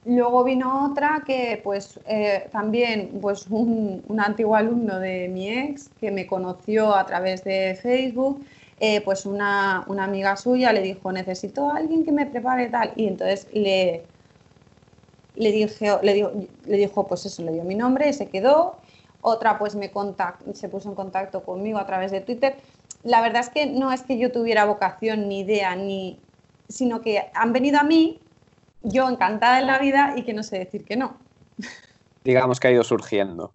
Luego 0.06 0.44
vino 0.44 0.90
otra 0.90 1.22
que 1.24 1.62
pues 1.64 2.00
eh, 2.08 2.50
también 2.52 3.20
pues 3.22 3.46
un, 3.48 4.04
antiguo 4.18 4.56
alumno 4.56 5.00
de 5.00 5.28
mi 5.28 5.50
ex 5.50 5.90
que 6.00 6.10
me 6.10 6.26
conoció 6.26 6.96
a 6.96 7.06
través 7.06 7.44
de 7.44 7.78
Facebook, 7.80 8.44
eh, 8.80 9.02
pues 9.02 9.28
una, 9.28 9.86
una, 9.88 10.06
amiga 10.06 10.36
suya 10.36 10.74
le 10.74 10.82
dijo 10.82 11.12
necesito 11.12 11.70
a 11.70 11.78
alguien 11.78 12.04
que 12.04 12.12
me 12.12 12.26
prepare 12.26 12.70
tal 12.70 12.94
y 12.96 13.08
entonces 13.08 13.48
le, 13.54 14.04
le, 15.36 15.52
dije, 15.52 15.92
le, 16.02 16.14
dijo, 16.14 16.32
le 16.66 16.78
dijo, 16.78 17.08
pues 17.08 17.26
eso, 17.26 17.44
le 17.44 17.54
dio 17.54 17.64
mi 17.64 17.76
nombre 17.76 18.10
y 18.10 18.14
se 18.14 18.28
quedó. 18.28 18.78
Otra 19.22 19.60
pues 19.60 19.76
me 19.76 19.92
se 20.54 20.70
puso 20.70 20.90
en 20.90 20.96
contacto 20.96 21.44
conmigo 21.44 21.78
a 21.78 21.86
través 21.86 22.12
de 22.12 22.22
Twitter. 22.22 22.56
La 23.04 23.22
verdad 23.22 23.42
es 23.42 23.50
que 23.50 23.68
no 23.68 23.92
es 23.92 24.02
que 24.02 24.18
yo 24.18 24.32
tuviera 24.32 24.66
vocación 24.66 25.28
ni 25.28 25.42
idea, 25.42 25.76
ni, 25.76 26.20
sino 26.68 27.02
que 27.02 27.30
han 27.34 27.54
venido 27.54 27.80
a 27.80 27.84
mí, 27.84 28.20
yo 28.84 29.10
encantada 29.10 29.60
en 29.60 29.68
la 29.68 29.80
vida 29.80 30.14
y 30.18 30.24
que 30.24 30.34
no 30.34 30.44
sé 30.44 30.58
decir 30.60 30.86
que 30.86 30.98
no. 30.98 31.16
Digamos 32.24 32.60
que 32.60 32.68
ha 32.68 32.72
ido 32.72 32.84
surgiendo. 32.84 33.52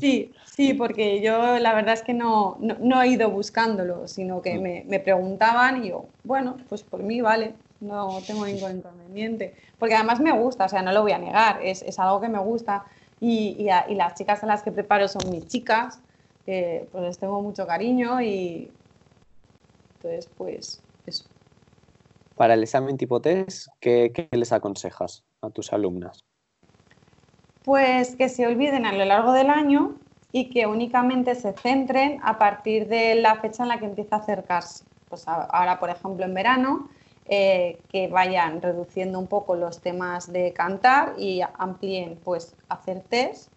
Sí, 0.00 0.32
sí, 0.44 0.74
porque 0.74 1.20
yo 1.20 1.58
la 1.58 1.74
verdad 1.74 1.94
es 1.94 2.02
que 2.02 2.14
no, 2.14 2.56
no, 2.60 3.02
he 3.02 3.08
ido 3.08 3.30
buscándolo, 3.30 4.08
sino 4.08 4.42
que 4.42 4.58
mm. 4.58 4.62
me, 4.62 4.84
me 4.88 5.00
preguntaban 5.00 5.84
y 5.84 5.90
yo, 5.90 6.06
bueno, 6.24 6.56
pues 6.68 6.82
por 6.82 7.02
mí 7.02 7.20
vale 7.20 7.54
no 7.80 8.20
tengo 8.26 8.46
ningún 8.46 8.78
inconveniente. 8.78 9.54
Porque 9.78 9.94
además 9.94 10.20
me 10.20 10.32
gusta, 10.32 10.64
o 10.64 10.68
sea, 10.68 10.82
no 10.82 10.92
lo 10.92 11.02
voy 11.02 11.12
a 11.12 11.18
negar, 11.18 11.60
es, 11.62 11.82
es 11.82 11.98
algo 11.98 12.20
que 12.20 12.28
me 12.28 12.38
gusta. 12.38 12.84
Y, 13.20 13.56
y, 13.58 13.94
las 13.94 14.14
chicas 14.14 14.42
a 14.44 14.46
las 14.46 14.62
que 14.62 14.70
preparo 14.70 15.08
son 15.08 15.28
mis 15.30 15.46
chicas, 15.48 16.00
que 16.46 16.88
pues 16.92 17.04
les 17.04 17.18
tengo 17.18 17.42
mucho 17.42 17.66
cariño 17.66 18.20
y 18.22 18.70
entonces 19.96 20.30
pues 20.36 20.80
eso. 21.06 21.24
Para 22.36 22.54
el 22.54 22.62
examen 22.62 22.96
tipo 22.96 23.20
test, 23.20 23.66
¿qué, 23.80 24.12
¿qué, 24.14 24.28
les 24.30 24.52
aconsejas 24.52 25.24
a 25.42 25.50
tus 25.50 25.72
alumnas? 25.72 26.24
Pues 27.64 28.14
que 28.14 28.28
se 28.28 28.46
olviden 28.46 28.86
a 28.86 28.92
lo 28.92 29.04
largo 29.04 29.32
del 29.32 29.50
año 29.50 29.96
y 30.30 30.50
que 30.50 30.66
únicamente 30.66 31.34
se 31.34 31.52
centren 31.54 32.20
a 32.22 32.38
partir 32.38 32.86
de 32.86 33.16
la 33.16 33.36
fecha 33.40 33.64
en 33.64 33.70
la 33.70 33.80
que 33.80 33.86
empieza 33.86 34.16
a 34.16 34.18
acercarse. 34.20 34.84
Pues 35.08 35.26
ahora, 35.26 35.80
por 35.80 35.90
ejemplo, 35.90 36.24
en 36.24 36.34
verano, 36.34 36.88
eh, 37.30 37.78
que 37.90 38.08
vayan 38.08 38.62
reduciendo 38.62 39.18
un 39.18 39.26
poco 39.26 39.54
los 39.54 39.80
temas 39.80 40.32
de 40.32 40.54
cantar 40.54 41.12
y 41.18 41.42
amplíen 41.58 42.18
pues 42.24 42.54
hacer 42.70 43.02
test. 43.02 43.50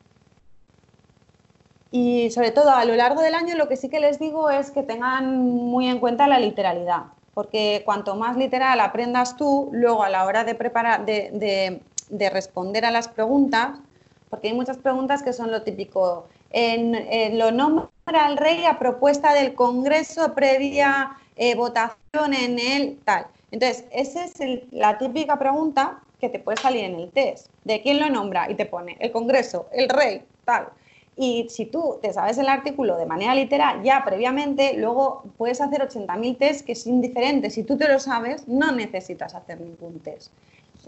Y 1.89 2.31
sobre 2.31 2.51
todo 2.51 2.71
a 2.71 2.83
lo 2.83 2.95
largo 2.95 3.21
del 3.21 3.33
año 3.33 3.55
lo 3.55 3.69
que 3.69 3.77
sí 3.77 3.87
que 3.87 4.01
les 4.01 4.19
digo 4.19 4.49
es 4.49 4.71
que 4.71 4.83
tengan 4.83 5.39
muy 5.47 5.87
en 5.87 5.99
cuenta 5.99 6.27
la 6.27 6.37
literalidad, 6.37 7.03
porque 7.33 7.81
cuanto 7.85 8.15
más 8.15 8.35
literal 8.35 8.81
aprendas 8.81 9.37
tú, 9.37 9.69
luego 9.71 10.03
a 10.03 10.09
la 10.09 10.25
hora 10.25 10.43
de 10.43 10.53
preparar, 10.53 11.05
de, 11.05 11.81
responder 12.29 12.83
a 12.83 12.91
las 12.91 13.07
preguntas, 13.07 13.79
porque 14.29 14.49
hay 14.49 14.53
muchas 14.53 14.79
preguntas 14.79 15.23
que 15.23 15.31
son 15.31 15.49
lo 15.49 15.61
típico, 15.61 16.27
en, 16.49 17.37
lo 17.37 17.51
nombra 17.51 18.27
el 18.27 18.35
rey 18.35 18.65
a 18.65 18.77
propuesta 18.79 19.33
del 19.33 19.55
Congreso 19.55 20.33
previa 20.33 21.15
eh, 21.37 21.55
votación 21.55 22.33
en 22.33 22.59
el 22.59 22.99
tal. 23.05 23.27
Entonces, 23.51 23.85
esa 23.91 24.25
es 24.25 24.33
la 24.71 24.97
típica 24.97 25.37
pregunta 25.37 26.01
que 26.19 26.29
te 26.29 26.39
puede 26.39 26.57
salir 26.57 26.85
en 26.85 26.95
el 26.95 27.11
test. 27.11 27.47
¿De 27.65 27.81
quién 27.81 27.99
lo 27.99 28.09
nombra? 28.09 28.49
Y 28.49 28.55
te 28.55 28.65
pone 28.65 28.95
el 28.99 29.11
Congreso, 29.11 29.67
el 29.73 29.89
rey, 29.89 30.23
tal. 30.45 30.69
Y 31.17 31.47
si 31.49 31.65
tú 31.65 31.99
te 32.01 32.13
sabes 32.13 32.37
el 32.37 32.47
artículo 32.47 32.97
de 32.97 33.05
manera 33.05 33.35
literal 33.35 33.83
ya 33.83 34.03
previamente, 34.05 34.73
luego 34.77 35.23
puedes 35.37 35.59
hacer 35.59 35.81
80.000 35.81 36.37
test 36.37 36.65
que 36.65 36.71
es 36.71 36.87
indiferente. 36.87 37.49
Si 37.49 37.63
tú 37.63 37.77
te 37.77 37.87
lo 37.87 37.99
sabes, 37.99 38.47
no 38.47 38.71
necesitas 38.71 39.35
hacer 39.35 39.59
ningún 39.59 39.99
test. 39.99 40.31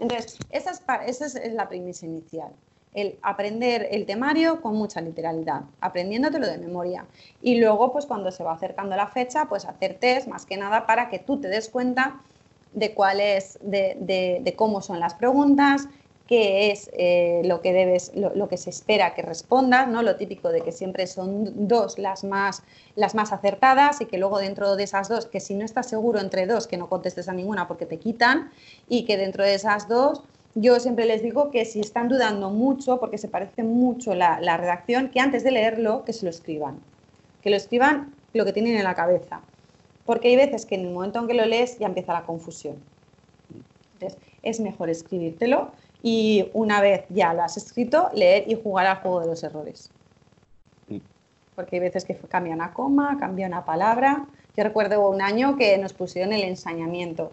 Entonces, 0.00 0.38
esa 0.50 0.70
es, 0.70 1.20
esa 1.20 1.40
es 1.40 1.52
la 1.52 1.68
premisa 1.68 2.06
inicial. 2.06 2.50
El 2.94 3.18
aprender 3.22 3.88
el 3.90 4.06
temario 4.06 4.62
con 4.62 4.76
mucha 4.76 5.00
literalidad, 5.00 5.62
aprendiéndotelo 5.80 6.46
de 6.46 6.58
memoria. 6.58 7.04
Y 7.42 7.60
luego, 7.60 7.92
pues 7.92 8.06
cuando 8.06 8.30
se 8.30 8.44
va 8.44 8.54
acercando 8.54 8.96
la 8.96 9.08
fecha, 9.08 9.46
pues 9.46 9.66
hacer 9.66 9.94
test 9.98 10.26
más 10.28 10.46
que 10.46 10.56
nada 10.56 10.86
para 10.86 11.10
que 11.10 11.18
tú 11.18 11.40
te 11.40 11.48
des 11.48 11.68
cuenta 11.68 12.20
de 12.74 12.94
cuál 12.94 13.20
es, 13.20 13.58
de, 13.62 14.54
cómo 14.56 14.82
son 14.82 15.00
las 15.00 15.14
preguntas, 15.14 15.88
qué 16.26 16.70
es 16.70 16.90
eh, 16.94 17.42
lo 17.44 17.60
que 17.60 17.72
debes, 17.72 18.12
lo, 18.14 18.48
que 18.48 18.56
se 18.56 18.70
espera 18.70 19.14
que 19.14 19.22
respondas, 19.22 19.88
¿no? 19.88 20.02
Lo 20.02 20.16
típico 20.16 20.50
de 20.50 20.62
que 20.62 20.72
siempre 20.72 21.06
son 21.06 21.68
dos 21.68 21.98
las 21.98 22.24
más, 22.24 22.62
las 22.96 23.14
más 23.14 23.32
acertadas 23.32 24.00
y 24.00 24.06
que 24.06 24.18
luego 24.18 24.38
dentro 24.38 24.74
de 24.76 24.84
esas 24.84 25.08
dos, 25.08 25.26
que 25.26 25.40
si 25.40 25.54
no 25.54 25.64
estás 25.64 25.88
seguro 25.88 26.20
entre 26.20 26.46
dos, 26.46 26.66
que 26.66 26.76
no 26.76 26.88
contestes 26.88 27.28
a 27.28 27.34
ninguna 27.34 27.68
porque 27.68 27.86
te 27.86 27.98
quitan, 27.98 28.50
y 28.88 29.04
que 29.04 29.16
dentro 29.16 29.44
de 29.44 29.54
esas 29.54 29.88
dos 29.88 30.22
yo 30.54 30.78
siempre 30.78 31.04
les 31.04 31.22
digo 31.22 31.50
que 31.50 31.64
si 31.64 31.80
están 31.80 32.08
dudando 32.08 32.48
mucho, 32.48 33.00
porque 33.00 33.18
se 33.18 33.28
parece 33.28 33.64
mucho 33.64 34.14
la, 34.14 34.40
la 34.40 34.56
redacción, 34.56 35.10
que 35.10 35.20
antes 35.20 35.42
de 35.42 35.50
leerlo, 35.50 36.04
que 36.04 36.12
se 36.12 36.24
lo 36.24 36.30
escriban. 36.30 36.78
Que 37.42 37.50
lo 37.50 37.56
escriban 37.56 38.14
lo 38.32 38.44
que 38.44 38.52
tienen 38.52 38.76
en 38.76 38.84
la 38.84 38.94
cabeza. 38.94 39.40
Porque 40.04 40.28
hay 40.28 40.36
veces 40.36 40.66
que 40.66 40.74
en 40.74 40.82
el 40.82 40.92
momento 40.92 41.18
en 41.18 41.26
que 41.26 41.34
lo 41.34 41.46
lees 41.46 41.78
ya 41.78 41.86
empieza 41.86 42.12
la 42.12 42.22
confusión. 42.22 42.76
Entonces, 43.94 44.18
es 44.42 44.60
mejor 44.60 44.90
escribírtelo 44.90 45.70
y 46.02 46.50
una 46.52 46.80
vez 46.80 47.04
ya 47.08 47.32
lo 47.32 47.42
has 47.42 47.56
escrito, 47.56 48.10
leer 48.14 48.44
y 48.46 48.54
jugar 48.54 48.86
al 48.86 48.98
juego 48.98 49.20
de 49.20 49.26
los 49.26 49.42
errores. 49.42 49.90
Porque 51.54 51.76
hay 51.76 51.80
veces 51.80 52.04
que 52.04 52.14
cambia 52.14 52.52
una 52.52 52.74
coma, 52.74 53.16
cambia 53.18 53.46
una 53.46 53.64
palabra. 53.64 54.26
Yo 54.56 54.64
recuerdo 54.64 55.08
un 55.08 55.22
año 55.22 55.56
que 55.56 55.78
nos 55.78 55.92
pusieron 55.92 56.32
el 56.32 56.42
ensañamiento. 56.42 57.32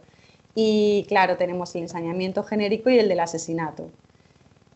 Y 0.54 1.06
claro, 1.08 1.38
tenemos 1.38 1.76
el 1.76 1.84
ensañamiento 1.84 2.44
genérico 2.44 2.90
y 2.90 3.00
el 3.00 3.10
del 3.10 3.20
asesinato. 3.20 3.90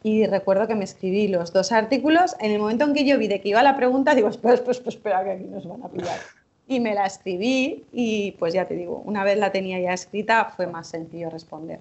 Y 0.01 0.25
recuerdo 0.25 0.67
que 0.67 0.75
me 0.75 0.83
escribí 0.83 1.27
los 1.27 1.53
dos 1.53 1.71
artículos. 1.71 2.35
En 2.39 2.51
el 2.51 2.59
momento 2.59 2.85
en 2.85 2.93
que 2.93 3.05
yo 3.05 3.17
vi 3.17 3.27
de 3.27 3.39
que 3.39 3.49
iba 3.49 3.63
la 3.63 3.75
pregunta, 3.75 4.15
digo, 4.15 4.29
espera, 4.29 4.55
espera, 4.55 4.89
espera, 4.89 5.23
que 5.23 5.31
aquí 5.31 5.43
nos 5.43 5.67
van 5.67 5.83
a 5.83 5.87
pillar 5.87 6.19
y 6.67 6.79
me 6.79 6.93
la 6.93 7.05
escribí 7.05 7.85
y 7.91 8.31
pues 8.33 8.53
ya 8.53 8.67
te 8.67 8.75
digo, 8.75 9.01
una 9.05 9.23
vez 9.23 9.37
la 9.37 9.51
tenía 9.51 9.79
ya 9.79 9.93
escrita 9.93 10.45
fue 10.55 10.67
más 10.67 10.87
sencillo 10.87 11.29
responder. 11.29 11.79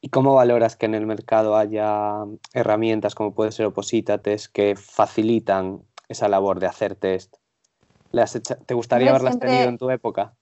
¿Y 0.00 0.10
cómo 0.10 0.34
valoras 0.34 0.76
que 0.76 0.86
en 0.86 0.94
el 0.94 1.06
mercado 1.06 1.56
haya 1.56 2.24
herramientas 2.52 3.14
como 3.14 3.32
puede 3.32 3.52
ser 3.52 3.66
Oposita 3.66 4.18
Test 4.18 4.52
que 4.52 4.76
facilitan 4.76 5.82
esa 6.08 6.28
labor 6.28 6.60
de 6.60 6.66
hacer 6.66 6.94
test? 6.94 7.36
¿Te 8.66 8.74
gustaría 8.74 9.10
haberlas 9.10 9.38
tenido 9.38 9.64
en 9.64 9.78
tu 9.78 9.90
época? 9.90 10.34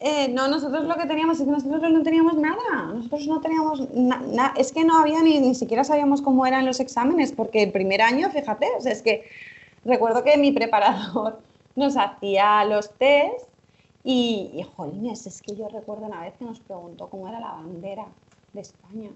Eh, 0.00 0.28
no, 0.28 0.48
nosotros 0.48 0.84
lo 0.84 0.96
que 0.96 1.06
teníamos 1.06 1.38
es 1.38 1.44
que 1.44 1.52
nosotros 1.52 1.92
no 1.92 2.02
teníamos 2.02 2.34
nada. 2.36 2.92
Nosotros 2.92 3.26
no 3.28 3.40
teníamos 3.40 3.88
nada. 3.94 4.52
Es 4.56 4.72
que 4.72 4.84
no 4.84 4.98
había 4.98 5.22
ni, 5.22 5.38
ni 5.38 5.54
siquiera 5.54 5.84
sabíamos 5.84 6.20
cómo 6.20 6.44
eran 6.44 6.66
los 6.66 6.80
exámenes, 6.80 7.32
porque 7.32 7.62
el 7.62 7.70
primer 7.70 8.02
año, 8.02 8.28
fíjate, 8.30 8.66
es 8.84 9.02
que 9.02 9.24
recuerdo 9.84 10.24
que 10.24 10.36
mi 10.36 10.50
preparador 10.50 11.38
nos 11.76 11.96
hacía 11.96 12.64
los 12.64 12.90
test 12.94 13.48
y, 14.04 14.50
y, 14.54 14.62
jolines, 14.62 15.26
es 15.26 15.42
que 15.42 15.54
yo 15.54 15.68
recuerdo 15.68 16.06
una 16.06 16.22
vez 16.22 16.34
que 16.38 16.44
nos 16.44 16.60
preguntó 16.60 17.08
cómo 17.08 17.28
era 17.28 17.40
la 17.40 17.52
bandera 17.52 18.06
de 18.52 18.60
España 18.60 19.10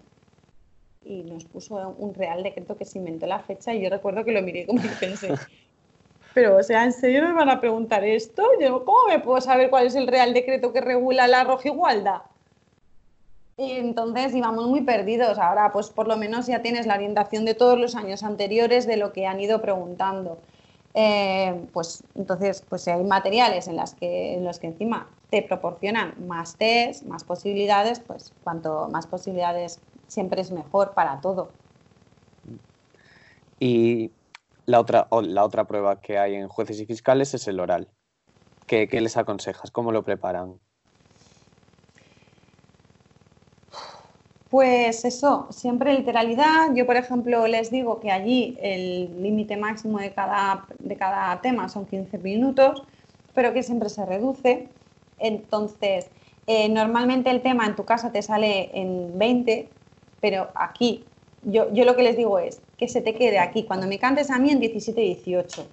y 1.04 1.22
nos 1.22 1.44
puso 1.44 1.94
un 1.98 2.14
real 2.14 2.42
decreto 2.42 2.76
que 2.76 2.84
se 2.84 2.98
inventó 2.98 3.26
la 3.26 3.38
fecha 3.38 3.74
y 3.74 3.82
yo 3.82 3.90
recuerdo 3.90 4.24
que 4.24 4.32
lo 4.32 4.42
miré 4.42 4.66
como 4.66 4.80
y 4.84 4.88
pensé, 5.00 5.32
pero 6.34 6.56
o 6.58 6.62
sea, 6.62 6.84
¿en 6.84 6.92
serio 6.92 7.22
nos 7.22 7.34
van 7.34 7.48
a 7.48 7.60
preguntar 7.60 8.04
esto? 8.04 8.42
Yo, 8.60 8.84
¿cómo 8.84 9.08
me 9.08 9.20
puedo 9.20 9.40
saber 9.40 9.70
cuál 9.70 9.86
es 9.86 9.94
el 9.94 10.06
real 10.06 10.34
decreto 10.34 10.72
que 10.72 10.80
regula 10.80 11.26
la 11.28 11.44
roja 11.44 11.68
igualdad? 11.68 12.22
Y 13.56 13.72
entonces 13.72 14.34
íbamos 14.34 14.66
muy 14.66 14.82
perdidos. 14.82 15.38
Ahora, 15.38 15.72
pues 15.72 15.88
por 15.88 16.06
lo 16.06 16.18
menos 16.18 16.46
ya 16.46 16.60
tienes 16.60 16.86
la 16.86 16.94
orientación 16.94 17.46
de 17.46 17.54
todos 17.54 17.78
los 17.78 17.94
años 17.94 18.22
anteriores 18.22 18.86
de 18.86 18.98
lo 18.98 19.14
que 19.14 19.26
han 19.26 19.40
ido 19.40 19.62
preguntando. 19.62 20.38
Eh, 20.98 21.68
pues 21.74 22.02
entonces 22.14 22.64
pues 22.70 22.88
hay 22.88 23.04
materiales 23.04 23.68
en, 23.68 23.76
las 23.76 23.92
que, 23.92 24.32
en 24.32 24.46
los 24.46 24.58
que 24.58 24.68
encima 24.68 25.06
te 25.28 25.42
proporcionan 25.42 26.26
más 26.26 26.56
test, 26.56 27.04
más 27.04 27.22
posibilidades, 27.22 28.00
pues 28.00 28.32
cuanto 28.42 28.88
más 28.88 29.06
posibilidades 29.06 29.78
siempre 30.08 30.40
es 30.40 30.50
mejor 30.52 30.94
para 30.94 31.20
todo. 31.20 31.50
Y 33.60 34.10
la 34.64 34.80
otra, 34.80 35.06
la 35.22 35.44
otra 35.44 35.66
prueba 35.66 36.00
que 36.00 36.16
hay 36.16 36.34
en 36.34 36.48
jueces 36.48 36.80
y 36.80 36.86
fiscales 36.86 37.34
es 37.34 37.46
el 37.46 37.60
oral. 37.60 37.88
¿Qué, 38.66 38.88
qué 38.88 39.02
les 39.02 39.18
aconsejas? 39.18 39.70
¿Cómo 39.70 39.92
lo 39.92 40.02
preparan? 40.02 40.58
Pues 44.50 45.04
eso, 45.04 45.48
siempre 45.50 45.92
literalidad. 45.94 46.72
Yo, 46.74 46.86
por 46.86 46.96
ejemplo, 46.96 47.46
les 47.48 47.70
digo 47.70 47.98
que 47.98 48.12
allí 48.12 48.56
el 48.60 49.22
límite 49.22 49.56
máximo 49.56 49.98
de 49.98 50.12
cada, 50.12 50.66
de 50.78 50.96
cada 50.96 51.40
tema 51.40 51.68
son 51.68 51.84
15 51.86 52.18
minutos, 52.18 52.84
pero 53.34 53.52
que 53.52 53.64
siempre 53.64 53.88
se 53.88 54.06
reduce. 54.06 54.68
Entonces, 55.18 56.10
eh, 56.46 56.68
normalmente 56.68 57.30
el 57.30 57.42
tema 57.42 57.66
en 57.66 57.74
tu 57.74 57.84
casa 57.84 58.12
te 58.12 58.22
sale 58.22 58.70
en 58.72 59.18
20, 59.18 59.68
pero 60.20 60.48
aquí 60.54 61.04
yo, 61.42 61.72
yo, 61.72 61.84
lo 61.84 61.96
que 61.96 62.02
les 62.02 62.16
digo 62.16 62.38
es 62.38 62.60
que 62.76 62.88
se 62.88 63.00
te 63.00 63.14
quede 63.14 63.38
aquí, 63.38 63.64
cuando 63.64 63.86
me 63.86 63.98
cantes 63.98 64.30
a 64.30 64.38
mí 64.38 64.50
en 64.50 64.60
17 64.60 65.00
y 65.02 65.14
18, 65.14 65.66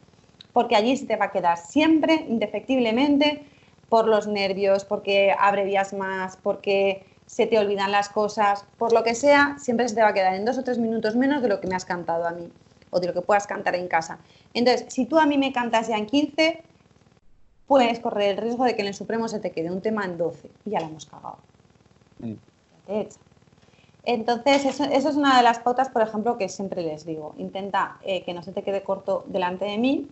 porque 0.52 0.76
allí 0.76 0.98
se 0.98 1.06
te 1.06 1.16
va 1.16 1.26
a 1.26 1.32
quedar 1.32 1.58
siempre, 1.58 2.26
indefectiblemente, 2.28 3.44
por 3.90 4.08
los 4.08 4.28
nervios, 4.28 4.86
porque 4.86 5.36
abrevias 5.38 5.94
más, 5.94 6.38
porque 6.38 7.06
se 7.34 7.48
te 7.48 7.58
olvidan 7.58 7.92
las 7.92 8.10
cosas, 8.10 8.64
por 8.78 8.94
lo 8.94 9.04
que 9.04 9.16
sea, 9.16 9.56
siempre 9.58 9.90
se 9.90 9.96
te 9.96 10.04
va 10.04 10.10
a 10.10 10.14
quedar 10.14 10.36
en 10.36 10.46
dos 10.46 10.60
o 10.60 10.64
tres 10.64 10.78
minutos 10.78 11.16
menos 11.16 11.42
de 11.42 11.48
lo 11.48 11.60
que 11.60 11.66
me 11.66 11.74
has 11.74 11.84
cantado 11.84 12.28
a 12.28 12.32
mí 12.32 12.48
o 12.92 13.00
de 13.00 13.08
lo 13.08 13.14
que 13.14 13.22
puedas 13.22 13.48
cantar 13.48 13.74
en 13.74 13.88
casa. 13.88 14.20
Entonces, 14.54 14.94
si 14.94 15.08
tú 15.08 15.18
a 15.18 15.26
mí 15.26 15.40
me 15.40 15.52
cantas 15.52 15.88
ya 15.88 15.98
en 15.98 16.06
15, 16.06 16.62
puedes 17.66 18.00
correr 18.00 18.30
el 18.30 18.38
riesgo 18.38 18.66
de 18.66 18.76
que 18.76 18.84
en 18.84 18.90
el 18.90 18.94
Supremo 18.94 19.28
se 19.28 19.40
te 19.40 19.52
quede 19.52 19.72
un 19.72 19.82
tema 19.82 20.06
en 20.06 20.16
12 20.16 20.48
y 20.64 20.70
ya 20.70 20.80
la 20.80 20.86
hemos 20.86 21.08
cagado. 21.08 21.38
Mm. 22.20 22.34
Entonces, 24.04 24.66
eso, 24.66 24.84
es 24.84 25.16
una 25.16 25.36
de 25.36 25.42
las 25.42 25.58
pautas, 25.58 25.90
por 25.90 26.04
ejemplo, 26.04 26.38
que 26.38 26.50
siempre 26.50 26.84
les 26.84 27.04
digo. 27.04 27.34
Intenta 27.40 27.98
eh, 28.04 28.22
que 28.22 28.36
no 28.36 28.44
se 28.44 28.52
te 28.52 28.62
quede 28.62 28.84
corto 28.84 29.24
delante 29.26 29.66
de 29.66 29.80
mí. 29.80 30.08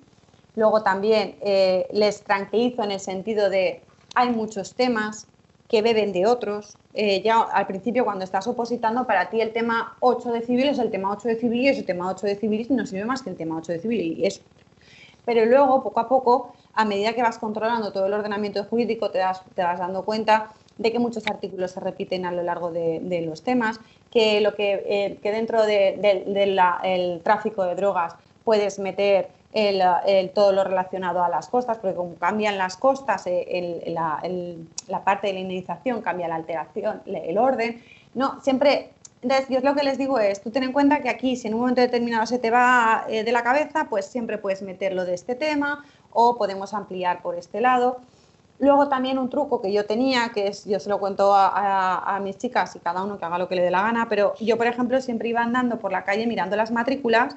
Luego 0.55 0.81
también 0.81 1.35
eh, 1.41 1.87
les 1.93 2.23
tranquilizo 2.23 2.81
en 2.81 2.93
el 2.93 2.99
sentido 2.99 3.51
de 3.51 3.83
hay 4.15 4.31
muchos 4.31 4.73
temas, 4.73 5.27
que 5.71 5.81
beben 5.81 6.11
de 6.11 6.25
otros. 6.25 6.75
Eh, 6.93 7.21
ya 7.21 7.39
al 7.39 7.65
principio, 7.65 8.03
cuando 8.03 8.25
estás 8.25 8.45
opositando, 8.45 9.07
para 9.07 9.29
ti 9.29 9.39
el 9.39 9.53
tema 9.53 9.95
8 10.01 10.33
de 10.33 10.41
civil 10.41 10.67
es 10.67 10.79
el 10.79 10.91
tema 10.91 11.13
8 11.13 11.29
de 11.29 11.35
civil 11.37 11.61
y 11.61 11.69
ese 11.69 11.83
tema 11.83 12.09
8 12.09 12.27
de 12.27 12.35
civil 12.35 12.67
no 12.71 12.85
sirve 12.85 13.05
más 13.05 13.21
que 13.21 13.29
el 13.29 13.37
tema 13.37 13.55
8 13.55 13.71
de 13.71 13.79
civil 13.79 14.01
y 14.01 14.25
es. 14.25 14.41
Pero 15.23 15.45
luego, 15.45 15.81
poco 15.81 16.01
a 16.01 16.09
poco, 16.09 16.51
a 16.73 16.83
medida 16.83 17.13
que 17.13 17.21
vas 17.21 17.39
controlando 17.39 17.93
todo 17.93 18.07
el 18.07 18.13
ordenamiento 18.13 18.65
jurídico, 18.65 19.11
te, 19.11 19.19
das, 19.19 19.43
te 19.55 19.63
vas 19.63 19.79
dando 19.79 20.03
cuenta 20.03 20.51
de 20.77 20.91
que 20.91 20.99
muchos 20.99 21.25
artículos 21.27 21.71
se 21.71 21.79
repiten 21.79 22.25
a 22.25 22.33
lo 22.33 22.43
largo 22.43 22.69
de, 22.71 23.23
los 23.25 23.41
temas, 23.41 23.79
que, 24.09 24.41
lo 24.41 24.55
que, 24.55 24.83
eh, 24.85 25.19
que 25.23 25.31
dentro 25.31 25.63
del 25.65 27.21
tráfico 27.23 27.63
de 27.63 27.75
drogas 27.75 28.15
puedes 28.43 28.77
meter 28.77 29.29
todo 30.33 30.53
lo 30.53 30.63
relacionado 30.63 31.23
a 31.23 31.29
las 31.29 31.47
costas, 31.47 31.77
porque 31.77 31.95
como 31.95 32.15
cambian 32.15 32.57
las 32.57 32.77
costas, 32.77 33.23
eh, 33.27 33.83
la, 33.87 35.03
parte 35.03 35.27
de 35.27 35.33
la 35.33 35.39
indemnización 35.39 36.01
cambia 36.01 36.27
la 36.27 36.35
alteración, 36.35 37.01
el 37.05 37.37
orden. 37.37 37.83
No, 38.13 38.39
siempre, 38.41 38.91
entonces 39.21 39.49
yo 39.49 39.59
lo 39.59 39.75
que 39.75 39.83
les 39.83 39.97
digo 39.97 40.19
es, 40.19 40.41
tú 40.41 40.51
ten 40.51 40.63
en 40.63 40.71
cuenta 40.71 41.01
que 41.01 41.09
aquí 41.09 41.35
si 41.35 41.47
en 41.47 41.55
un 41.55 41.61
momento 41.61 41.81
determinado 41.81 42.25
se 42.25 42.39
te 42.39 42.49
va 42.49 43.05
eh, 43.09 43.23
de 43.23 43.31
la 43.31 43.43
cabeza, 43.43 43.87
pues 43.89 44.05
siempre 44.05 44.37
puedes 44.37 44.61
meterlo 44.61 45.05
de 45.05 45.13
este 45.13 45.35
tema 45.35 45.83
o 46.11 46.37
podemos 46.37 46.73
ampliar 46.73 47.21
por 47.21 47.35
este 47.35 47.59
lado. 47.59 47.99
Luego 48.59 48.87
también 48.89 49.17
un 49.17 49.29
truco 49.29 49.59
que 49.59 49.73
yo 49.73 49.85
tenía, 49.85 50.29
que 50.33 50.47
es, 50.47 50.65
yo 50.65 50.79
se 50.79 50.87
lo 50.87 50.99
cuento 50.99 51.33
a, 51.33 52.15
a, 52.15 52.19
mis 52.19 52.37
chicas 52.37 52.75
y 52.75 52.79
cada 52.79 53.03
uno 53.03 53.17
que 53.17 53.25
haga 53.25 53.39
lo 53.39 53.47
que 53.47 53.55
le 53.55 53.63
dé 53.63 53.71
la 53.71 53.81
gana, 53.81 54.07
pero 54.07 54.35
yo, 54.39 54.55
por 54.55 54.67
ejemplo, 54.67 55.01
siempre 55.01 55.29
iba 55.29 55.41
andando 55.41 55.79
por 55.79 55.91
la 55.91 56.03
calle 56.03 56.27
mirando 56.27 56.55
las 56.55 56.69
matrículas 56.69 57.35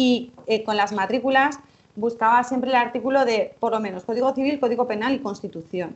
y 0.00 0.32
eh, 0.46 0.64
con 0.64 0.78
las 0.78 0.92
matrículas 0.92 1.58
buscaba 1.94 2.42
siempre 2.42 2.70
el 2.70 2.76
artículo 2.76 3.26
de, 3.26 3.54
por 3.60 3.72
lo 3.72 3.80
menos, 3.80 4.04
Código 4.04 4.34
Civil, 4.34 4.58
Código 4.58 4.88
Penal 4.88 5.12
y 5.12 5.18
Constitución. 5.18 5.94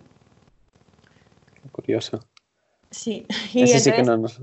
Curioso. 1.73 2.21
Sí. 2.91 3.27
ese 3.55 3.81
sí 3.81 3.93
que, 3.93 4.03
no 4.03 4.19
nos, 4.19 4.39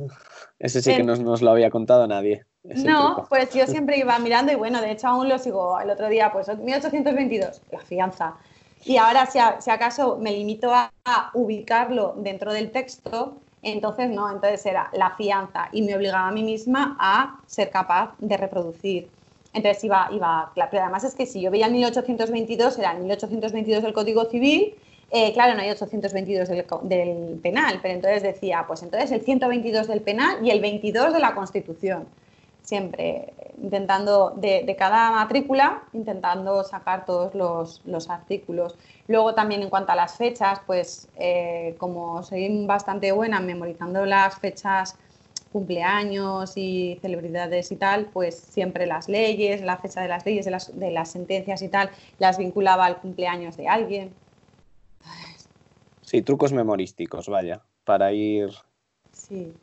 ese 0.57 0.81
sí 0.81 0.95
que 0.95 1.03
nos, 1.03 1.43
lo 1.43 1.51
había 1.51 1.69
contado 1.69 2.07
nadie. 2.07 2.43
No, 2.63 3.27
pues 3.29 3.53
yo 3.53 3.67
siempre 3.67 3.99
iba 3.99 4.17
mirando 4.17 4.51
y 4.51 4.55
bueno, 4.55 4.81
de 4.81 4.93
hecho 4.93 5.09
aún 5.09 5.29
lo 5.29 5.37
sigo. 5.37 5.79
El 5.79 5.91
otro 5.91 6.09
día, 6.09 6.31
pues 6.31 6.47
1822, 6.47 7.61
la 7.71 7.79
fianza. 7.81 8.37
Y 8.83 8.97
ahora, 8.97 9.27
si, 9.27 9.37
si 9.59 9.69
acaso 9.69 10.17
me 10.17 10.31
limito 10.31 10.73
a, 10.73 10.91
ubicarlo 11.35 12.15
dentro 12.17 12.51
del 12.51 12.71
texto, 12.71 13.37
entonces 13.61 14.09
no, 14.09 14.27
entonces 14.31 14.65
era 14.65 14.89
la 14.93 15.11
fianza 15.11 15.69
y 15.71 15.83
me 15.83 15.95
obligaba 15.95 16.29
a 16.29 16.31
mí 16.31 16.41
misma 16.41 16.97
a 16.99 17.39
ser 17.45 17.69
capaz 17.69 18.15
de 18.17 18.37
reproducir. 18.37 19.20
Entonces 19.53 19.83
iba, 19.83 20.09
iba, 20.11 20.51
pero 20.55 20.83
además 20.83 21.03
es 21.03 21.15
que 21.15 21.25
si 21.25 21.41
yo 21.41 21.51
veía 21.51 21.65
el 21.65 21.73
1822, 21.73 22.79
era 22.79 22.91
el 22.93 22.99
1822 22.99 23.83
del 23.83 23.93
Código 23.93 24.25
Civil, 24.25 24.75
eh, 25.11 25.33
claro, 25.33 25.55
no 25.55 25.61
hay 25.61 25.69
822 25.71 26.47
del, 26.47 26.65
del, 26.83 27.39
penal, 27.41 27.79
pero 27.81 27.95
entonces 27.95 28.23
decía, 28.23 28.63
pues 28.65 28.81
entonces 28.81 29.11
el 29.11 29.21
122 29.21 29.87
del 29.87 30.01
penal 30.01 30.37
y 30.45 30.51
el 30.51 30.61
22 30.61 31.13
de 31.13 31.19
la 31.19 31.35
Constitución. 31.35 32.07
Siempre 32.61 33.33
intentando, 33.61 34.33
de, 34.35 34.75
cada 34.77 35.11
matrícula, 35.11 35.83
intentando 35.93 36.63
sacar 36.63 37.05
todos 37.05 37.33
los, 37.35 37.81
los, 37.85 38.09
artículos. 38.09 38.75
Luego 39.07 39.33
también 39.33 39.61
en 39.61 39.69
cuanto 39.69 39.91
a 39.91 39.95
las 39.95 40.17
fechas, 40.17 40.59
pues 40.65 41.07
eh, 41.17 41.75
como 41.77 42.23
soy 42.23 42.65
bastante 42.65 43.11
buena 43.11 43.39
memorizando 43.39 44.05
las 44.05 44.35
fechas 44.39 44.95
cumpleaños 45.51 46.53
y 46.55 46.97
celebridades 47.01 47.71
y 47.71 47.75
tal, 47.75 48.05
pues 48.07 48.35
siempre 48.35 48.85
las 48.85 49.09
leyes, 49.09 49.61
la 49.61 49.77
fecha 49.77 50.01
de 50.01 50.07
las 50.07 50.25
leyes, 50.25 50.45
de 50.45 50.51
las, 50.51 50.79
de 50.79 50.91
las 50.91 51.11
sentencias 51.11 51.61
y 51.61 51.67
tal, 51.67 51.89
las 52.19 52.37
vinculaba 52.37 52.85
al 52.85 52.99
cumpleaños 52.99 53.57
de 53.57 53.67
alguien. 53.67 54.13
Sí, 56.01 56.21
trucos 56.21 56.53
memorísticos, 56.53 57.27
vaya, 57.27 57.61
para 57.83 58.11
ir. 58.13 58.49
Sí. 59.11 59.53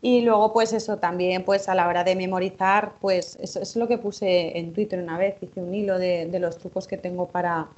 Y 0.00 0.20
luego, 0.20 0.52
pues 0.52 0.72
eso 0.74 0.98
también, 0.98 1.44
pues 1.44 1.68
a 1.68 1.74
la 1.74 1.88
hora 1.88 2.04
de 2.04 2.14
memorizar, 2.14 2.92
pues 3.00 3.36
eso, 3.40 3.60
es 3.60 3.74
lo 3.76 3.88
que 3.88 3.96
puse 3.96 4.58
en 4.58 4.74
Twitter 4.74 5.02
una 5.02 5.16
vez, 5.16 5.36
hice 5.40 5.60
un 5.60 5.74
hilo 5.74 5.98
de, 5.98 6.26
de 6.26 6.38
los 6.40 6.58
trucos 6.58 6.86
que 6.86 6.98
tengo 6.98 7.28
para, 7.28 7.68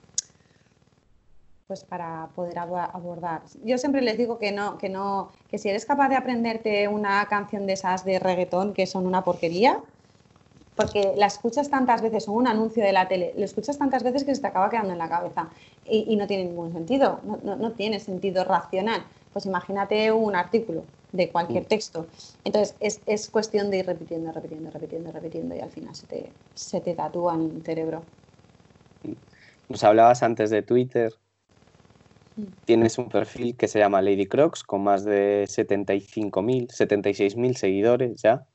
pues 1.66 1.82
para 1.82 2.28
poder 2.34 2.58
abordar. 2.58 3.42
Yo 3.64 3.76
siempre 3.78 4.00
les 4.00 4.16
digo 4.16 4.38
que 4.38 4.52
no, 4.52 4.78
que 4.78 4.88
no, 4.88 5.30
que 5.50 5.58
si 5.58 5.68
eres 5.68 5.84
capaz 5.84 6.08
de 6.08 6.16
aprenderte 6.16 6.86
una 6.86 7.26
canción 7.26 7.66
de 7.66 7.72
esas 7.72 8.04
de 8.04 8.18
reggaetón 8.18 8.72
que 8.72 8.86
son 8.86 9.06
una 9.06 9.24
porquería, 9.24 9.80
porque 10.76 11.14
la 11.16 11.26
escuchas 11.26 11.70
tantas 11.70 12.02
veces, 12.02 12.28
o 12.28 12.32
un 12.32 12.46
anuncio 12.46 12.84
de 12.84 12.92
la 12.92 13.08
tele, 13.08 13.32
lo 13.36 13.44
escuchas 13.44 13.78
tantas 13.78 14.02
veces 14.02 14.24
que 14.24 14.34
se 14.34 14.42
te 14.42 14.46
acaba 14.46 14.70
quedando 14.70 14.92
en 14.92 14.98
la 14.98 15.08
cabeza 15.08 15.48
y, 15.86 16.14
no 16.16 16.26
tiene 16.26 16.44
ningún 16.44 16.72
sentido, 16.72 17.20
no, 17.24 17.56
no, 17.56 17.72
tiene 17.72 17.98
sentido 17.98 18.44
racional. 18.44 19.02
Pues 19.32 19.46
imagínate 19.46 20.12
un 20.12 20.36
artículo 20.36 20.84
de 21.12 21.30
cualquier 21.30 21.64
mm. 21.64 21.66
texto. 21.66 22.06
Entonces 22.44 22.76
es, 22.78 23.00
es, 23.06 23.28
cuestión 23.30 23.70
de 23.70 23.78
ir 23.78 23.86
repitiendo, 23.86 24.30
repitiendo, 24.32 24.70
repitiendo, 24.70 25.10
repitiendo 25.12 25.56
y 25.56 25.60
al 25.60 25.70
final 25.70 25.94
se 25.94 26.06
te, 26.06 26.32
se 26.54 26.80
te 26.80 26.94
tatúa 26.94 27.34
en 27.34 27.56
el 27.56 27.62
cerebro. 27.62 28.02
Nos 29.68 29.82
hablabas 29.82 30.22
antes 30.22 30.50
de 30.50 30.62
Twitter. 30.62 31.12
Tienes 32.64 32.98
un 32.98 33.08
perfil 33.08 33.56
que 33.56 33.68
se 33.68 33.78
llama 33.78 34.02
Lady 34.02 34.26
Crocs 34.26 34.62
con 34.62 34.84
más 34.84 35.04
de 35.04 35.44
75.000, 35.44 36.68
76.000 36.68 37.54
seguidores 37.54 38.22
ya. 38.22 38.46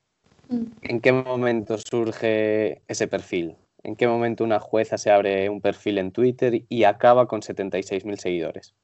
Mm. 0.49 0.65
¿En 0.83 1.01
qué 1.01 1.11
momento 1.11 1.77
surge 1.77 2.81
ese 2.87 3.07
perfil? 3.07 3.55
¿En 3.83 3.95
qué 3.95 4.07
momento 4.07 4.43
una 4.43 4.59
jueza 4.59 4.97
se 4.97 5.09
abre 5.09 5.49
un 5.49 5.61
perfil 5.61 5.97
en 5.97 6.11
Twitter 6.11 6.63
y 6.69 6.83
acaba 6.83 7.27
con 7.27 7.41
76.000 7.41 8.17
seguidores? 8.17 8.75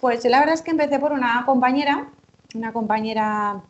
Pues 0.00 0.24
la 0.24 0.40
verdad 0.40 0.54
es 0.54 0.62
que 0.62 0.70
empecé 0.70 0.98
por 0.98 1.12
una 1.12 1.42
compañera, 1.44 2.08
una 2.54 2.72
compañera 2.72 3.62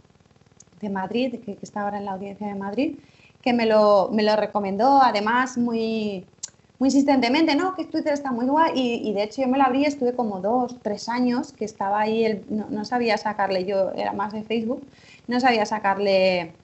de 0.80 0.88
Madrid, 0.88 1.40
que, 1.44 1.58
está 1.60 1.82
ahora 1.82 1.98
en 1.98 2.04
la 2.04 2.12
audiencia 2.12 2.46
de 2.46 2.54
Madrid, 2.54 2.98
que 3.42 3.52
me 3.52 3.66
lo, 3.66 4.10
me 4.12 4.22
lo 4.22 4.36
recomendó, 4.36 5.00
además 5.02 5.58
muy, 5.58 6.24
muy 6.80 6.88
insistentemente, 6.88 7.54
no, 7.54 7.74
que 7.74 7.84
Twitter 7.84 8.14
está 8.14 8.32
muy 8.32 8.46
guay, 8.46 8.72
y, 8.74 9.12
de 9.12 9.22
hecho 9.22 9.42
yo 9.42 9.48
me 9.48 9.58
lo 9.58 9.64
abrí, 9.64 9.84
estuve 9.84 10.14
como 10.14 10.40
dos, 10.40 10.76
tres 10.82 11.10
años 11.10 11.52
que 11.52 11.66
estaba 11.66 12.00
ahí, 12.00 12.42
no, 12.48 12.68
no, 12.70 12.86
sabía 12.86 13.18
sacarle, 13.18 13.66
yo 13.66 13.90
era 13.90 14.12
más 14.14 14.32
de 14.32 14.42
Facebook, 14.42 14.82
no 15.28 15.38
sabía 15.40 15.66
sacarle 15.66 16.54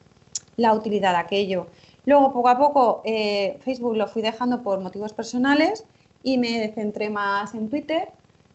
la 0.56 0.72
utilidad 0.72 1.12
de 1.12 1.18
aquello. 1.18 1.66
Luego, 2.06 2.32
poco 2.32 2.48
a 2.48 2.56
poco, 2.56 3.02
eh, 3.04 3.58
Facebook 3.62 3.94
lo 3.94 4.08
fui 4.08 4.22
dejando 4.22 4.62
por 4.62 4.80
motivos 4.80 5.12
personales 5.12 5.84
y 6.22 6.38
me 6.38 6.72
centré 6.72 7.10
más 7.10 7.54
en 7.54 7.68
Twitter, 7.68 8.08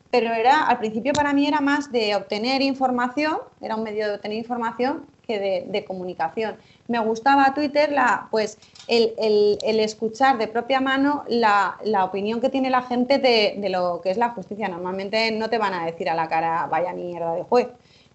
pero 0.09 0.34
era, 0.34 0.66
al 0.66 0.80
principio 0.80 1.14
para 1.14 1.32
mí 1.32 1.47
era 1.47 1.62
más 1.62 1.91
de 1.91 2.16
obtener 2.16 2.64
información, 2.64 3.38
era 3.62 3.76
un 3.76 3.84
medio 3.84 4.07
de 4.07 4.16
obtener 4.16 4.38
información 4.38 5.05
que 5.28 5.68
de, 5.70 5.86
comunicación. 5.86 6.55
Me 6.91 6.99
gustaba 6.99 7.53
Twitter, 7.53 7.89
la, 7.89 8.27
pues 8.29 8.57
el, 8.87 9.57
escuchar 9.79 10.37
de 10.37 10.47
propia 10.47 10.81
mano 10.81 11.23
la, 11.29 11.77
opinión 12.03 12.41
que 12.41 12.49
tiene 12.49 12.69
la 12.69 12.81
gente 12.81 13.17
de, 13.17 13.55
de, 13.57 13.69
lo 13.69 14.01
que 14.01 14.11
es 14.11 14.17
la 14.17 14.31
justicia. 14.31 14.67
Normalmente 14.67 15.31
no 15.31 15.49
te 15.49 15.57
van 15.57 15.73
a 15.73 15.85
decir 15.85 16.09
a 16.09 16.15
la 16.15 16.27
cara, 16.27 16.67
vaya 16.69 16.91
mierda 16.91 17.33
de 17.33 17.43
juez, 17.43 17.69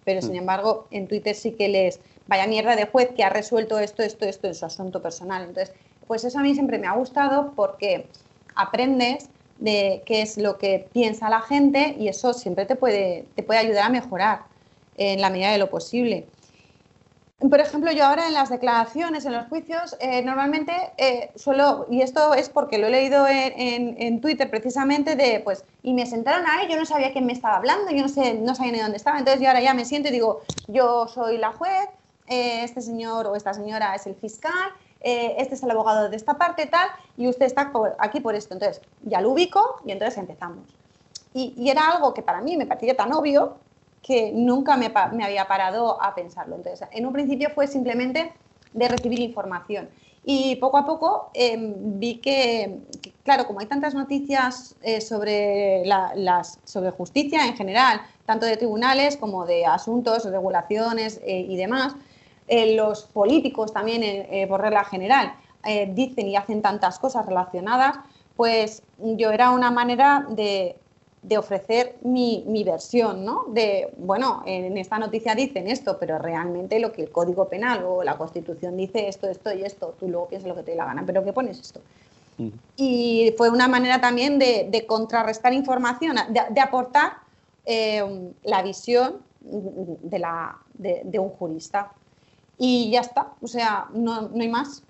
pero 0.05 0.21
sin 0.21 0.33
mm. 0.33 0.43
embargo 0.43 0.87
en 0.91 1.07
Twitter 1.07 1.35
sí 1.35 1.53
que 1.53 1.69
les 1.69 1.99
vaya 2.27 2.45
mierda 2.45 2.75
de 2.75 2.85
juez 2.85 3.09
que 3.15 3.23
ha 3.23 3.29
resuelto 3.29 3.79
esto, 3.79 4.03
esto, 4.03 4.25
esto 4.25 4.45
en 4.45 4.53
su 4.53 4.65
asunto 4.65 5.01
personal. 5.01 5.41
Entonces, 5.41 5.73
pues 6.05 6.23
eso 6.23 6.37
a 6.37 6.43
mí 6.43 6.53
siempre 6.53 6.77
me 6.77 6.85
ha 6.85 6.93
gustado 6.93 7.53
porque 7.55 8.05
aprendes 8.53 9.27
de 9.57 10.03
qué 10.05 10.21
es 10.21 10.37
lo 10.37 10.59
que 10.59 10.87
piensa 10.93 11.31
la 11.31 11.41
gente 11.41 11.95
y 11.97 12.09
eso 12.09 12.35
siempre 12.35 12.67
te 12.67 12.75
puede, 12.75 13.25
te 13.35 13.41
puede 13.41 13.59
ayudar 13.59 13.85
a 13.85 13.89
mejorar 13.89 14.41
en 14.97 15.19
la 15.19 15.31
medida 15.31 15.51
de 15.51 15.57
lo 15.57 15.69
posible. 15.71 16.27
Por 17.39 17.59
ejemplo, 17.59 17.91
yo 17.91 18.03
ahora 18.03 18.27
en 18.27 18.33
las 18.33 18.49
declaraciones, 18.49 19.25
en 19.25 19.33
los 19.33 19.47
juicios, 19.47 19.95
eh, 19.99 20.23
normalmente 20.23 20.73
eh, 20.97 21.31
suelo, 21.35 21.85
y 21.87 22.01
esto 22.01 22.33
es 22.33 22.49
porque 22.49 22.79
lo 22.79 22.87
he 22.87 22.89
leído 22.89 23.27
en, 23.29 24.21
Twitter 24.21 24.49
precisamente, 24.49 25.15
de 25.15 25.41
pues, 25.41 25.63
y 25.83 25.93
me 25.93 26.07
sentaron 26.07 26.45
ahí, 26.47 26.67
yo 26.67 26.77
no 26.77 26.85
sabía 26.85 27.11
quién 27.11 27.27
me 27.27 27.33
estaba 27.33 27.57
hablando, 27.57 27.91
yo 27.91 28.01
no, 28.01 28.09
sé, 28.09 28.33
no 28.33 28.55
sabía 28.55 28.71
ni 28.71 28.79
dónde 28.79 28.97
estaba, 28.97 29.19
entonces 29.19 29.39
yo 29.39 29.49
ahora 29.49 29.61
ya 29.61 29.75
me 29.75 29.85
siento 29.85 30.09
y 30.09 30.13
digo, 30.13 30.41
yo 30.67 31.07
soy 31.07 31.37
la 31.37 31.51
juez, 31.51 31.87
eh, 32.27 32.63
este 32.63 32.81
señor 32.81 33.27
o 33.27 33.35
esta 33.35 33.53
señora 33.53 33.95
es 33.95 34.07
el 34.07 34.15
fiscal, 34.15 34.73
eh, 35.01 35.35
este 35.37 35.55
es 35.55 35.63
el 35.63 35.71
abogado 35.71 36.09
de 36.09 36.15
esta 36.15 36.37
parte, 36.37 36.65
tal, 36.65 36.89
y 37.15 37.27
usted 37.27 37.45
está 37.45 37.71
aquí 37.99 38.19
por 38.19 38.35
esto. 38.35 38.53
Entonces, 38.53 38.81
ya 39.03 39.21
lo 39.21 39.29
ubico 39.29 39.79
y 39.85 39.91
entonces 39.91 40.17
empezamos. 40.17 40.65
Y, 41.33 41.69
era 41.69 41.91
algo 41.91 42.13
que 42.13 42.23
para 42.23 42.41
mí 42.41 42.57
me 42.57 42.65
parecía 42.65 42.97
tan 42.97 43.13
obvio 43.13 43.57
que 44.07 44.31
nunca 44.31 44.77
me, 44.77 44.91
había 45.23 45.47
parado 45.47 46.01
a 46.01 46.15
pensarlo. 46.15 46.55
Entonces, 46.55 46.87
en 46.91 47.05
un 47.05 47.11
principio 47.11 47.49
fue 47.49 47.67
simplemente 47.67 48.31
de 48.73 48.87
recibir 48.87 49.19
información. 49.19 49.89
Y 50.23 50.55
poco 50.57 50.77
a 50.77 50.85
poco 50.85 51.29
em, 51.33 51.99
vi 51.99 52.15
que, 52.17 52.79
claro, 53.23 53.45
como 53.45 53.59
hay 53.59 53.65
tantas 53.65 53.93
noticias 53.93 54.75
eh, 54.81 55.01
sobre, 55.01 55.85
las, 55.85 56.59
sobre 56.63 56.91
justicia 56.91 57.45
en 57.45 57.55
general, 57.55 58.01
tanto 58.25 58.45
de 58.45 58.57
tribunales 58.57 59.17
como 59.17 59.45
de 59.45 59.65
asuntos, 59.65 60.25
regulaciones 60.25 61.21
y 61.25 61.55
demás, 61.55 61.95
eh, 62.47 62.75
los 62.75 63.03
políticos 63.03 63.73
también, 63.73 64.03
eh, 64.03 64.27
eh, 64.31 64.47
por 64.47 64.61
regla 64.61 64.83
general, 64.85 65.33
dicen 65.89 66.27
y 66.29 66.37
hacen 66.37 66.61
tantas 66.61 66.97
cosas 66.97 67.25
relacionadas, 67.25 67.97
pues 68.37 68.83
yo 68.99 69.31
era 69.31 69.51
una 69.51 69.69
manera 69.69 70.25
de, 70.29 70.77
ofrecer 71.35 71.95
mi, 72.01 72.63
versión, 72.63 73.25
¿no? 73.25 73.45
De, 73.49 73.91
bueno, 73.97 74.43
en 74.45 74.77
esta 74.77 74.99
noticia 74.99 75.33
dicen 75.33 75.67
esto, 75.67 75.97
pero 75.99 76.19
realmente 76.19 76.79
lo 76.79 76.91
que 76.91 77.01
el 77.01 77.11
Código 77.11 77.49
Penal 77.49 77.83
o 77.85 78.03
la 78.03 78.17
Constitución 78.17 78.77
dice 78.77 79.07
esto, 79.07 79.27
esto 79.27 79.51
y 79.51 79.63
esto, 79.63 79.95
tú 79.99 80.07
luego 80.07 80.27
piensas 80.27 80.47
lo 80.47 80.55
que 80.55 80.63
te 80.63 80.71
dé 80.71 80.77
la 80.77 80.85
gana, 80.85 81.03
pero 81.05 81.23
¿qué 81.23 81.33
pones 81.33 81.59
esto? 81.59 81.81
Y 82.75 83.33
fue 83.35 83.49
una 83.49 83.67
manera 83.67 83.99
también 83.99 84.37
de, 84.37 84.85
contrarrestar 84.87 85.53
información, 85.53 86.17
de, 86.29 86.61
aportar 86.61 87.13
la 88.43 88.61
visión 88.61 89.17
de, 89.41 90.19
la, 90.19 90.55
de 90.75 91.19
un 91.19 91.29
jurista 91.29 91.91
y 92.57 92.89
ya 92.91 93.01
está, 93.01 93.33
o 93.41 93.47
sea, 93.47 93.87
no, 93.93 94.29
no 94.29 94.41
hay 94.41 94.49
más. 94.49 94.83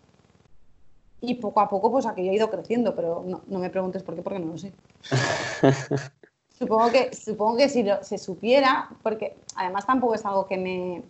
Y 1.19 1.35
poco 1.35 1.59
a 1.59 1.67
poco, 1.67 1.91
pues 1.91 2.05
aquello 2.05 2.31
ha 2.31 2.35
ido 2.35 2.49
creciendo, 2.49 2.95
pero 2.95 3.23
no, 3.25 3.41
no 3.47 3.59
me 3.59 3.69
preguntes 3.69 4.03
por 4.03 4.15
qué, 4.15 4.21
porque 4.21 4.39
no 4.39 4.51
lo 4.51 4.57
sé. 4.57 4.71
supongo 6.57 6.91
que, 6.91 7.13
supongo 7.15 7.57
que 7.57 7.69
si 7.69 7.85
se 8.01 8.17
supiera, 8.17 8.89
porque 9.03 9.35
además 9.55 9.85
tampoco 9.85 10.15
es 10.15 10.25
algo 10.25 10.47
que 10.47 10.57
me, 10.57 11.01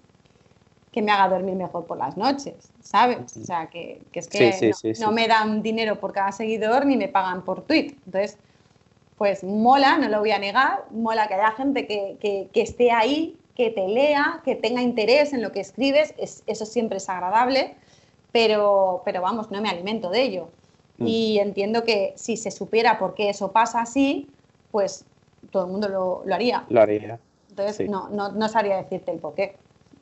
que 0.91 1.01
me 1.01 1.11
haga 1.11 1.29
dormir 1.29 1.55
mejor 1.55 1.85
por 1.85 1.97
las 1.97 2.17
noches, 2.17 2.71
¿sabes? 2.81 3.37
O 3.37 3.45
sea, 3.45 3.67
que, 3.67 4.01
que 4.11 4.19
es 4.19 4.27
que 4.27 4.73
no, 4.99 5.11
me 5.11 5.27
dan 5.27 5.61
dinero 5.61 5.99
por 5.99 6.13
cada 6.13 6.31
seguidor 6.31 6.85
ni 6.85 6.97
me 6.97 7.07
pagan 7.07 7.43
por 7.43 7.61
tweet. 7.61 7.95
Entonces, 8.05 8.37
pues 9.17 9.43
mola, 9.43 9.97
no 9.97 10.09
lo 10.09 10.19
voy 10.19 10.31
a 10.31 10.39
negar, 10.39 10.85
mola 10.91 11.27
que 11.27 11.33
haya 11.35 11.51
gente 11.51 11.87
que, 11.87 12.17
que, 12.19 12.49
que 12.53 12.61
esté 12.61 12.91
ahí 12.91 13.37
que 13.57 13.71
te 13.71 13.87
lea, 13.87 14.39
que 14.45 14.53
tenga 14.53 14.83
interés 14.83 15.33
en 15.33 15.41
lo 15.41 15.51
que 15.51 15.61
escribes, 15.61 16.13
eso 16.19 16.65
siempre 16.67 16.97
es 16.97 17.09
agradable, 17.09 17.73
pero, 18.31 19.01
pero 19.03 19.19
vamos, 19.23 19.49
no 19.49 19.59
me 19.61 19.69
alimento 19.69 20.11
de 20.11 20.21
ello. 20.21 20.49
Mm. 20.99 21.07
Y 21.07 21.39
entiendo 21.39 21.83
que 21.83 22.13
si 22.15 22.37
se 22.37 22.51
supiera 22.51 22.99
por 22.99 23.15
qué 23.15 23.31
eso 23.31 23.51
pasa 23.51 23.81
así, 23.81 24.29
pues 24.69 25.05
todo 25.51 25.65
el 25.65 25.71
mundo 25.71 25.89
lo, 25.89 26.23
lo 26.25 26.35
haría. 26.35 26.65
Lo 26.69 26.81
haría. 26.81 27.19
Entonces, 27.49 27.89
no, 27.89 28.09
no, 28.09 28.31
no, 28.31 28.49
sabría 28.49 28.77
decirte 28.77 29.11
el 29.11 29.19
por 29.19 29.33
qué. 29.33 29.55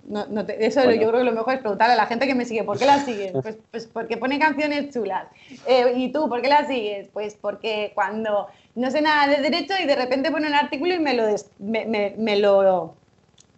No, 0.07 0.27
no 0.27 0.41
eso 0.41 0.83
yo 0.91 1.07
creo 1.09 1.19
que 1.19 1.23
lo 1.23 1.31
mejor 1.31 1.55
es 1.55 1.59
preguntarle 1.61 1.93
a 1.93 1.97
la 1.97 2.05
gente 2.05 2.27
que 2.27 2.35
me 2.35 2.45
sigue, 2.45 2.63
¿por 2.63 2.77
qué 2.77 2.85
la 2.85 2.99
sigues? 2.99 3.31
Pues, 3.41 3.57
pues 3.71 3.87
porque 3.87 4.17
pone 4.17 4.37
canciones 4.37 4.93
chulas. 4.93 5.27
Eh, 5.65 5.93
¿Y 5.95 6.11
tú, 6.11 6.29
por 6.29 6.41
qué 6.41 6.49
la 6.49 6.67
sigues? 6.67 7.07
Pues 7.11 7.37
porque 7.39 7.91
cuando 7.95 8.47
no 8.75 8.91
sé 8.91 9.01
nada 9.01 9.27
de 9.27 9.41
derecho 9.41 9.73
y 9.81 9.85
de 9.85 9.95
repente 9.95 10.31
pone 10.31 10.47
un 10.47 10.53
artículo 10.53 10.93
y 10.93 10.99
me 10.99 11.13
lo, 11.13 11.23
me, 11.59 11.85
me, 11.85 12.13
me 12.17 12.37
lo 12.37 12.93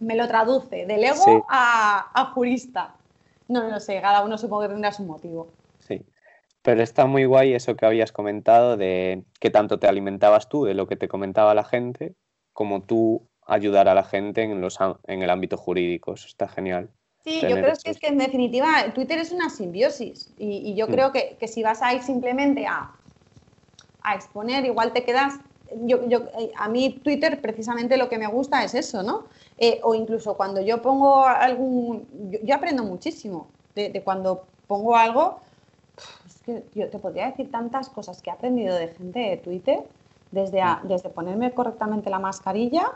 me 0.00 0.14
lo 0.14 0.28
traduce 0.28 0.86
del 0.86 1.04
ego 1.04 1.46
a, 1.48 2.32
jurista. 2.34 2.94
No 3.48 3.68
lo 3.68 3.80
sé, 3.80 4.00
cada 4.00 4.24
uno 4.24 4.36
supongo 4.38 4.62
que 4.62 4.68
tendrá 4.68 4.92
su 4.92 5.02
motivo. 5.04 5.48
Pero 6.68 6.82
está 6.82 7.06
muy 7.06 7.24
guay 7.24 7.54
eso 7.54 7.76
que 7.76 7.86
habías 7.86 8.12
comentado 8.12 8.76
de 8.76 9.24
que 9.40 9.48
tanto 9.48 9.78
te 9.78 9.86
alimentabas 9.86 10.50
tú 10.50 10.66
de 10.66 10.74
lo 10.74 10.86
que 10.86 10.96
te 10.96 11.08
comentaba 11.08 11.54
la 11.54 11.64
gente, 11.64 12.14
como 12.52 12.82
tú 12.82 13.22
ayudar 13.46 13.88
a 13.88 13.94
la 13.94 14.04
gente 14.04 14.42
en, 14.42 14.60
los, 14.60 14.76
en 15.06 15.22
el 15.22 15.30
ámbito 15.30 15.56
jurídico. 15.56 16.12
Eso 16.12 16.26
está 16.26 16.46
genial. 16.46 16.90
Sí, 17.24 17.40
yo 17.40 17.56
creo 17.56 17.72
que 17.82 17.90
es 17.90 17.98
que 17.98 18.08
en 18.08 18.18
definitiva 18.18 18.84
Twitter 18.94 19.18
es 19.18 19.32
una 19.32 19.48
simbiosis 19.48 20.34
y, 20.36 20.74
yo 20.74 20.88
mm. 20.88 20.90
creo 20.90 21.10
que, 21.10 21.38
que, 21.40 21.48
si 21.48 21.62
vas 21.62 21.80
a 21.80 21.94
ir 21.94 22.02
simplemente 22.02 22.66
a, 22.66 22.92
a 24.02 24.14
exponer, 24.14 24.66
igual 24.66 24.92
te 24.92 25.04
quedas 25.04 25.40
yo, 25.86 26.06
yo, 26.06 26.24
a 26.56 26.68
mí 26.68 27.00
Twitter 27.02 27.40
precisamente 27.40 27.96
lo 27.96 28.10
que 28.10 28.18
me 28.18 28.26
gusta 28.26 28.62
es 28.62 28.74
eso, 28.74 29.02
¿no? 29.02 29.24
Eh, 29.56 29.80
o 29.82 29.94
incluso 29.94 30.36
cuando 30.36 30.60
yo 30.60 30.82
pongo 30.82 31.24
algún, 31.24 32.06
yo, 32.42 32.54
aprendo 32.54 32.84
muchísimo 32.84 33.48
de, 33.74 34.02
cuando 34.02 34.44
pongo 34.66 34.96
algo, 34.96 35.40
que 36.48 36.62
yo 36.74 36.88
te 36.88 36.98
podría 36.98 37.26
decir 37.26 37.50
tantas 37.50 37.90
cosas 37.90 38.22
que 38.22 38.30
he 38.30 38.32
aprendido 38.32 38.74
de 38.74 38.88
gente 38.88 39.18
de 39.18 39.36
Twitter, 39.36 39.80
desde, 40.30 40.62
desde 40.84 41.10
ponerme 41.10 41.52
correctamente 41.52 42.08
la 42.08 42.18
mascarilla 42.18 42.92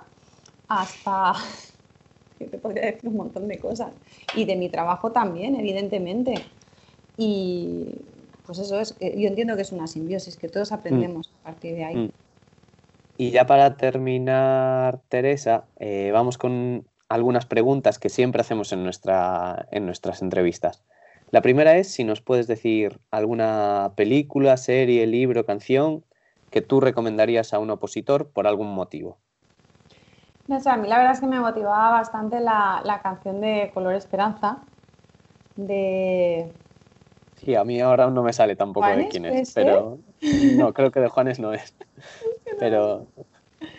hasta, 0.69 1.35
que 2.39 2.47
te 2.47 2.59
podría 2.59 2.87
decir 2.87 3.11
un 3.11 3.17
montón 3.17 3.49
de 3.49 3.59
cosas. 3.59 3.93
Y 4.35 4.47
de 4.47 4.57
mi 4.57 4.71
trabajo 4.71 5.13
también, 5.13 5.55
evidentemente. 5.57 6.35
Y 7.19 7.95
pues 8.47 8.59
eso 8.59 8.81
es, 8.81 8.97
eh, 9.01 9.15
yo 9.19 9.29
entiendo 9.29 9.55
que 9.55 9.63
es 9.63 9.73
una 9.73 9.87
simbiosis, 9.87 10.37
que 10.37 10.49
todos 10.49 10.73
aprendemos 10.73 11.31
a 11.41 11.45
partir 11.45 11.75
de 11.75 11.85
ahí. 11.85 11.97
Mm. 11.97 12.11
Y 13.19 13.31
ya 13.31 13.47
para 13.47 13.77
terminar, 13.77 15.01
Teresa, 15.11 15.65
eh, 15.79 16.11
vamos 16.13 16.39
con 16.39 16.87
algunas 17.11 17.45
preguntas 17.45 17.99
que 17.99 18.09
siempre 18.09 18.41
hacemos 18.41 18.73
en, 18.73 18.83
nuestra, 18.83 19.69
en 19.71 19.85
nuestras 19.85 20.23
entrevistas. 20.23 20.83
La 21.33 21.41
primera 21.41 21.79
es 21.79 21.91
si 21.91 22.05
nos 22.05 22.21
puedes 22.21 22.47
decir 22.47 23.01
alguna 23.11 23.93
película, 23.97 24.59
serie, 24.59 25.07
libro, 25.07 25.47
canción 25.47 26.05
que 26.51 26.61
tú 26.61 26.79
recomendarías 26.79 27.55
a 27.55 27.59
un 27.59 27.71
opositor 27.71 28.29
por 28.29 28.47
algún 28.47 28.75
motivo. 28.75 29.17
No 30.47 30.61
sé, 30.61 30.69
a 30.69 30.77
mí 30.77 30.87
la 30.87 30.99
verdad 30.99 31.15
es 31.15 31.21
que 31.21 31.27
me 31.27 31.41
motivaba 31.41 31.91
bastante 31.91 32.39
la, 32.39 33.01
canción 33.03 33.41
de 33.41 33.71
Color 33.73 33.95
Esperanza, 33.95 34.59
de... 35.57 36.53
Sí, 37.37 37.55
a 37.55 37.65
mí 37.65 37.81
ahora 37.81 38.11
no 38.11 38.23
me 38.23 38.35
sale 38.35 38.55
tampoco 38.55 38.89
de 38.89 39.09
quién 39.09 39.25
es, 39.25 39.55
pero 39.55 40.01
no, 40.57 40.75
creo 40.75 40.91
que 40.91 41.01
de 41.01 41.09
Juanes 41.09 41.41
no 41.41 41.55
es. 41.55 41.75
pero 42.59 43.07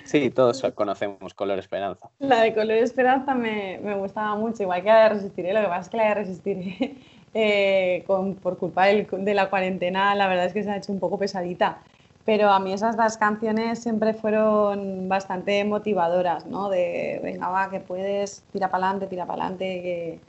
sí, 0.06 0.32
todos 0.32 0.60
conocemos 0.74 1.36
Color 1.36 1.60
Esperanza. 1.60 2.10
La 2.18 2.42
de 2.42 2.56
Color 2.56 2.78
Esperanza 2.78 3.36
me, 3.36 3.78
gustaba 3.96 4.36
mucho, 4.36 4.64
igual 4.64 4.82
que 4.82 4.90
la 4.90 5.04
de 5.04 5.10
Resistiré, 5.10 5.54
lo 5.54 5.62
que 5.62 5.68
pasa 5.68 5.82
es 5.82 5.90
que 5.90 5.98
la 5.98 6.08
de 6.08 6.14
Resistiré 6.16 6.98
eh, 7.34 8.06
por 8.42 8.58
culpa 8.58 8.86
de 8.88 9.34
la 9.34 9.50
cuarentena 9.50 10.16
la 10.16 10.28
verdad 10.28 10.46
es 10.46 10.54
que 10.54 10.64
se 10.64 10.70
ha 10.72 10.78
hecho 10.78 10.92
un 10.92 11.00
poco 11.00 11.18
pesadita 11.20 11.84
pero 12.26 12.50
a 12.50 12.60
mí 12.60 12.72
esas 12.74 12.96
dos 12.98 13.18
canciones 13.18 13.82
siempre 13.84 14.14
fueron 14.14 15.10
bastante 15.10 15.64
motivadoras, 15.66 16.46
¿no? 16.46 16.70
De, 16.70 17.20
venga, 17.22 17.50
va, 17.50 17.70
que 17.70 17.82
puedes, 17.82 18.48
tira 18.52 18.72
para 18.72 18.86
adelante, 18.88 19.08
tira 19.08 19.26
para 19.26 19.44
adelante, 19.44 20.26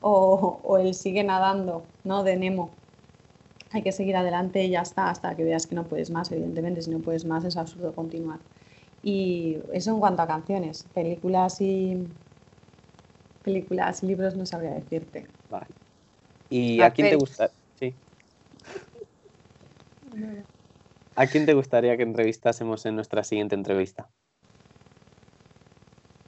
o, 0.00 0.60
o 0.64 0.78
el 0.78 0.94
sigue 0.94 1.24
nadando, 1.24 1.92
¿no? 2.04 2.24
De 2.24 2.36
Nemo. 2.36 2.82
Hay 3.70 3.82
que 3.82 3.92
seguir 3.92 4.16
adelante 4.16 4.64
y 4.64 4.70
ya 4.70 4.82
está, 4.82 5.10
hasta 5.10 5.36
que 5.36 5.44
veas 5.44 5.66
que 5.66 5.74
no 5.74 5.88
puedes 5.88 6.10
más, 6.10 6.30
evidentemente, 6.32 6.82
si 6.82 6.90
no 6.90 7.00
puedes 7.02 7.24
más 7.24 7.44
es 7.44 7.56
absurdo 7.56 7.94
continuar. 7.94 8.40
Y 9.02 9.58
eso 9.72 9.90
en 9.92 10.00
cuanto 10.00 10.22
a 10.22 10.26
canciones, 10.28 10.84
películas 10.94 11.60
y 11.60 12.16
películas 13.42 14.02
y 14.02 14.06
libros 14.08 14.34
no 14.36 14.44
sabría 14.46 14.72
decirte. 14.72 15.32
Vale. 15.48 15.83
¿Y 16.50 16.80
a 16.80 16.90
quién 16.90 17.10
te 17.10 17.16
gusta? 17.16 17.50
Sí. 17.78 17.94
¿A 21.16 21.26
quién 21.26 21.46
te 21.46 21.54
gustaría 21.54 21.96
que 21.96 22.02
entrevistásemos 22.02 22.84
en 22.86 22.96
nuestra 22.96 23.22
siguiente 23.22 23.54
entrevista? 23.54 24.08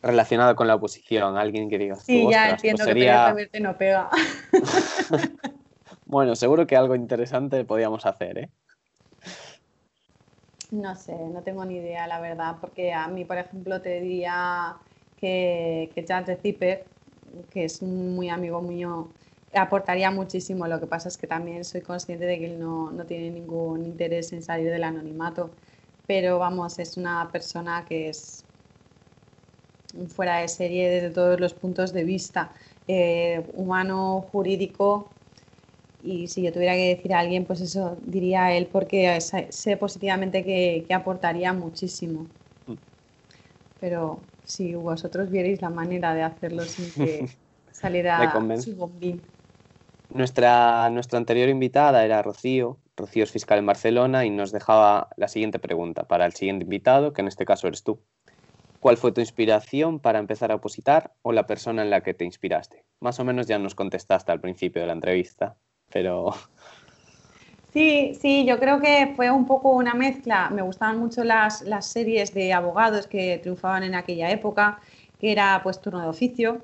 Relacionado 0.02 0.54
con 0.54 0.68
la 0.68 0.76
oposición, 0.76 1.36
alguien 1.36 1.68
que 1.68 1.78
diga. 1.78 1.96
Sí, 1.96 2.26
ya 2.30 2.50
entiendo 2.50 2.84
pues 2.84 2.94
que 2.94 3.46
te 3.46 3.60
no 3.60 3.76
pega. 3.76 4.10
bueno, 6.06 6.36
seguro 6.36 6.66
que 6.66 6.76
algo 6.76 6.94
interesante 6.94 7.64
podíamos 7.64 8.06
hacer, 8.06 8.38
¿eh? 8.38 8.50
No 10.70 10.94
sé, 10.94 11.16
no 11.16 11.42
tengo 11.42 11.64
ni 11.64 11.76
idea, 11.76 12.06
la 12.06 12.20
verdad, 12.20 12.56
porque 12.60 12.92
a 12.92 13.08
mí, 13.08 13.24
por 13.24 13.38
ejemplo, 13.38 13.80
te 13.80 14.00
diría 14.00 14.76
que, 15.16 15.90
que 15.94 16.04
Charles 16.04 16.40
Zipper, 16.40 16.86
que 17.50 17.64
es 17.64 17.82
muy 17.82 18.28
amigo 18.28 18.60
mío, 18.60 19.08
aportaría 19.62 20.10
muchísimo. 20.10 20.66
Lo 20.66 20.80
que 20.80 20.86
pasa 20.86 21.08
es 21.08 21.16
que 21.16 21.26
también 21.26 21.64
soy 21.64 21.80
consciente 21.80 22.24
de 22.24 22.38
que 22.38 22.46
él 22.46 22.60
no, 22.60 22.90
no 22.90 23.04
tiene 23.04 23.30
ningún 23.30 23.84
interés 23.84 24.32
en 24.32 24.42
salir 24.42 24.70
del 24.70 24.84
anonimato. 24.84 25.50
Pero 26.06 26.38
vamos, 26.38 26.78
es 26.78 26.96
una 26.96 27.28
persona 27.32 27.84
que 27.88 28.08
es 28.08 28.44
fuera 30.08 30.38
de 30.38 30.48
serie 30.48 30.88
desde 30.88 31.10
todos 31.10 31.40
los 31.40 31.54
puntos 31.54 31.92
de 31.92 32.04
vista, 32.04 32.52
eh, 32.86 33.44
humano, 33.54 34.26
jurídico. 34.32 35.08
Y 36.02 36.28
si 36.28 36.42
yo 36.42 36.52
tuviera 36.52 36.74
que 36.74 36.94
decir 36.96 37.14
a 37.14 37.20
alguien, 37.20 37.44
pues 37.44 37.60
eso 37.60 37.96
diría 38.06 38.52
él, 38.52 38.66
porque 38.72 39.20
sé 39.20 39.76
positivamente 39.76 40.44
que, 40.44 40.84
que 40.86 40.94
aportaría 40.94 41.52
muchísimo. 41.52 42.26
Mm. 42.66 42.74
Pero 43.80 44.20
si 44.44 44.74
vosotros 44.74 45.30
vierais 45.30 45.60
la 45.60 45.70
manera 45.70 46.14
de 46.14 46.22
hacerlo 46.22 46.62
sin 46.62 46.90
que 46.92 47.26
saliera 47.72 48.32
su 48.60 48.74
bombín. 48.76 49.20
Nuestra, 50.16 50.88
nuestra 50.88 51.18
anterior 51.18 51.50
invitada 51.50 52.02
era 52.02 52.22
Rocío. 52.22 52.78
Rocío 52.96 53.24
es 53.24 53.30
fiscal 53.30 53.58
en 53.58 53.66
Barcelona 53.66 54.24
y 54.24 54.30
nos 54.30 54.50
dejaba 54.50 55.10
la 55.18 55.28
siguiente 55.28 55.58
pregunta 55.58 56.04
para 56.04 56.24
el 56.24 56.32
siguiente 56.32 56.64
invitado, 56.64 57.12
que 57.12 57.20
en 57.20 57.28
este 57.28 57.44
caso 57.44 57.68
eres 57.68 57.82
tú. 57.82 58.00
¿Cuál 58.80 58.96
fue 58.96 59.12
tu 59.12 59.20
inspiración 59.20 60.00
para 60.00 60.18
empezar 60.18 60.52
a 60.52 60.54
opositar 60.54 61.12
o 61.20 61.32
la 61.32 61.46
persona 61.46 61.82
en 61.82 61.90
la 61.90 62.00
que 62.00 62.14
te 62.14 62.24
inspiraste? 62.24 62.82
Más 62.98 63.20
o 63.20 63.24
menos 63.24 63.46
ya 63.46 63.58
nos 63.58 63.74
contestaste 63.74 64.32
al 64.32 64.40
principio 64.40 64.80
de 64.80 64.86
la 64.86 64.94
entrevista, 64.94 65.56
pero... 65.92 66.32
Sí, 67.72 68.14
sí, 68.18 68.46
yo 68.46 68.58
creo 68.58 68.80
que 68.80 69.12
fue 69.16 69.30
un 69.30 69.44
poco 69.44 69.68
una 69.72 69.92
mezcla. 69.92 70.48
Me 70.48 70.62
gustaban 70.62 70.98
mucho 70.98 71.24
las, 71.24 71.60
las 71.60 71.84
series 71.84 72.32
de 72.32 72.54
abogados 72.54 73.06
que 73.06 73.36
triunfaban 73.36 73.82
en 73.82 73.94
aquella 73.94 74.30
época, 74.30 74.80
que 75.20 75.30
era 75.30 75.60
pues 75.62 75.78
Turno 75.82 76.00
de 76.00 76.08
Oficio, 76.08 76.62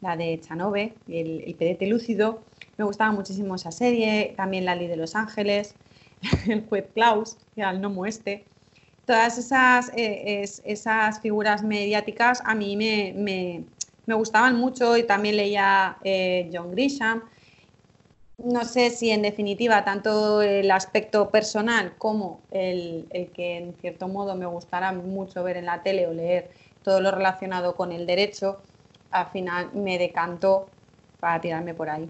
la 0.00 0.16
de 0.16 0.40
Chanove, 0.40 0.94
el, 1.08 1.44
el 1.46 1.54
pedete 1.56 1.86
lúcido, 1.86 2.40
me 2.80 2.86
gustaba 2.86 3.12
muchísimo 3.12 3.56
esa 3.56 3.70
serie, 3.70 4.32
también 4.38 4.64
La 4.64 4.74
Ley 4.74 4.86
de 4.86 4.96
Los 4.96 5.14
Ángeles, 5.14 5.74
el 6.48 6.66
juez 6.66 6.86
Klaus, 6.94 7.36
que 7.54 7.62
al 7.62 7.82
no 7.82 8.06
este. 8.06 8.46
Todas 9.04 9.36
esas, 9.36 9.92
eh, 9.94 10.42
esas 10.64 11.20
figuras 11.20 11.62
mediáticas 11.62 12.42
a 12.42 12.54
mí 12.54 12.78
me, 12.78 13.66
gustaban 14.06 14.56
mucho 14.56 14.96
y 14.96 15.02
también 15.02 15.36
leía 15.36 15.98
eh, 16.04 16.48
John 16.50 16.70
Grisham. 16.70 17.22
No 18.38 18.64
sé 18.64 18.88
si 18.88 19.10
en 19.10 19.20
definitiva 19.20 19.84
tanto 19.84 20.40
el 20.40 20.70
aspecto 20.70 21.28
personal 21.28 21.92
como 21.98 22.40
el, 22.50 23.06
el 23.10 23.28
que 23.28 23.58
en 23.58 23.74
cierto 23.74 24.08
modo 24.08 24.34
me 24.36 24.46
gustara 24.46 24.90
mucho 24.92 25.44
ver 25.44 25.58
en 25.58 25.66
la 25.66 25.82
tele 25.82 26.06
o 26.06 26.14
leer 26.14 26.50
todo 26.82 27.02
lo 27.02 27.10
relacionado 27.10 27.76
con 27.76 27.92
el 27.92 28.06
derecho, 28.06 28.56
al 29.10 29.26
final 29.26 29.70
me 29.74 29.98
decantó 29.98 30.70
para 31.20 31.38
tirarme 31.42 31.74
por 31.74 31.90
ahí. 31.90 32.08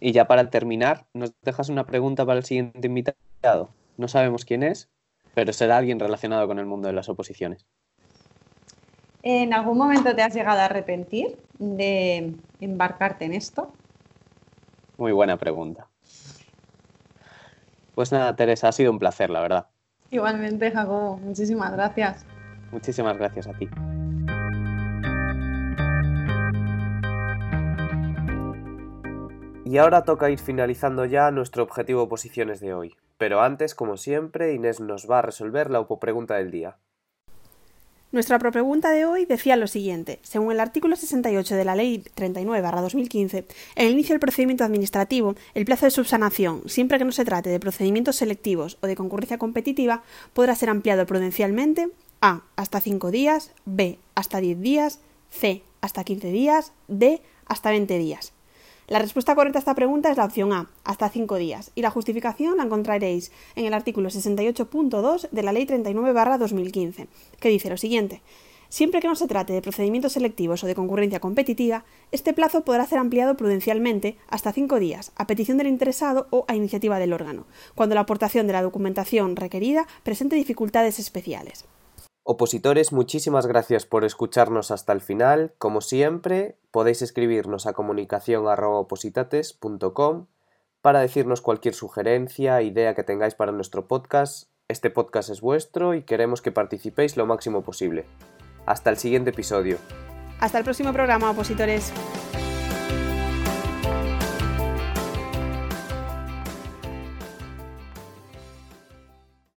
Y 0.00 0.12
ya 0.12 0.26
para 0.26 0.50
terminar, 0.50 1.06
nos 1.12 1.32
dejas 1.42 1.68
una 1.68 1.84
pregunta 1.84 2.24
para 2.24 2.38
el 2.38 2.44
siguiente 2.44 2.86
invitado. 2.86 3.70
No 3.96 4.08
sabemos 4.08 4.44
quién 4.44 4.62
es, 4.62 4.88
pero 5.34 5.52
será 5.52 5.76
alguien 5.76 5.98
relacionado 5.98 6.46
con 6.46 6.58
el 6.58 6.66
mundo 6.66 6.88
de 6.88 6.94
las 6.94 7.08
oposiciones. 7.08 7.66
¿En 9.22 9.52
algún 9.52 9.78
momento 9.78 10.14
te 10.14 10.22
has 10.22 10.34
llegado 10.34 10.60
a 10.60 10.66
arrepentir 10.66 11.38
de 11.58 12.34
embarcarte 12.60 13.24
en 13.24 13.34
esto? 13.34 13.72
Muy 14.96 15.12
buena 15.12 15.36
pregunta. 15.36 15.88
Pues 17.94 18.12
nada, 18.12 18.36
Teresa, 18.36 18.68
ha 18.68 18.72
sido 18.72 18.92
un 18.92 18.98
placer, 18.98 19.28
la 19.30 19.40
verdad. 19.40 19.66
Igualmente, 20.10 20.70
Jacobo, 20.70 21.16
muchísimas 21.18 21.72
gracias. 21.72 22.24
Muchísimas 22.70 23.16
gracias 23.18 23.48
a 23.48 23.52
ti. 23.52 23.68
Y 29.70 29.76
ahora 29.76 30.02
toca 30.02 30.30
ir 30.30 30.38
finalizando 30.38 31.04
ya 31.04 31.30
nuestro 31.30 31.62
objetivo 31.62 32.04
oposiciones 32.04 32.58
de 32.60 32.72
hoy. 32.72 32.96
Pero 33.18 33.42
antes, 33.42 33.74
como 33.74 33.98
siempre, 33.98 34.54
Inés 34.54 34.80
nos 34.80 35.10
va 35.10 35.18
a 35.18 35.22
resolver 35.22 35.68
la 35.68 35.86
pregunta 35.86 36.36
del 36.36 36.50
día. 36.50 36.78
Nuestra 38.10 38.38
pregunta 38.38 38.90
de 38.92 39.04
hoy 39.04 39.26
decía 39.26 39.56
lo 39.56 39.66
siguiente. 39.66 40.20
Según 40.22 40.52
el 40.52 40.60
artículo 40.60 40.96
68 40.96 41.54
de 41.54 41.64
la 41.66 41.74
Ley 41.74 42.02
39-2015, 42.16 43.44
en 43.76 43.86
el 43.86 43.92
inicio 43.92 44.14
del 44.14 44.20
procedimiento 44.20 44.64
administrativo, 44.64 45.34
el 45.52 45.66
plazo 45.66 45.84
de 45.84 45.90
subsanación, 45.90 46.62
siempre 46.64 46.96
que 46.96 47.04
no 47.04 47.12
se 47.12 47.26
trate 47.26 47.50
de 47.50 47.60
procedimientos 47.60 48.16
selectivos 48.16 48.78
o 48.80 48.86
de 48.86 48.96
concurrencia 48.96 49.36
competitiva, 49.36 50.02
podrá 50.32 50.54
ser 50.54 50.70
ampliado 50.70 51.04
prudencialmente 51.04 51.90
a. 52.22 52.40
hasta 52.56 52.80
5 52.80 53.10
días, 53.10 53.52
b. 53.66 53.98
hasta 54.14 54.40
10 54.40 54.62
días, 54.62 55.00
c. 55.28 55.62
hasta 55.82 56.04
15 56.04 56.28
días, 56.30 56.72
d. 56.86 57.20
hasta 57.44 57.68
20 57.68 57.98
días. 57.98 58.32
La 58.88 58.98
respuesta 58.98 59.34
correcta 59.34 59.58
a 59.58 59.60
esta 59.60 59.74
pregunta 59.74 60.10
es 60.10 60.16
la 60.16 60.24
opción 60.24 60.50
A, 60.54 60.70
hasta 60.82 61.10
5 61.10 61.36
días, 61.36 61.72
y 61.74 61.82
la 61.82 61.90
justificación 61.90 62.56
la 62.56 62.62
encontraréis 62.62 63.30
en 63.54 63.66
el 63.66 63.74
artículo 63.74 64.08
68.2 64.08 65.28
de 65.30 65.42
la 65.42 65.52
Ley 65.52 65.66
39-2015, 65.66 67.06
que 67.38 67.48
dice 67.50 67.68
lo 67.68 67.76
siguiente. 67.76 68.22
Siempre 68.70 69.00
que 69.00 69.08
no 69.08 69.14
se 69.14 69.26
trate 69.26 69.52
de 69.52 69.60
procedimientos 69.60 70.12
selectivos 70.12 70.64
o 70.64 70.66
de 70.66 70.74
concurrencia 70.74 71.20
competitiva, 71.20 71.84
este 72.12 72.32
plazo 72.32 72.64
podrá 72.64 72.86
ser 72.86 72.96
ampliado 72.98 73.36
prudencialmente 73.36 74.16
hasta 74.26 74.52
cinco 74.52 74.78
días, 74.78 75.12
a 75.16 75.26
petición 75.26 75.58
del 75.58 75.66
interesado 75.66 76.26
o 76.30 76.46
a 76.48 76.56
iniciativa 76.56 76.98
del 76.98 77.12
órgano, 77.12 77.44
cuando 77.74 77.94
la 77.94 78.02
aportación 78.02 78.46
de 78.46 78.54
la 78.54 78.62
documentación 78.62 79.36
requerida 79.36 79.86
presente 80.02 80.34
dificultades 80.34 80.98
especiales. 80.98 81.66
Opositores, 82.30 82.92
muchísimas 82.92 83.46
gracias 83.46 83.86
por 83.86 84.04
escucharnos 84.04 84.70
hasta 84.70 84.92
el 84.92 85.00
final. 85.00 85.54
Como 85.56 85.80
siempre, 85.80 86.58
podéis 86.70 87.00
escribirnos 87.00 87.66
a 87.66 87.72
comunicación.opositates.com 87.72 90.26
para 90.82 91.00
decirnos 91.00 91.40
cualquier 91.40 91.72
sugerencia, 91.72 92.60
idea 92.60 92.94
que 92.94 93.02
tengáis 93.02 93.34
para 93.34 93.52
nuestro 93.52 93.88
podcast. 93.88 94.50
Este 94.68 94.90
podcast 94.90 95.30
es 95.30 95.40
vuestro 95.40 95.94
y 95.94 96.02
queremos 96.02 96.42
que 96.42 96.52
participéis 96.52 97.16
lo 97.16 97.24
máximo 97.24 97.62
posible. 97.62 98.04
Hasta 98.66 98.90
el 98.90 98.98
siguiente 98.98 99.30
episodio. 99.30 99.78
Hasta 100.38 100.58
el 100.58 100.64
próximo 100.64 100.92
programa, 100.92 101.30
opositores. 101.30 101.94